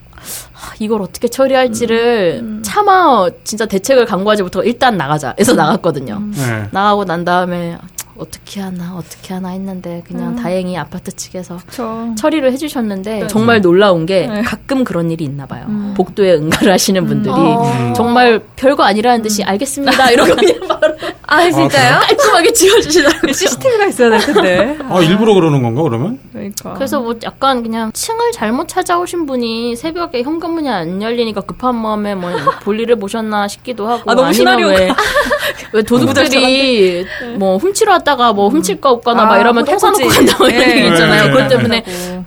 [0.79, 2.61] 이걸 어떻게 처리할지를 음.
[2.65, 6.33] 차마 진짜 대책을 강구하지 못하고 일단 나가자 해서 나갔거든요 음.
[6.35, 6.67] 네.
[6.71, 7.77] 나가고 난 다음에
[8.21, 10.35] 어떻게 하나 어떻게 하나 했는데 그냥 음.
[10.35, 12.13] 다행히 아파트 측에서 그쵸.
[12.15, 13.27] 처리를 해주셨는데 네.
[13.27, 14.41] 정말 놀라운 게 네.
[14.43, 15.65] 가끔 그런 일이 있나 봐요.
[15.67, 15.95] 음.
[15.97, 17.93] 복도에 응가를 하시는 분들이 음.
[17.95, 19.49] 정말 별거 아니라는 듯이 음.
[19.49, 20.95] 알겠습니다 이러고 그냥 바로
[21.31, 21.99] 아 진짜요?
[22.07, 23.33] 깔끔하게 지워주시더라고요.
[23.33, 24.77] CCTV가 있어야 될 텐데.
[24.89, 26.19] 아, 아, 일부러 그러는 건가 그러면?
[26.31, 26.73] 그러니까.
[26.73, 32.31] 그래서 뭐 약간 그냥 층을 잘못 찾아오신 분이 새벽에 현관문이 안 열리니까 급한 마음에 뭐
[32.63, 34.89] 볼일을 보셨나 싶기도 하고 아, 너무 시나리오 왜,
[35.73, 37.05] 왜 도둑들이
[37.37, 40.69] 뭐 훔치러 왔다 갔다가 뭐 훔칠 거 없거나 아, 막 이러면 통 사놓고 간다고 이런
[40.69, 41.31] 얘기 있잖아요.
[41.31, 41.83] 그것 때문에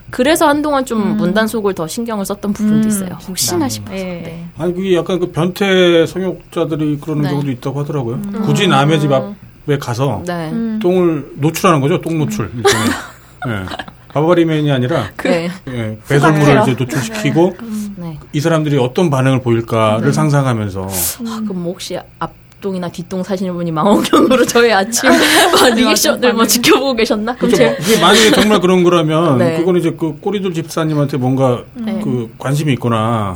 [0.09, 1.17] 그래서 한동안 좀 음.
[1.17, 3.17] 문단속을 더 신경을 썼던 부분도 음, 있어요.
[3.27, 3.93] 혹시나 싶어서.
[3.93, 4.03] 네.
[4.23, 4.45] 네.
[4.57, 7.29] 아니 그게 약간 그 변태 성욕자들이 그러는 네.
[7.29, 8.15] 경우도 있다고 하더라고요.
[8.15, 8.41] 음.
[8.43, 10.51] 굳이 남의 집 앞에 가서 네.
[10.81, 12.01] 똥을 노출하는 거죠.
[12.01, 12.51] 똥 노출.
[13.45, 13.65] 네.
[14.07, 15.49] 바바리맨이 아니라 그, 네.
[15.67, 17.57] 예, 배설물을 이제 노출시키고
[17.97, 18.17] 네.
[18.31, 20.11] 이 사람들이 어떤 반응을 보일까를 네.
[20.13, 20.87] 상상하면서
[21.27, 25.09] 아, 그럼 뭐 혹시 앞 앞동이나 뒷동 사시는 분이 망원경으로 저희 아침
[25.75, 27.35] 리액션을 뭐 지켜보고 계셨나?
[27.35, 27.75] 그럼 제...
[27.75, 29.57] 그게 만약에 정말 그런 거라면 네.
[29.57, 31.99] 그건 이제 그 꼬리들 집사님한테 뭔가 네.
[32.03, 33.35] 그 관심이 있거나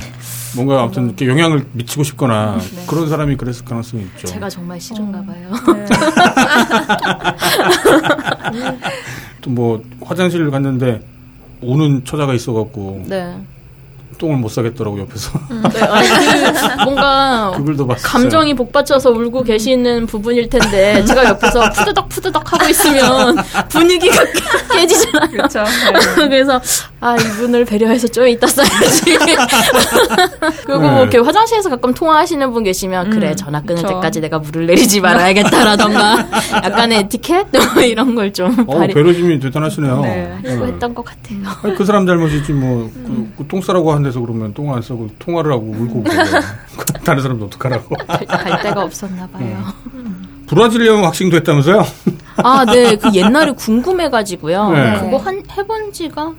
[0.55, 2.83] 뭔가 아무튼 이렇게 영향을 미치고 싶거나 네.
[2.87, 4.27] 그런 사람이 그랬을 가능성이 있죠.
[4.27, 5.51] 제가 정말 싫은가 봐요.
[5.75, 5.85] 네.
[9.41, 11.01] 또뭐 화장실을 갔는데
[11.61, 13.35] 오는 처자가 있어갖고 네.
[14.19, 15.31] 똥을 못 사겠더라고 옆에서.
[15.49, 17.51] 음, 네, 아니, 그 뭔가
[18.03, 23.37] 감정이 복받쳐서 울고 계시는 부분일 텐데 제가 옆에서 푸드덕 푸드덕 하고 있으면
[23.69, 24.23] 분위기가
[24.71, 25.31] 깨지잖아요.
[25.31, 25.63] 그렇죠.
[25.63, 25.99] 네.
[26.27, 26.61] 그래서
[27.01, 29.17] 아 이분을 배려해서 좀 이따 써야지.
[30.65, 31.01] 그리고 뭐 네.
[31.01, 33.87] 이렇게 화장실에서 가끔 통화하시는 분 계시면 음, 그래 전화 끊을 그쵸.
[33.95, 36.27] 때까지 내가 물을 내리지 말아야겠다라던가
[36.63, 38.53] 약간의 에티켓 뭐 이런 걸 좀.
[38.67, 40.01] 어 배려심이 대단하시네요.
[40.01, 40.37] 네.
[40.43, 40.51] 네.
[40.51, 41.39] 했던 것 같아요.
[41.63, 45.51] 아니, 그 사람 잘못이지 뭐똥 그, 그 싸라고 하는데 데서 그러면 똥 안 싸고 통화를
[45.51, 46.03] 하고 울고
[47.03, 47.95] 다른 사람도 어떡하라고.
[48.27, 49.63] 갈 데가 없었나 봐요.
[49.93, 50.45] 음.
[50.47, 51.85] 브라질리언 왁싱도 했다면서요?
[52.37, 52.95] 아, 네.
[52.95, 54.69] 그 옛날에 궁금해가지고요.
[54.71, 54.99] 네.
[54.99, 56.33] 그거 한, 해본 지가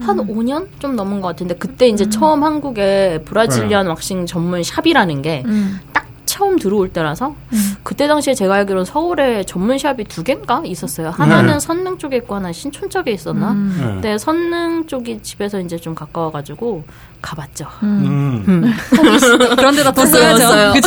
[0.00, 0.26] 한 음.
[0.26, 2.10] 5년 좀 넘은 것 같은데 그때 이제 음.
[2.10, 3.88] 처음 한국에 브라질리언 네.
[3.90, 5.80] 왁싱 전문 샵이라는 게딱 음.
[6.24, 7.76] 처음 들어올 때라서 음.
[7.82, 11.10] 그때 당시에 제가 알기로는 서울에 전문 샵이 두 개인가 있었어요.
[11.10, 11.60] 하나는 네.
[11.60, 13.52] 선릉 쪽에 있고 하나 신촌 쪽에 있었나.
[13.52, 13.76] 음.
[13.78, 13.84] 네.
[13.84, 16.84] 근데 선릉 쪽이 집에서 이제 좀 가까워가지고
[17.20, 17.66] 가봤죠.
[17.82, 18.44] 음.
[18.48, 18.64] 음.
[18.64, 18.72] 음.
[19.56, 20.80] 그런 데다 더 써야죠.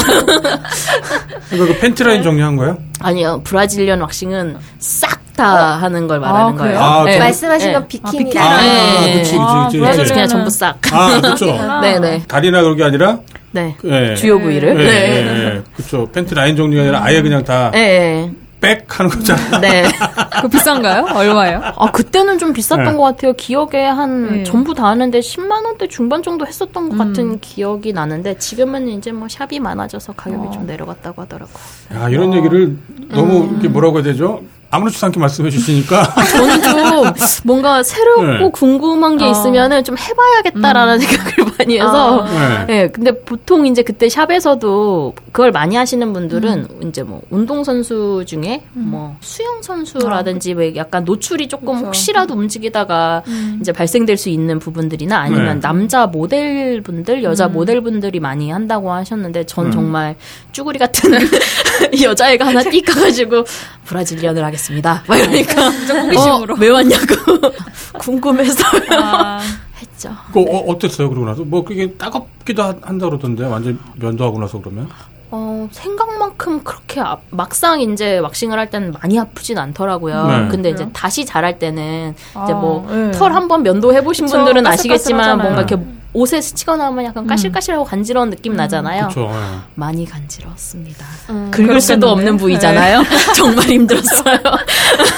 [1.49, 2.77] 그러니까 그 팬티라인 정리한 거예요?
[3.05, 3.41] 아니요.
[3.43, 6.79] 브라질리언 왁싱은 싹 다 하는 걸 말하는 아, 거예요.
[6.79, 7.19] 아, 네.
[7.19, 7.73] 말씀하신 네.
[7.73, 8.37] 건 비키니.
[8.37, 9.17] 아, 네.
[9.17, 9.97] 그치, 그치, 그치.
[9.97, 10.13] 그치.
[10.13, 10.77] 그냥 전부 싹.
[10.93, 11.45] 아, 그렇죠.
[11.81, 12.23] 네네.
[12.27, 13.19] 다리나 그런 게 아니라
[13.51, 13.75] 네.
[13.83, 14.15] 네.
[14.15, 14.77] 주요 부위를.
[14.77, 14.83] 네.
[14.83, 15.23] 네.
[15.23, 15.61] 네.
[15.75, 16.09] 그렇죠.
[16.11, 17.69] 팬티 라인 정리가 아니라 아예 그냥 다.
[17.71, 18.31] 네.
[18.61, 19.59] 백 하는 거잖아.
[19.59, 19.83] 네.
[20.41, 21.07] 그 비싼가요?
[21.13, 21.61] 얼마예요?
[21.77, 22.93] 아 그때는 좀 비쌌던 네.
[22.93, 23.33] 것 같아요.
[23.33, 24.43] 기억에 한 네.
[24.43, 26.97] 전부 다 하는데 10만 원대 중반 정도 했었던 것 음.
[26.97, 30.51] 같은 기억이 나는데 지금은 이제 뭐 샵이 많아져서 가격이 어.
[30.51, 31.55] 좀 내려갔다고 하더라고요.
[31.95, 32.35] 야 이런 어.
[32.35, 32.77] 얘기를
[33.09, 33.51] 너무 음.
[33.53, 34.41] 이렇게 뭐라고 해야 되죠?
[34.71, 37.13] 아무렇지도 않게 말씀해 주시니까 저는 좀
[37.43, 38.49] 뭔가 새롭고 네.
[38.51, 39.29] 궁금한 게 어.
[39.29, 40.99] 있으면은 좀 해봐야겠다라는 음.
[40.99, 42.65] 생각을 많이 해서 아.
[42.65, 42.65] 네.
[42.65, 42.87] 네.
[42.89, 46.87] 근데 보통 이제 그때 샵에서도 그걸 많이 하시는 분들은 음.
[46.87, 48.87] 이제 뭐 운동 선수 중에 음.
[48.91, 50.55] 뭐 수영 선수라든지 아.
[50.55, 53.57] 왜 약간 노출이 조금 그렇 혹시라도 움직이다가 음.
[53.59, 55.59] 이제 발생될 수 있는 부분들이나 아니면 네.
[55.59, 57.51] 남자 모델분들 여자 음.
[57.51, 59.71] 모델분들이 많이 한다고 하셨는데 전 음.
[59.71, 60.15] 정말
[60.53, 61.11] 쭈구리 같은
[62.01, 63.43] 여자애가 하나 띡 가가지고
[63.83, 65.03] 브라질리언을 하겠습니다.
[65.05, 67.13] 막 이러니까 호기심으로 어, 왜 왔냐고
[67.99, 68.63] 궁금해서
[69.01, 69.41] 아.
[69.81, 70.15] 했죠.
[70.31, 70.63] 그 네.
[70.65, 74.87] 어, 땠어요 그러고 나서 뭐 그게 따갑기도 한다 그러던데 완전 면도하고 나서 그러면?
[75.31, 80.27] 어, 생각만큼 그렇게 아, 막상 이제 왁싱을 할 때는 많이 아프진 않더라고요.
[80.27, 80.47] 네.
[80.49, 83.71] 근데 이제 다시 자랄 때는 아, 이제 뭐 털 한번 네.
[83.71, 85.77] 면도해 보신 분들은 아시겠지만 뭔가 이렇게
[86.13, 87.27] 옷에 스치거나 하면 약간 음.
[87.27, 88.57] 까실까실하고 간지러운 느낌 음.
[88.57, 89.07] 나잖아요.
[89.09, 89.57] 그쵸, 네.
[89.75, 91.05] 많이 간지러웠습니다.
[91.31, 93.01] 음, 긁을 수도 없는 부위잖아요.
[93.01, 93.07] 네.
[93.35, 94.37] 정말 힘들었어요.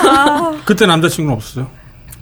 [0.09, 0.53] 아.
[0.65, 1.67] 그때 남자친구는 없었어요?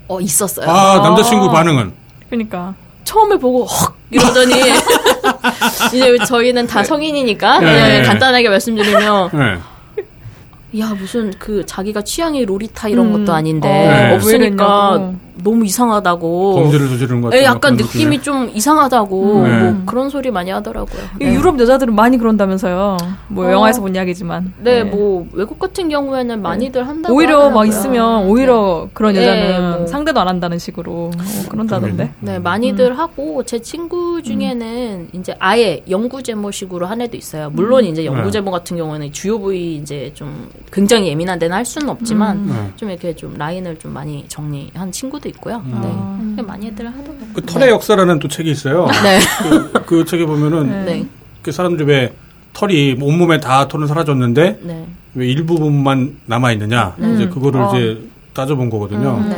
[0.08, 0.70] 어 있었어요.
[0.70, 1.52] 아 남자친구 아.
[1.52, 1.94] 반응은?
[2.30, 2.74] 그러니까
[3.06, 4.54] 처음에 보고 헉 이러더니
[5.94, 8.04] 이제 저희는 다 성인이니까 네.
[8.04, 10.80] 간단하게 말씀드리면 네.
[10.80, 13.26] 야 무슨 그 자기가 취향이 로리타 이런 음.
[13.26, 14.16] 것도 아닌데 어, 네.
[14.16, 15.14] 없으니까
[15.44, 16.56] 너무 이상하다고.
[16.56, 17.42] 범죄를 저지르는 것 같아요.
[17.42, 19.44] 네, 약간 느낌이 좀 이상하다고.
[19.48, 19.60] 네.
[19.72, 21.02] 뭐 그런 소리 많이 하더라고요.
[21.20, 21.34] 네.
[21.34, 22.98] 유럽 여자들은 많이 그런다면서요.
[23.28, 24.54] 뭐 어, 영화에서 본 이야기지만.
[24.60, 27.16] 네, 네, 뭐 외국 같은 경우에는 많이들 한다고.
[27.16, 27.56] 오히려 하더라고요.
[27.56, 29.88] 막 있으면 오히려 그런 네, 여자는 뭐.
[29.88, 32.12] 상대도 안 한다는 식으로 어, 그런다던데.
[32.20, 32.98] 네, 많이들 음.
[32.98, 35.10] 하고 제 친구 중에는 음.
[35.14, 37.50] 이제 아예 연구 제모식으로 한 애도 있어요.
[37.52, 37.90] 물론 음.
[37.90, 42.38] 이제 연구 제모 같은 경우는 주요 부위 이제 좀 굉장히 예민한 데는 할 수는 없지만
[42.38, 42.74] 음.
[42.76, 45.46] 좀 이렇게 좀 라인을 좀 많이 정리한 친구도 있고.
[45.46, 45.62] 있고요.
[45.66, 45.80] 음.
[45.82, 46.42] 네.
[46.42, 46.48] 음.
[46.48, 47.28] 많이들 하더라고요.
[47.34, 47.74] 그 털의 네.
[47.74, 48.88] 역사라는 또 책이 있어요.
[49.04, 49.20] 네.
[49.50, 51.06] 그, 그 책에 보면은 네.
[51.42, 52.14] 그 사람들이 왜
[52.54, 54.88] 털이 온몸에 다 털은 사라졌는데 네.
[55.14, 57.14] 왜 일부분만 남아 있느냐 네.
[57.14, 57.74] 이제 그거를 어.
[57.74, 58.02] 이제
[58.34, 59.18] 따져본 거거든요.
[59.18, 59.30] 음.
[59.30, 59.36] 네.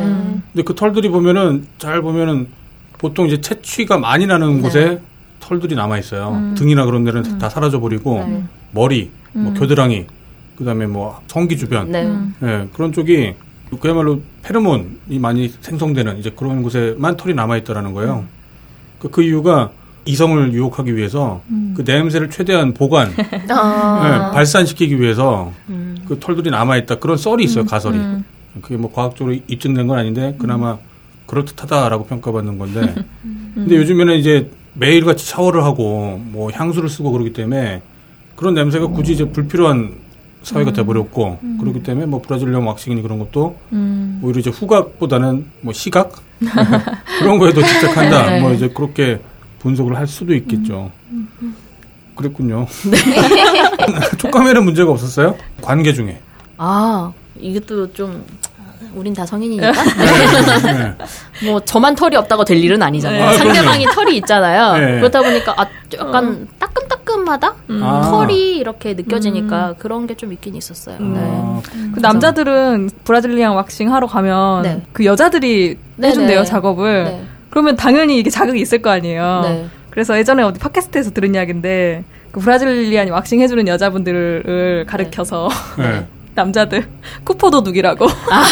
[0.52, 2.48] 근데 그 털들이 보면은 잘 보면은
[2.98, 5.00] 보통 이제 채취가 많이 나는 곳에
[5.40, 6.30] 털들이 남아 있어요.
[6.30, 6.54] 음.
[6.56, 7.38] 등이나 그런 데는 음.
[7.38, 9.54] 다 사라져 버리고 머리, 뭐 음.
[9.54, 10.06] 겨드랑이,
[10.56, 12.68] 그다음에 뭐 성기 주변, 네.
[12.72, 13.34] 그런 쪽이
[13.76, 18.24] 그야말로 페로몬이 많이 생성되는 이제 그런 곳에만 털이 남아있다라는 거예요.
[18.26, 18.28] 음.
[18.98, 19.70] 그, 그 이유가
[20.04, 21.74] 이성을 유혹하기 위해서 음.
[21.76, 23.12] 그 냄새를 최대한 보관,
[23.50, 24.28] 아.
[24.30, 25.96] 네, 발산시키기 위해서 음.
[26.08, 26.96] 그 털들이 남아있다.
[26.96, 27.66] 그런 썰이 있어요, 음.
[27.66, 27.98] 가설이.
[27.98, 28.24] 음.
[28.62, 30.78] 그게 뭐 과학적으로 입증된 건 아닌데 그나마 음.
[31.26, 32.94] 그럴듯하다라고 평가받는 건데.
[33.54, 37.82] 근데 요즘에는 이제 매일같이 샤워를 하고 뭐 향수를 쓰고 그러기 때문에
[38.34, 39.96] 그런 냄새가 굳이 이제 불필요한
[40.42, 40.74] 사회가 음.
[40.74, 41.58] 돼버렸고 음.
[41.60, 44.20] 그렇기 때문에 뭐 브라질리언 왁싱이 그런 것도 음.
[44.22, 46.12] 오히려 이제 후각보다는 뭐 시각
[47.18, 48.30] 그런 거에도 집착한다.
[48.30, 48.40] 네.
[48.40, 49.20] 뭐 이제 그렇게
[49.58, 50.90] 분석을 할 수도 있겠죠.
[51.10, 51.28] 음.
[51.42, 51.56] 음.
[52.14, 52.66] 그랬군요.
[52.90, 52.96] 네.
[54.18, 55.36] 촉감에는 문제가 없었어요?
[55.60, 56.20] 관계 중에.
[56.56, 58.24] 아 이것도 좀
[58.98, 59.72] 우린 다 성인이니까.
[59.72, 60.94] 네, 네.
[61.48, 63.24] 뭐 저만 털이 없다고 될 일은 아니잖아요.
[63.24, 64.72] 아, 상대방이 털이 있잖아요.
[64.76, 64.96] 네.
[65.00, 65.66] 그렇다 보니까 아
[65.98, 66.56] 약간 어.
[66.58, 67.80] 따끔따끔하다 음.
[67.82, 68.02] 아.
[68.10, 69.74] 털이 이렇게 느껴지니까 음.
[69.78, 70.96] 그런 게 좀 있긴 있었어요.
[71.00, 71.14] 음.
[71.14, 71.20] 네.
[71.22, 74.82] 아, 그 남자들은 브라질리안 왁싱 하러 가면 네.
[74.92, 76.44] 그 여자들이 네, 해준대요 네.
[76.44, 77.18] 작업을.
[77.50, 79.68] 그러면 당연히 이게 자극이 있을 거 아니에요.
[79.90, 85.48] 그래서 예전에 어디 팟캐스트에서 들은 이야기인데 그 브라질리안 왁싱 해주는 여자분들을 가르켜서
[86.34, 86.86] 남자들
[87.24, 88.06] 쿠퍼 도둑이라고.
[88.06, 88.44] 아.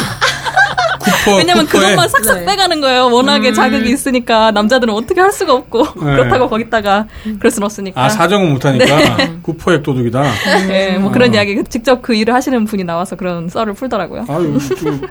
[1.25, 1.83] 쿠퍼, 왜냐면 쿠퍼에.
[1.83, 2.45] 그것만 싹싹 네.
[2.47, 3.07] 빼가는 거예요.
[3.07, 3.55] 워낙에 음.
[3.55, 6.17] 자극이 있으니까 남자들은 어떻게 할 수가 없고 네.
[6.17, 7.07] 그렇다고 거기다가
[7.39, 8.05] 그럴 순 없으니까.
[8.05, 9.37] 아 사정은 못하니까 네.
[9.43, 10.23] 쿠퍼액 도둑이다.
[10.69, 11.13] 네, 뭐 어.
[11.13, 14.27] 그런 이야기 직접 그 일을 하시는 분이 나와서 그런 썰을 풀더라고요.
[14.29, 14.59] 아유,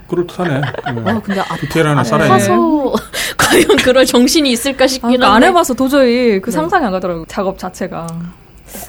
[0.08, 0.62] 그렇다네.
[0.62, 1.12] 네.
[1.12, 2.46] 어, 근데 아, 디테일 하나 살아야네.
[3.38, 5.46] 과연 그럴 정신이 있을까 싶긴 아, 그러니까 한데.
[5.48, 6.56] 안 해봐서 도저히 그 네.
[6.56, 7.26] 상상이 안 가더라고요.
[7.28, 8.08] 작업 자체가.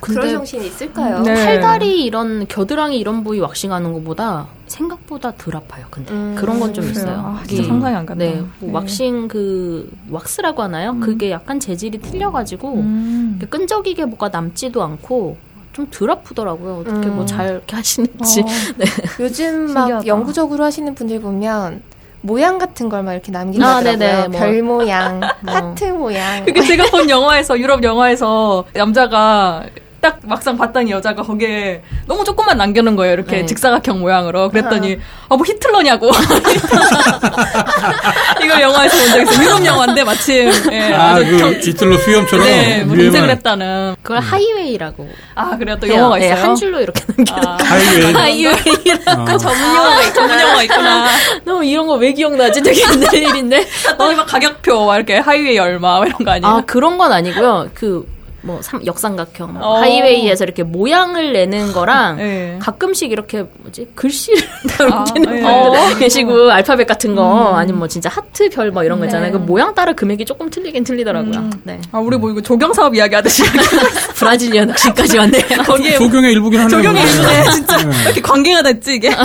[0.00, 1.20] 그런 정신이 있을까요?
[1.20, 1.34] 네.
[1.34, 5.86] 팔다리 이런 겨드랑이 이런 부위 왁싱하는 것보다 생각보다 덜 아파요.
[5.90, 7.18] 근데 음, 그런 건 좀 있어요.
[7.24, 8.24] 아, 진짜 상상이 안 간다.
[8.24, 8.72] 네, 뭐 네.
[8.72, 10.90] 왁싱 그 왁스라고 하나요?
[10.90, 11.00] 음.
[11.00, 13.40] 그게 약간 재질이 틀려가지고 음.
[13.48, 15.36] 끈적이게 뭐가 남지도 않고
[15.72, 16.78] 좀덜 아프더라고요.
[16.80, 17.52] 어떻게 뭐잘 음.
[17.52, 18.40] 이렇게 하시는지.
[18.40, 18.44] 어.
[18.76, 18.86] 네.
[19.20, 20.06] 요즘 막 신기하다.
[20.06, 21.82] 영구적으로 하시는 분들 보면
[22.22, 24.08] 모양 같은 걸 막 이렇게 남기더라고요.
[24.08, 24.40] 아, 뭐.
[24.40, 25.28] 별 모양, 뭐.
[25.54, 26.44] 하트 모양.
[26.44, 29.64] 그게 제가 본 영화에서 유럽 영화에서 남자가
[30.00, 33.14] 딱 막상 봤더니 여자가 거기에 너무 조금만 남겨놓은 거예요.
[33.14, 33.46] 이렇게 네.
[33.46, 34.50] 직사각형 모양으로.
[34.50, 36.10] 그랬더니 아 뭐 히틀러냐고.
[38.44, 39.44] 이걸 영화에서 본 적 있어요.
[39.44, 41.50] 유럽 영화인데 마침 예, 아, 그 경...
[41.52, 43.96] 히틀러 수염처럼 네, 뭐 인생을 했다는.
[44.02, 45.08] 그걸 하이웨이라고.
[45.34, 45.76] 아 그래요?
[45.80, 46.42] 또 용어가 네, 있어요?
[46.44, 47.34] 한 줄로 이렇게 남겨.
[47.34, 48.12] 아, 하이웨이.
[48.12, 49.38] 하이웨이라고 아.
[49.38, 51.06] 전문 용어가 전문 용어가 있구나.
[51.44, 52.60] 너무 이런 거 왜 기억나지?
[52.62, 53.66] 되게 옛날 일인데.
[53.98, 56.46] 어, 막 가격표 막 이렇게 하이웨이 얼마 이런 거 아니에요?
[56.56, 57.68] 아 그런 건 아니고요.
[57.74, 58.06] 그
[58.46, 59.80] 뭐 삼, 역삼각형 뭐 어.
[59.80, 62.56] 하이웨이에서 이렇게 모양을 내는 거랑 네.
[62.62, 64.42] 가끔씩 이렇게 뭐지 글씨를
[64.78, 65.98] 남기는 아, 분들 네.
[65.98, 67.54] 계시고 알파벳 같은 거 음.
[67.56, 69.32] 아니면 뭐 진짜 하트 별 뭐 이런 거 있잖아요.
[69.32, 69.32] 네.
[69.32, 71.34] 그 모양 따라 금액이 조금 틀리긴 틀리더라고요.
[71.38, 71.50] 음.
[71.64, 71.80] 네.
[71.92, 73.42] 아 우리 뭐 이거 조경 사업 이야기 하듯이
[74.16, 75.42] 브라질리언 낚시까지 왔네요.
[75.64, 76.76] 거기에 조경의 일부긴 하네요.
[76.82, 78.02] 조경의 일부네 진짜 네.
[78.04, 79.08] 이렇게 관계가 됐지 이게.
[79.10, 79.16] 네.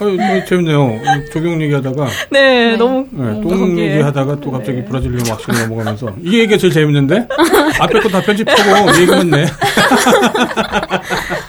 [0.00, 1.00] 어, 재밌네요.
[1.32, 2.76] 조경 얘기하다가 네, 네.
[2.76, 7.26] 너무 네, 똥 얘기하다가 또 갑자기 브라질리언 낚시로 넘어가면서 이게 얘기가 제일 재밌는데
[7.80, 9.46] 앞에 거다 편 집하고 얘기만 네.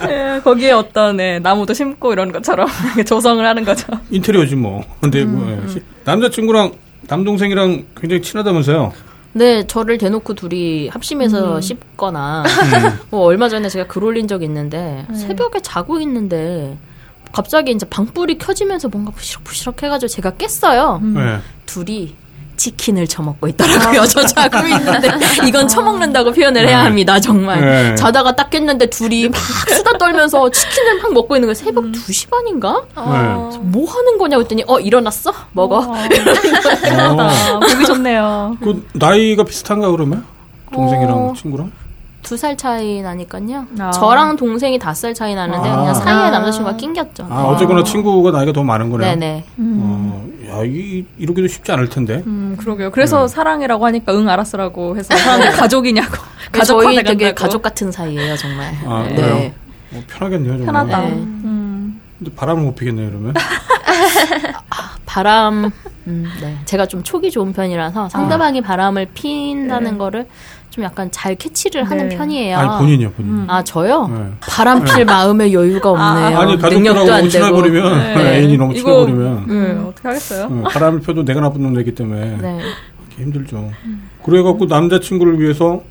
[0.07, 2.67] 네, 거기에 어떤 네, 나무도 심고 이런 것처럼
[3.05, 3.87] 조성을 하는 거죠.
[4.09, 4.83] 인테리어지 뭐.
[5.01, 5.81] 근데 음, 뭐, 네.
[6.05, 6.71] 남자친구랑
[7.07, 8.93] 남동생이랑 굉장히 친하다면서요?
[9.33, 11.61] 네, 저를 대놓고 둘이 합심해서 음.
[11.61, 12.99] 씹거나, 음.
[13.11, 15.13] 뭐 얼마 전에 제가 글 올린 적이 있는데, 음.
[15.15, 16.75] 새벽에 자고 있는데,
[17.31, 21.01] 갑자기 이제 방불이 켜지면서 뭔가 부시럭부시럭 해가지고 제가 깼어요.
[21.03, 21.37] 네.
[21.67, 22.15] 둘이
[22.57, 24.01] 치킨을 처먹고 있더라고요.
[24.01, 24.05] 아.
[24.07, 25.09] 저 자고 있는데
[25.47, 26.83] 이건 처먹는다고 표현을 해야 네.
[26.83, 27.19] 합니다.
[27.19, 27.95] 정말 네.
[27.95, 31.53] 자다가 딱 깼는데 둘이 막 수다 떨면서 치킨을 막 먹고 있는 거예요.
[31.53, 31.91] 새벽 음.
[31.91, 32.83] 2시 반인가?
[32.95, 33.57] 네.
[33.61, 35.31] 뭐 하는 거냐고 했더니 어 일어났어?
[35.53, 35.79] 먹어.
[35.79, 35.93] 어.
[35.93, 37.59] 어.
[37.59, 38.57] 보기 좋네요.
[38.61, 40.25] 그 나이가 비슷한가 그러면
[40.73, 41.33] 동생이랑 어.
[41.35, 41.71] 친구랑?
[42.23, 43.65] 두살 차이 나니까요.
[43.79, 43.91] 아.
[43.91, 45.77] 저랑 동생이 다섯 살 차이 나는데 아.
[45.77, 47.27] 그냥 사이에 남자친구가 낑겼죠.
[47.29, 47.47] 아, 네.
[47.49, 49.11] 어쨌거나 친구가 나이가 더 많은 거네요.
[49.11, 49.43] 네네.
[49.59, 49.79] 음.
[49.81, 52.23] 어, 야, 이, 이러기도 쉽지 않을 텐데.
[52.25, 52.91] 음, 그러게요.
[52.91, 53.27] 그래서 네.
[53.27, 56.17] 사랑이라고 하니까 응 알았어라고 해서 사람들 가족이냐고.
[56.51, 58.73] 가족 저희 되게 가족 같은 사이예요, 정말.
[58.85, 59.15] 아, 네.
[59.15, 59.51] 그래요?
[59.93, 60.65] 어, 편하겠네요, 정말.
[60.87, 61.01] 편하다.
[61.01, 61.13] 네.
[61.15, 62.01] 음.
[62.17, 63.33] 근데 바람을 못 피겠네요, 그러면.
[64.69, 65.71] 아, 바람,
[66.07, 66.57] 음, 네.
[66.65, 68.63] 제가 좀 촉이 좋은 편이라서 상대방이 아.
[68.63, 69.97] 바람을 핀다는 네.
[69.97, 70.27] 거를
[70.77, 71.89] 좀 약간 잘 캐치를 네.
[71.89, 72.55] 하는 편이에요.
[72.55, 73.31] 아니 본인이요, 본인.
[73.31, 73.45] 음.
[73.49, 74.07] 아 저요?
[74.07, 74.31] 네.
[74.41, 75.03] 바람 필 네.
[75.05, 76.37] 마음의 여유가 없네요.
[76.37, 78.37] 아, 니 가족들하고 친해버리면 네.
[78.37, 79.85] 애인이 너무 친해버리면 음.
[79.87, 80.63] 어떻게 하겠어요?
[80.65, 82.59] 바람을 펴도 내가 나쁜 놈이기 때문에 네.
[83.17, 83.71] 힘들죠.
[83.85, 84.09] 음.
[84.23, 85.81] 그래갖고 남자친구를 위해서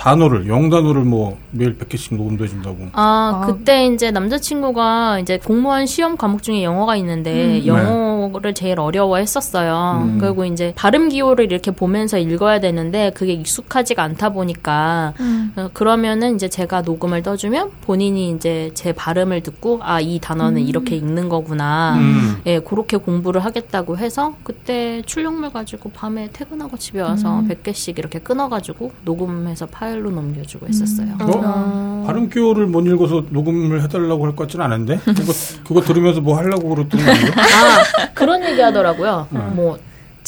[0.00, 2.88] 단어를 영단어를 뭐 매일 100개씩 녹음도 해준다고.
[2.92, 7.66] 아, 아, 그때 이제 남자친구가 이제 공무원 시험 과목 중에 영어가 있는데 음.
[7.66, 8.54] 영어를 네.
[8.54, 10.02] 제일 어려워했었어요.
[10.04, 10.18] 음.
[10.18, 15.52] 그리고 이제 발음 기호를 이렇게 보면서 읽어야 되는데 그게 익숙하지가 않다 보니까 음.
[15.56, 20.66] 어, 그러면은 이제 제가 녹음을 떠주면 본인이 이제 제 발음을 듣고 아 이 단어는 음.
[20.66, 21.96] 이렇게 읽는 거구나.
[21.98, 22.40] 음.
[22.46, 27.94] 예, 그렇게 공부를 하겠다고 해서 그때 출력물 가지고 밤에 퇴근하고 집에 와서 100개씩 음.
[27.98, 31.08] 이렇게 끊어가지고 녹음해서 파일 파일로 넘겨주고 했었어요.
[31.20, 31.40] 어?
[31.44, 32.02] 아.
[32.06, 35.32] 발음 기호를 못 읽어서 녹음을 해달라고 할 것 같지는 않은데 그거
[35.66, 37.16] 그거 들으면서 뭐 하려고 그랬던 거예요?
[37.36, 39.26] 아 그런 얘기 하더라고요.
[39.30, 39.38] 네.
[39.54, 39.76] 뭐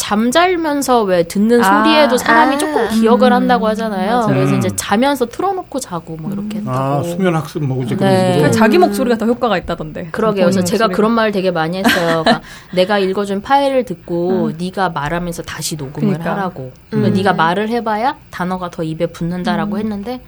[0.03, 4.17] 잠잘면서 왜 듣는 아, 소리에도 사람이 아, 조금 기억을 음, 한다고 하잖아요.
[4.17, 4.27] 맞아.
[4.27, 6.65] 그래서 이제 자면서 틀어놓고 자고 뭐 이렇게 음.
[6.67, 8.35] 아, 수면 학습 뭐 이제 네.
[8.37, 10.09] 그런 자기 목소리가 더 효과가 있다던데.
[10.11, 10.47] 그러게요.
[10.47, 12.23] 그래서 제가 그런 말 되게 많이 했어요.
[12.27, 12.43] 그러니까
[12.75, 14.57] 내가 읽어준 파일을 듣고 음.
[14.59, 16.33] 네가 말하면서 다시 녹음을 그러니까.
[16.33, 16.73] 하라고.
[16.95, 17.13] 음.
[17.15, 19.79] 네가 말을 해봐야 단어가 더 입에 붙는다라고 음.
[19.79, 20.21] 했는데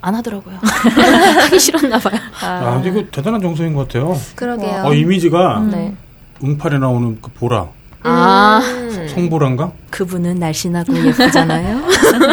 [0.00, 0.56] 안 하더라고요.
[1.44, 2.18] 하기 싫었나 봐요.
[2.42, 4.16] 아, 아 이거 대단한 정서인 것 같아요.
[4.34, 4.84] 그러게요.
[4.86, 5.94] 어, 이미지가 네.
[6.42, 7.79] 응팔에 나오는 그 보라.
[8.02, 8.60] 아.
[9.14, 9.72] 성보란가?
[9.90, 11.80] 그분은 날씬하고 예쁘잖아요.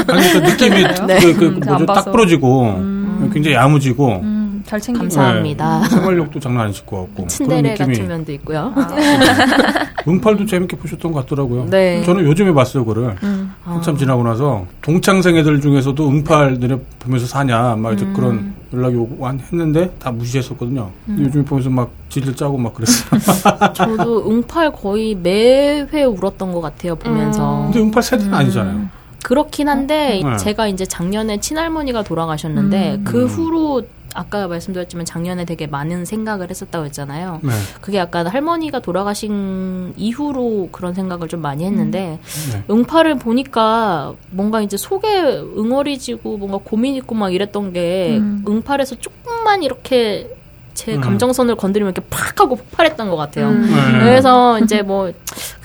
[0.07, 1.19] 아니, 그 느낌이, 네.
[1.19, 3.29] 그, 그, 음, 뭐죠, 딱 부러지고, 음.
[3.33, 4.36] 굉장히 야무지고, 음.
[4.67, 5.79] 잘 챙기고 감사합니다.
[5.79, 8.73] 네, 생활력도 장난 아니실 것 같고 츤데레 같은 면도 있고요.
[8.75, 8.87] 아.
[10.07, 11.65] 응팔도 재밌게 보셨던 것 같더라고요.
[11.69, 12.01] 네.
[12.03, 13.53] 저는 요즘에 봤어요, 그를 음.
[13.63, 13.97] 한참 아.
[13.97, 18.13] 지나고 나서 동창생 애들 중에서도 응팔 너네 보면서 사냐 막 음.
[18.13, 20.91] 그런 연락이 오고 했는데 다 무시했었거든요.
[21.07, 21.17] 음.
[21.19, 23.19] 요즘에 보면서 막 질질 짜고 막 그랬어요.
[23.73, 27.61] 저도 응팔 거의 매회 울었던 것 같아요 보면서.
[27.61, 27.63] 음.
[27.65, 28.89] 근데 응팔 세대는 아니잖아요.
[29.23, 30.37] 그렇긴 한데 네.
[30.37, 33.03] 제가 이제 작년에 친할머니가 돌아가셨는데 음.
[33.03, 33.83] 그 후로
[34.13, 37.39] 아까 말씀드렸지만 작년에 되게 많은 생각을 했었다고 했잖아요.
[37.43, 37.51] 네.
[37.81, 42.51] 그게 약간 할머니가 돌아가신 이후로 그런 생각을 좀 많이 했는데 음.
[42.53, 42.63] 네.
[42.69, 45.23] 응파를 보니까 뭔가 이제 속에
[45.57, 48.43] 응어리지고 뭔가 고민 있고 막 이랬던 게 음.
[48.47, 50.35] 응팔에서 조금만 이렇게
[50.73, 51.01] 제 음.
[51.01, 53.49] 감정선을 건드리면 이렇게 팍 하고 폭발했던 것 같아요.
[53.49, 53.61] 음.
[53.61, 53.99] 네.
[53.99, 55.11] 그래서 이제 뭐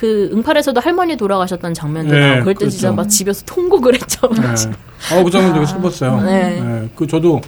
[0.03, 2.71] 그 응팔에서도 할머니 돌아가셨던 장면들 네, 그럴 때 그렇죠.
[2.71, 4.29] 진짜 막 집에서 통곡을 했죠.
[4.31, 4.43] 네.
[5.13, 6.21] 아, 그 장면 되게 슬펐어요.
[6.23, 6.61] 네.
[6.61, 6.89] 네.
[6.97, 7.41] 그 저도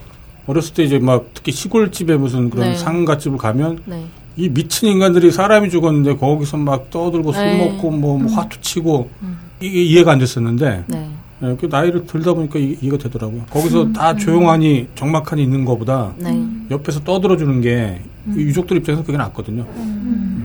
[0.46, 2.76] 어렸을 때 이제 막 특히 시골집에 무슨 그런 네.
[2.76, 4.04] 상가집을 가면 네.
[4.36, 7.58] 이 미친 인간들이 사람이 죽었는데 거기서 막 떠들고 술 네.
[7.58, 8.34] 먹고 뭐, 뭐 음.
[8.34, 9.38] 화투 치고 음.
[9.60, 11.10] 이게 이해가 안 됐었는데 네.
[11.40, 13.42] 네, 그 나이를 들다 보니까 이, 이거 되더라고요.
[13.50, 14.18] 거기서 음, 다 음.
[14.18, 16.42] 조용하니 적막하니 있는 것보다 네.
[16.70, 18.34] 옆에서 떠들어주는 게 음.
[18.36, 19.66] 유족들 입장에서 그게 낫거든요.
[19.76, 20.43] 음.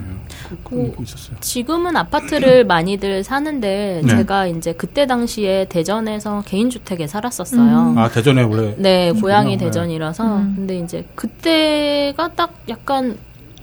[0.71, 1.37] 네, 그, 그 있었어요.
[1.39, 4.09] 지금은 아파트를 많이들 사는데 네.
[4.09, 7.91] 제가 이제 그때 당시에 대전에서 개인 주택에 살았었어요.
[7.91, 7.97] 음.
[7.97, 9.65] 아 대전에 원래 네 고향이 네.
[9.65, 10.23] 대전이라서
[10.55, 13.17] 근데 이제 그때가 딱 약간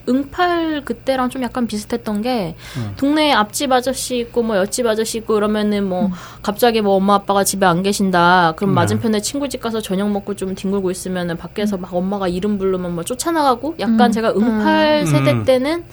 [0.08, 2.92] 응팔 그때랑 좀 약간 비슷했던 게 음.
[2.96, 6.10] 동네에 앞집 아저씨 있고 뭐 옆집 아저씨 있고 그러면은 뭐 음.
[6.42, 8.54] 갑자기 뭐 엄마 아빠가 집에 안 계신다.
[8.56, 8.74] 그럼 네.
[8.76, 11.82] 맞은편에 친구 집 가서 저녁 먹고 좀 뒹굴고 있으면은 밖에서 음.
[11.82, 14.12] 막 엄마가 이름 부르면 뭐 쫓아나가고 약간 음.
[14.12, 15.06] 제가 응팔 음.
[15.06, 15.84] 세대 때는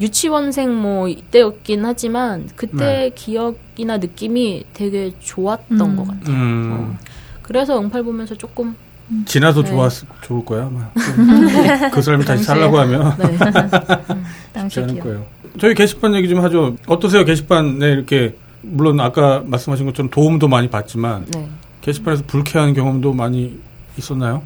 [0.00, 3.10] 유치원생 뭐 이때였긴 하지만 그때 네.
[3.14, 6.36] 기억이나 느낌이 되게 좋았던 것 같아요.
[6.36, 6.96] 어.
[7.42, 8.76] 그래서 응팔 보면서 조금
[9.24, 9.70] 지나서 네.
[9.70, 9.90] 좋았
[10.22, 10.90] 좋을 거야 아마.
[11.90, 14.60] 그 사람이 다시 살라고 하면 네.
[14.68, 15.26] 쉽지 않을 거예요.
[15.58, 16.76] 저희 게시판 얘기 좀 하죠.
[16.86, 21.48] 어떠세요 게시판에 이렇게 물론 아까 말씀하신 것처럼 도움도 많이 받지만 네.
[21.80, 23.58] 게시판에서 불쾌한 경험도 많이
[23.96, 24.42] 있었나요?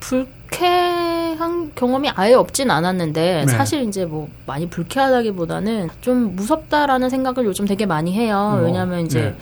[0.00, 3.52] 불쾌한 경험이 아예 없진 않았는데 네.
[3.52, 8.58] 사실 이제 뭐 많이 불쾌하다기보다는 좀 무섭다라는 생각을 요즘 되게 많이 해요.
[8.58, 9.36] 어, 왜냐하면 이제 네.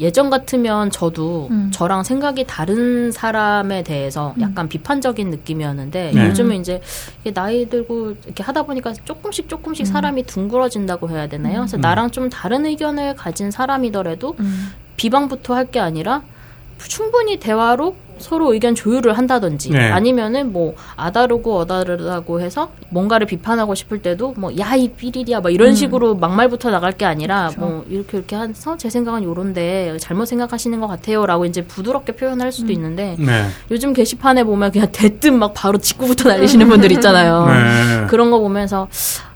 [0.00, 1.70] 예전 같으면 저도 음.
[1.72, 4.42] 저랑 생각이 다른 사람에 대해서 음.
[4.42, 4.68] 약간 음.
[4.68, 6.26] 비판적인 느낌이었는데 네.
[6.28, 6.80] 요즘은 이제
[7.34, 9.92] 나이 들고 이렇게 하다 보니까 조금씩 조금씩 음.
[9.92, 11.60] 사람이 둥그러진다고 해야 되나요?
[11.60, 11.80] 그래서 음.
[11.80, 14.68] 나랑 좀 다른 의견을 가진 사람이더라도 음.
[14.96, 16.22] 비방부터 할 게 아니라
[16.78, 19.90] 충분히 대화로 서로 의견 조율을 한다든지 네.
[19.90, 25.68] 아니면은 뭐 아다르고 어다르다고 해서 뭔가를 비판하고 싶을 때도 뭐 야 이 삐리리야 막 이런
[25.70, 25.74] 음.
[25.74, 27.60] 식으로 막말부터 나갈 게 아니라 그렇죠.
[27.60, 32.68] 뭐 이렇게 이렇게 해서 제 생각은 요런데 잘못 생각하시는 것 같아요라고 이제 부드럽게 표현할 수도
[32.68, 32.72] 음.
[32.72, 33.46] 있는데 네.
[33.70, 37.46] 요즘 게시판에 보면 그냥 대뜸 막 바로 직구부터 날리시는 분들 있잖아요.
[37.46, 38.06] 네.
[38.08, 38.88] 그런 거 보면서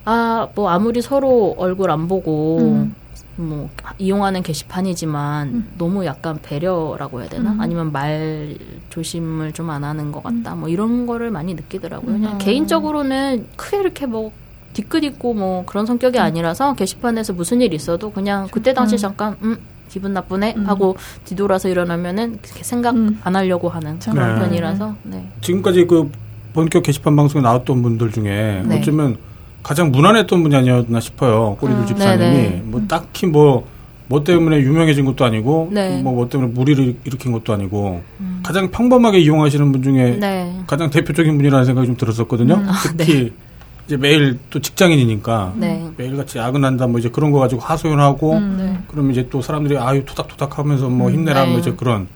[0.04, 2.94] 아 뭐 아무리 서로 얼굴 안 보고 음.
[3.36, 5.68] 뭐 이용하는 게시판이지만 음.
[5.78, 7.52] 너무 약간 배려라고 해야 되나?
[7.52, 7.60] 음.
[7.60, 8.56] 아니면 말
[8.90, 10.54] 조심을 좀 안 하는 것 같다.
[10.54, 10.60] 음.
[10.60, 12.12] 뭐 이런 거를 많이 느끼더라고요.
[12.12, 12.38] 그냥 음.
[12.38, 14.32] 개인적으로는 크게 이렇게 뭐
[14.74, 16.22] 뒤끝 있고 뭐 그런 성격이 음.
[16.24, 19.56] 아니라서 게시판에서 무슨 일 있어도 그냥 그때 당시 잠깐 음
[19.88, 24.40] 기분 나쁘네 하고 뒤돌아서 일어나면은 생각 안 하려고 하는 그런 네.
[24.40, 25.28] 편이라서 네.
[25.42, 26.10] 지금까지 그
[26.54, 28.78] 본격 게시판 방송에 나왔던 분들 중에 네.
[28.78, 29.16] 어쩌면
[29.62, 31.56] 가장 무난했던 분이 아니었나 싶어요.
[31.60, 32.62] 꼬리들 음, 집사님이.
[32.64, 33.66] 뭐 딱히 뭐뭐
[34.08, 36.00] 뭐 때문에 유명해진 것도 아니고 네.
[36.02, 38.40] 뭐, 뭐 때문에 무리를 일으킨 것도 아니고 음.
[38.42, 40.60] 가장 평범하게 이용하시는 분 중에 네.
[40.66, 42.54] 가장 대표적인 분이라는 생각이 좀 들었었거든요.
[42.54, 42.68] 음.
[42.68, 43.30] 아, 특히 네.
[43.86, 45.90] 이제 매일 또 직장인이니까 네.
[45.96, 48.78] 매일 같이 야근한다 뭐 이제 그런 거 가지고 하소연하고 음, 네.
[48.88, 51.60] 그러면 이제 또 사람들이 아유 토닥토닥 하면서 뭐 음, 힘내라 뭐 네.
[51.60, 52.06] 이제 그런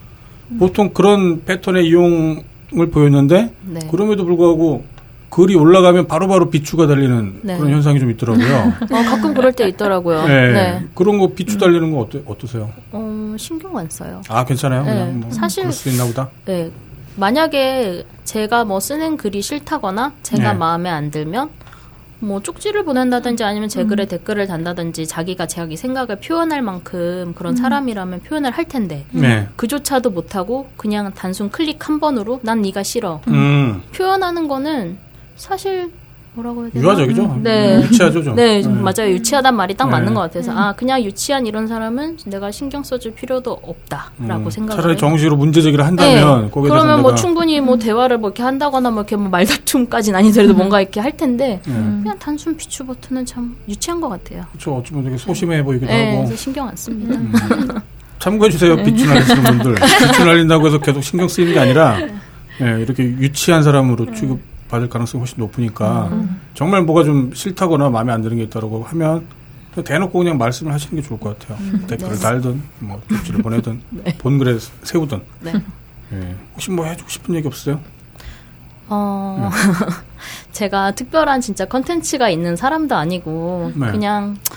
[0.59, 3.53] 보통 그런 패턴의 이용을 보였는데
[3.90, 4.84] 그럼에도 불구하고
[5.30, 7.56] 글이 올라가면 바로 바로 비추가 달리는 네.
[7.56, 8.72] 그런 현상이 좀 있더라고요.
[8.90, 10.26] 어, 가끔 그럴 때 있더라고요.
[10.26, 10.52] 네.
[10.52, 10.86] 네.
[10.94, 12.70] 그런 거 비추 달리는 거 어떠, 어떠세요?
[12.92, 14.22] 어, 신경 안 써요.
[14.28, 14.84] 아, 괜찮아요?
[14.84, 15.04] 네.
[15.12, 15.64] 뭐 사실.
[15.64, 16.28] 그럴 수 있나 보다?
[16.44, 16.70] 네.
[17.16, 20.58] 만약에 제가 뭐 쓰는 글이 싫다거나 제가 네.
[20.58, 21.48] 마음에 안 들면
[22.18, 24.08] 뭐 쪽지를 보낸다든지 아니면 제 글에 음.
[24.08, 27.56] 댓글을 단다든지 자기가 자기 생각을 표현할 만큼 그런 음.
[27.56, 29.48] 사람이라면 표현을 할 텐데 네.
[29.56, 33.82] 그조차도 못하고 그냥 단순 클릭 한 번으로 난 네가 싫어 음.
[33.94, 34.98] 표현하는 거는
[35.37, 35.91] 사실
[36.34, 36.84] 뭐라고 해야 되나?
[36.84, 37.22] 유아적이죠.
[37.24, 37.80] 음, 네.
[37.82, 38.37] 유치하죠, 좀.
[38.37, 39.11] 네, 네, 맞아요.
[39.11, 39.93] 유치하단 말이 딱 네.
[39.93, 40.59] 맞는 것 같아서 음.
[40.59, 44.51] 아 그냥 유치한 이런 사람은 내가 신경 써줄 필요도 없다라고 음.
[44.51, 44.76] 생각.
[44.76, 46.51] 차라리 정식으로 문제 제기를 한다면 네.
[46.53, 50.57] 그러면 뭐 충분히 뭐 대화를 뭐 이렇게 한다거나 뭐 이렇게 뭐 말다툼까지는 아니더라도 음.
[50.59, 51.72] 뭔가 이렇게 할 텐데 네.
[51.72, 54.45] 그냥 단순 비추 버튼은 참 유치한 것 같아요.
[54.53, 54.74] 그렇죠.
[54.76, 56.37] 어쩌면 되게 소심해 보이기도 네, 하고.
[56.37, 57.14] 신경 안 씁니다.
[57.18, 57.32] 음.
[58.18, 58.76] 참고해 주세요.
[58.76, 59.74] 비추 날리시는 분들.
[60.09, 61.97] 비추 날린다고 해서 계속 신경 쓰이는 게 아니라
[62.59, 64.39] 네, 이렇게 유치한 사람으로 취급.
[64.68, 66.40] 받을 가능성이 훨씬 높으니까 음.
[66.54, 69.26] 정말 뭐가 좀 싫다거나 마음에 안 드는 게 있다고 하면
[69.84, 71.58] 대놓고 그냥 말씀을 하시는 게 좋을 것 같아요.
[71.60, 71.84] 음.
[71.86, 72.20] 댓글을 네.
[72.20, 74.16] 달든 뭐 쪽지를 보내든 네.
[74.18, 75.20] 본글에 세우든.
[75.40, 75.52] 네.
[76.10, 76.36] 네.
[76.54, 77.80] 혹시 뭐 해주고 싶은 얘기 없어요?
[78.88, 79.94] 어 네.
[80.52, 83.90] 제가 특별한 진짜 컨텐츠가 있는 사람도 아니고 네.
[83.90, 84.56] 그냥 아,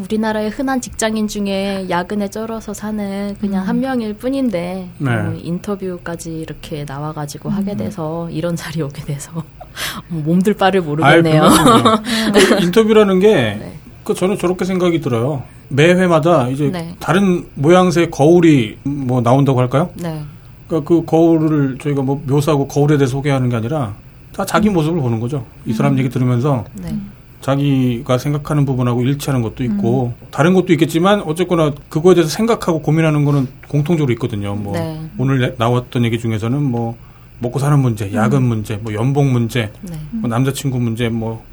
[0.00, 3.68] 우리나라의 흔한 직장인 중에 야근에 쩔어서 사는 그냥 음.
[3.68, 5.16] 한 명일 뿐인데 네.
[5.16, 7.54] 뭐 인터뷰까지 이렇게 나와가지고 음.
[7.54, 9.32] 하게 돼서 이런 자리 오게 돼서
[10.08, 11.48] 뭐 몸둘 바를 모르겠네요.
[12.34, 13.78] 그 인터뷰라는 게 네.
[14.04, 15.42] 그 저는 저렇게 생각이 들어요.
[15.68, 16.94] 매 회마다 이제 네.
[16.98, 19.90] 다른 모양새 거울이 뭐 나온다고 할까요?
[19.94, 20.22] 네.
[20.66, 23.94] 그러니까 그 거울을 저희가 뭐 묘사하고 거울에 대해 소개하는 게 아니라
[24.34, 24.74] 다 자기 음.
[24.74, 25.46] 모습을 보는 거죠.
[25.64, 25.98] 이 사람 음.
[25.98, 26.94] 얘기 들으면서 네.
[27.42, 30.26] 자기가 생각하는 부분하고 일치하는 것도 있고 음.
[30.30, 34.54] 다른 것도 있겠지만 어쨌거나 그거에 대해서 생각하고 고민하는 거는 공통적으로 있거든요.
[34.54, 35.10] 뭐 네.
[35.18, 36.96] 오늘 나왔던 얘기 중에서는 뭐
[37.40, 38.44] 먹고 사는 문제, 야근 음.
[38.44, 39.98] 문제, 뭐 연봉 문제, 네.
[40.12, 41.44] 뭐 남자친구 문제, 뭐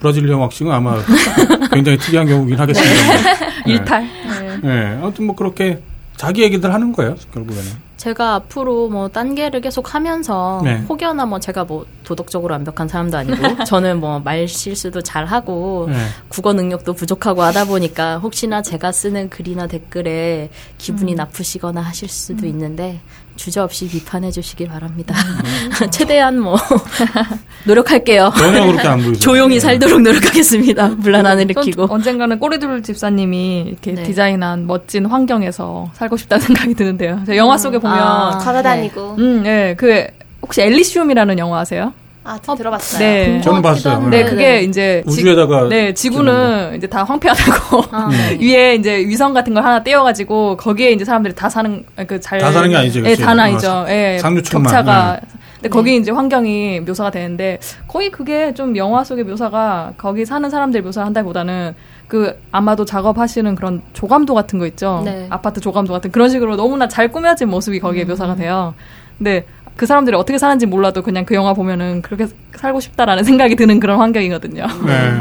[0.00, 0.96] 브라질리언 왁싱은 아마
[1.70, 3.36] 굉장히 특이한 경우긴 하겠습니다.
[3.36, 3.44] 네.
[3.72, 4.02] 일탈.
[4.02, 4.60] 네.
[4.62, 4.98] 네.
[5.02, 5.82] 아무튼 뭐 그렇게
[6.16, 7.83] 자기 얘기들 하는 거예요, 결국에는.
[8.04, 10.82] 제가 앞으로 뭐 딴게를 계속 하면서 네.
[10.90, 15.96] 혹여나 뭐 제가 뭐 도덕적으로 완벽한 사람도 아니고 저는 뭐 말 실수도 잘 하고 네.
[16.28, 21.16] 국어 능력도 부족하고 하다 보니까 혹시나 제가 쓰는 글이나 댓글에 기분이 음.
[21.16, 22.50] 나쁘시거나 하실 수도 음.
[22.50, 23.00] 있는데
[23.36, 25.14] 주저없이 비판해 주시길 바랍니다.
[25.82, 25.90] 음.
[25.90, 26.56] 최대한 뭐
[27.66, 28.32] 노력할게요.
[28.36, 29.18] 전혀 그렇게 안 보이죠.
[29.20, 30.96] 조용히 살도록 노력하겠습니다.
[30.96, 31.86] 분란 안 일으키고.
[31.90, 34.02] 언젠가는 꼬리둘 집사님이 이렇게 네.
[34.02, 37.22] 디자인한 멋진 환경에서 살고 싶다는 생각이 드는데요.
[37.34, 39.14] 영화 속에 보면 아, 걸어다니고.
[39.18, 39.22] 네.
[39.22, 39.74] 음, 네.
[39.76, 40.06] 그
[40.42, 41.92] 혹시 엘리시움이라는 영화 아세요?
[42.24, 42.98] 아, 어, 들어봤어요.
[42.98, 43.40] 네.
[43.42, 44.08] 저는 봤어요.
[44.08, 48.38] 네, 그게 이제 우주에다가 네, 지구는 이제 다 황폐하다고 아, 네.
[48.40, 52.50] 위에 이제 위성 같은 걸 하나 떼어 가지고 거기에 이제 사람들이 다 사는 그잘 다
[52.50, 53.02] 사는 게 아니죠.
[53.02, 53.84] 네, 다는 아니죠.
[53.88, 54.64] 예, 상류층만.
[54.64, 55.20] 격차가.
[55.20, 55.28] 네.
[55.56, 55.96] 근데 거기 네.
[55.96, 57.58] 이제 환경이 묘사가 되는데
[57.88, 61.74] 거의 그게 좀 영화 속의 묘사가 거기 사는 사람들 묘사를 한다기보다는
[62.08, 65.02] 그 아마도 작업하시는 그런 조감도 같은 거 있죠.
[65.04, 65.26] 네.
[65.28, 68.08] 아파트 조감도 같은 그런 식으로 너무나 잘 꾸며진 모습이 거기에 음.
[68.08, 68.74] 묘사가 돼요.
[69.18, 69.46] 근데
[69.76, 73.98] 그 사람들이 어떻게 사는지 몰라도 그냥 그 영화 보면은 그렇게 살고 싶다라는 생각이 드는 그런
[73.98, 74.66] 환경이거든요.
[74.86, 75.12] 네.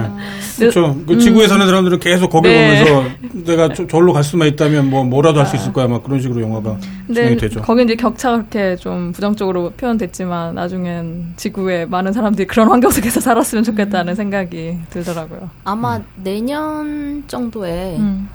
[0.59, 0.95] 그렇죠.
[1.07, 2.83] 그 지구에 사는 사람들은 계속 거기 네.
[2.85, 3.09] 보면서
[3.45, 5.87] 내가 저, 절로 갈 수만 있다면 뭐 뭐라도 할 수 있을 거야.
[5.87, 6.77] 막 그런 식으로 영화가
[7.07, 7.61] 진행이 되죠.
[7.61, 13.63] 거기 이제 격차가 그렇게 좀 부정적으로 표현됐지만 나중엔 지구에 많은 사람들이 그런 환경 속에서 살았으면
[13.63, 15.49] 좋겠다는 생각이 들더라고요.
[15.63, 16.03] 아마 음.
[16.23, 18.29] 내년 정도에 음.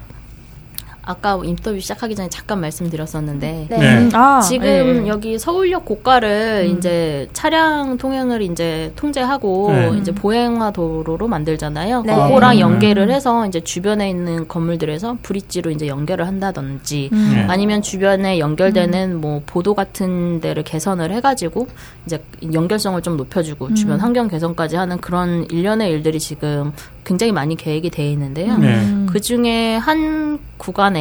[1.09, 3.79] 아까 인터뷰 시작하기 전에 잠깐 말씀드렸었는데 네.
[3.79, 4.09] 네.
[4.13, 5.09] 아, 지금 네.
[5.09, 6.77] 여기 서울역 고가를 음.
[6.77, 9.99] 이제 차량 통행을 이제 통제하고 네.
[9.99, 12.03] 이제 보행화 도로로 만들잖아요.
[12.03, 12.15] 네.
[12.15, 12.61] 그거랑 음.
[12.61, 17.31] 연계를 해서 이제 주변에 있는 건물들에서 브릿지로 이제 연결을 한다든지 음.
[17.33, 17.47] 네.
[17.49, 19.21] 아니면 주변에 연결되는 음.
[19.23, 21.69] 뭐 보도 같은 데를 개선을 해가지고
[22.05, 24.01] 이제 연결성을 좀 높여주고 주변 음.
[24.01, 26.75] 환경 개선까지 하는 그런 일련의 일들이 지금
[27.07, 28.59] 굉장히 많이 계획이 돼 있는데요.
[28.59, 29.07] 네.
[29.07, 30.98] 그 중에 한 구간에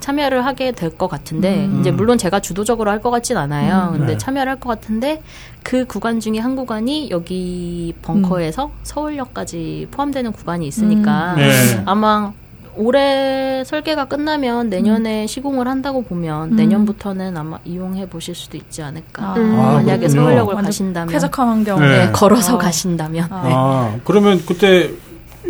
[0.00, 1.78] 참여를 하게 될 것 같은데 음.
[1.80, 3.90] 이제 물론 제가 주도적으로 할 것 같진 않아요.
[3.92, 3.98] 음.
[3.98, 4.18] 근데 네.
[4.18, 5.22] 참여를 할 것 같은데
[5.62, 8.70] 그 구간 중에 한 구간이 여기 벙커에서 음.
[8.82, 11.36] 서울역까지 포함되는 구간이 있으니까 음.
[11.38, 11.82] 네.
[11.86, 12.32] 아마
[12.76, 15.26] 올해 설계가 끝나면 내년에 음.
[15.26, 16.56] 시공을 한다고 보면 음.
[16.56, 19.34] 내년부터는 아마 이용해 보실 수도 있지 않을까.
[19.34, 22.06] 아, 만약에 아, 서울역을 가신다면 쾌적한 환경 네.
[22.06, 22.58] 네, 걸어서 아.
[22.58, 23.26] 가신다면.
[23.30, 23.42] 아.
[23.42, 23.50] 네.
[23.54, 24.90] 아, 그러면 그때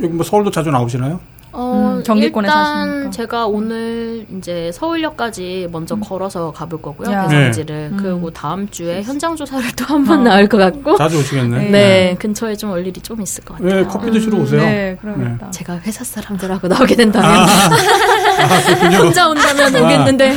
[0.02, 1.20] 여기 뭐 서울도 자주 나오시나요?
[1.52, 3.10] 어, 음, 경기권에 일단 사시니까.
[3.10, 6.00] 제가 오늘 이제 서울역까지 먼저 음.
[6.00, 7.10] 걸어서 가볼 거고요.
[7.28, 7.90] 배성지를.
[7.90, 7.96] 네.
[7.96, 8.32] 그리고 음.
[8.32, 10.22] 다음 주에 현장 조사를 또 한번 어.
[10.30, 10.96] 나올 것 같고.
[10.96, 11.58] 자주 오시겠네.
[11.58, 11.70] 네.
[11.70, 12.16] 네.
[12.18, 13.80] 근처에 좀 올 일이 좀 있을 것 같아요.
[13.82, 14.60] 네, 커피 드시러 오세요.
[14.62, 15.46] 네, 그러겠다.
[15.46, 15.50] 네.
[15.50, 17.28] 제가 회사 사람들하고 나오게 된다면.
[17.30, 20.36] 아, 아, 혼자 온다면 아, 오겠는데.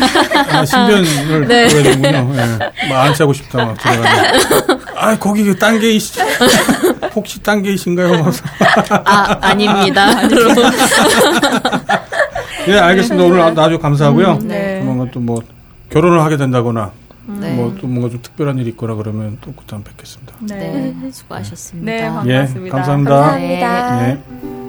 [0.52, 1.68] 아, 신변을 네.
[1.68, 2.34] 보여야 되는군요.
[2.34, 2.88] 네.
[2.88, 3.78] 뭐 안짜고 싶다, 막.
[5.04, 6.20] 아, 거기 그딴 게이시.
[7.16, 8.32] 혹시 딴 게이신가요?
[9.06, 10.08] 아, 아닙니다.
[12.66, 13.24] 네, 알겠습니다.
[13.26, 14.40] 오늘 아주 감사하고요.
[14.42, 14.80] 음, 네.
[14.80, 15.42] 조만간 또 뭐
[15.94, 16.92] 결혼을 하게 된다거나
[17.28, 17.54] 네.
[17.54, 20.34] 뭐또 뭔가 좀 특별한 일이 있거나 그러면 또 그때 한번 뵙겠습니다.
[20.42, 21.92] 네, 네 수고하셨습니다.
[21.92, 22.66] 네, 반갑습니다.
[22.66, 23.16] 예, 감사합니다.
[23.16, 24.02] 감사합니다.
[24.02, 24.63] 네.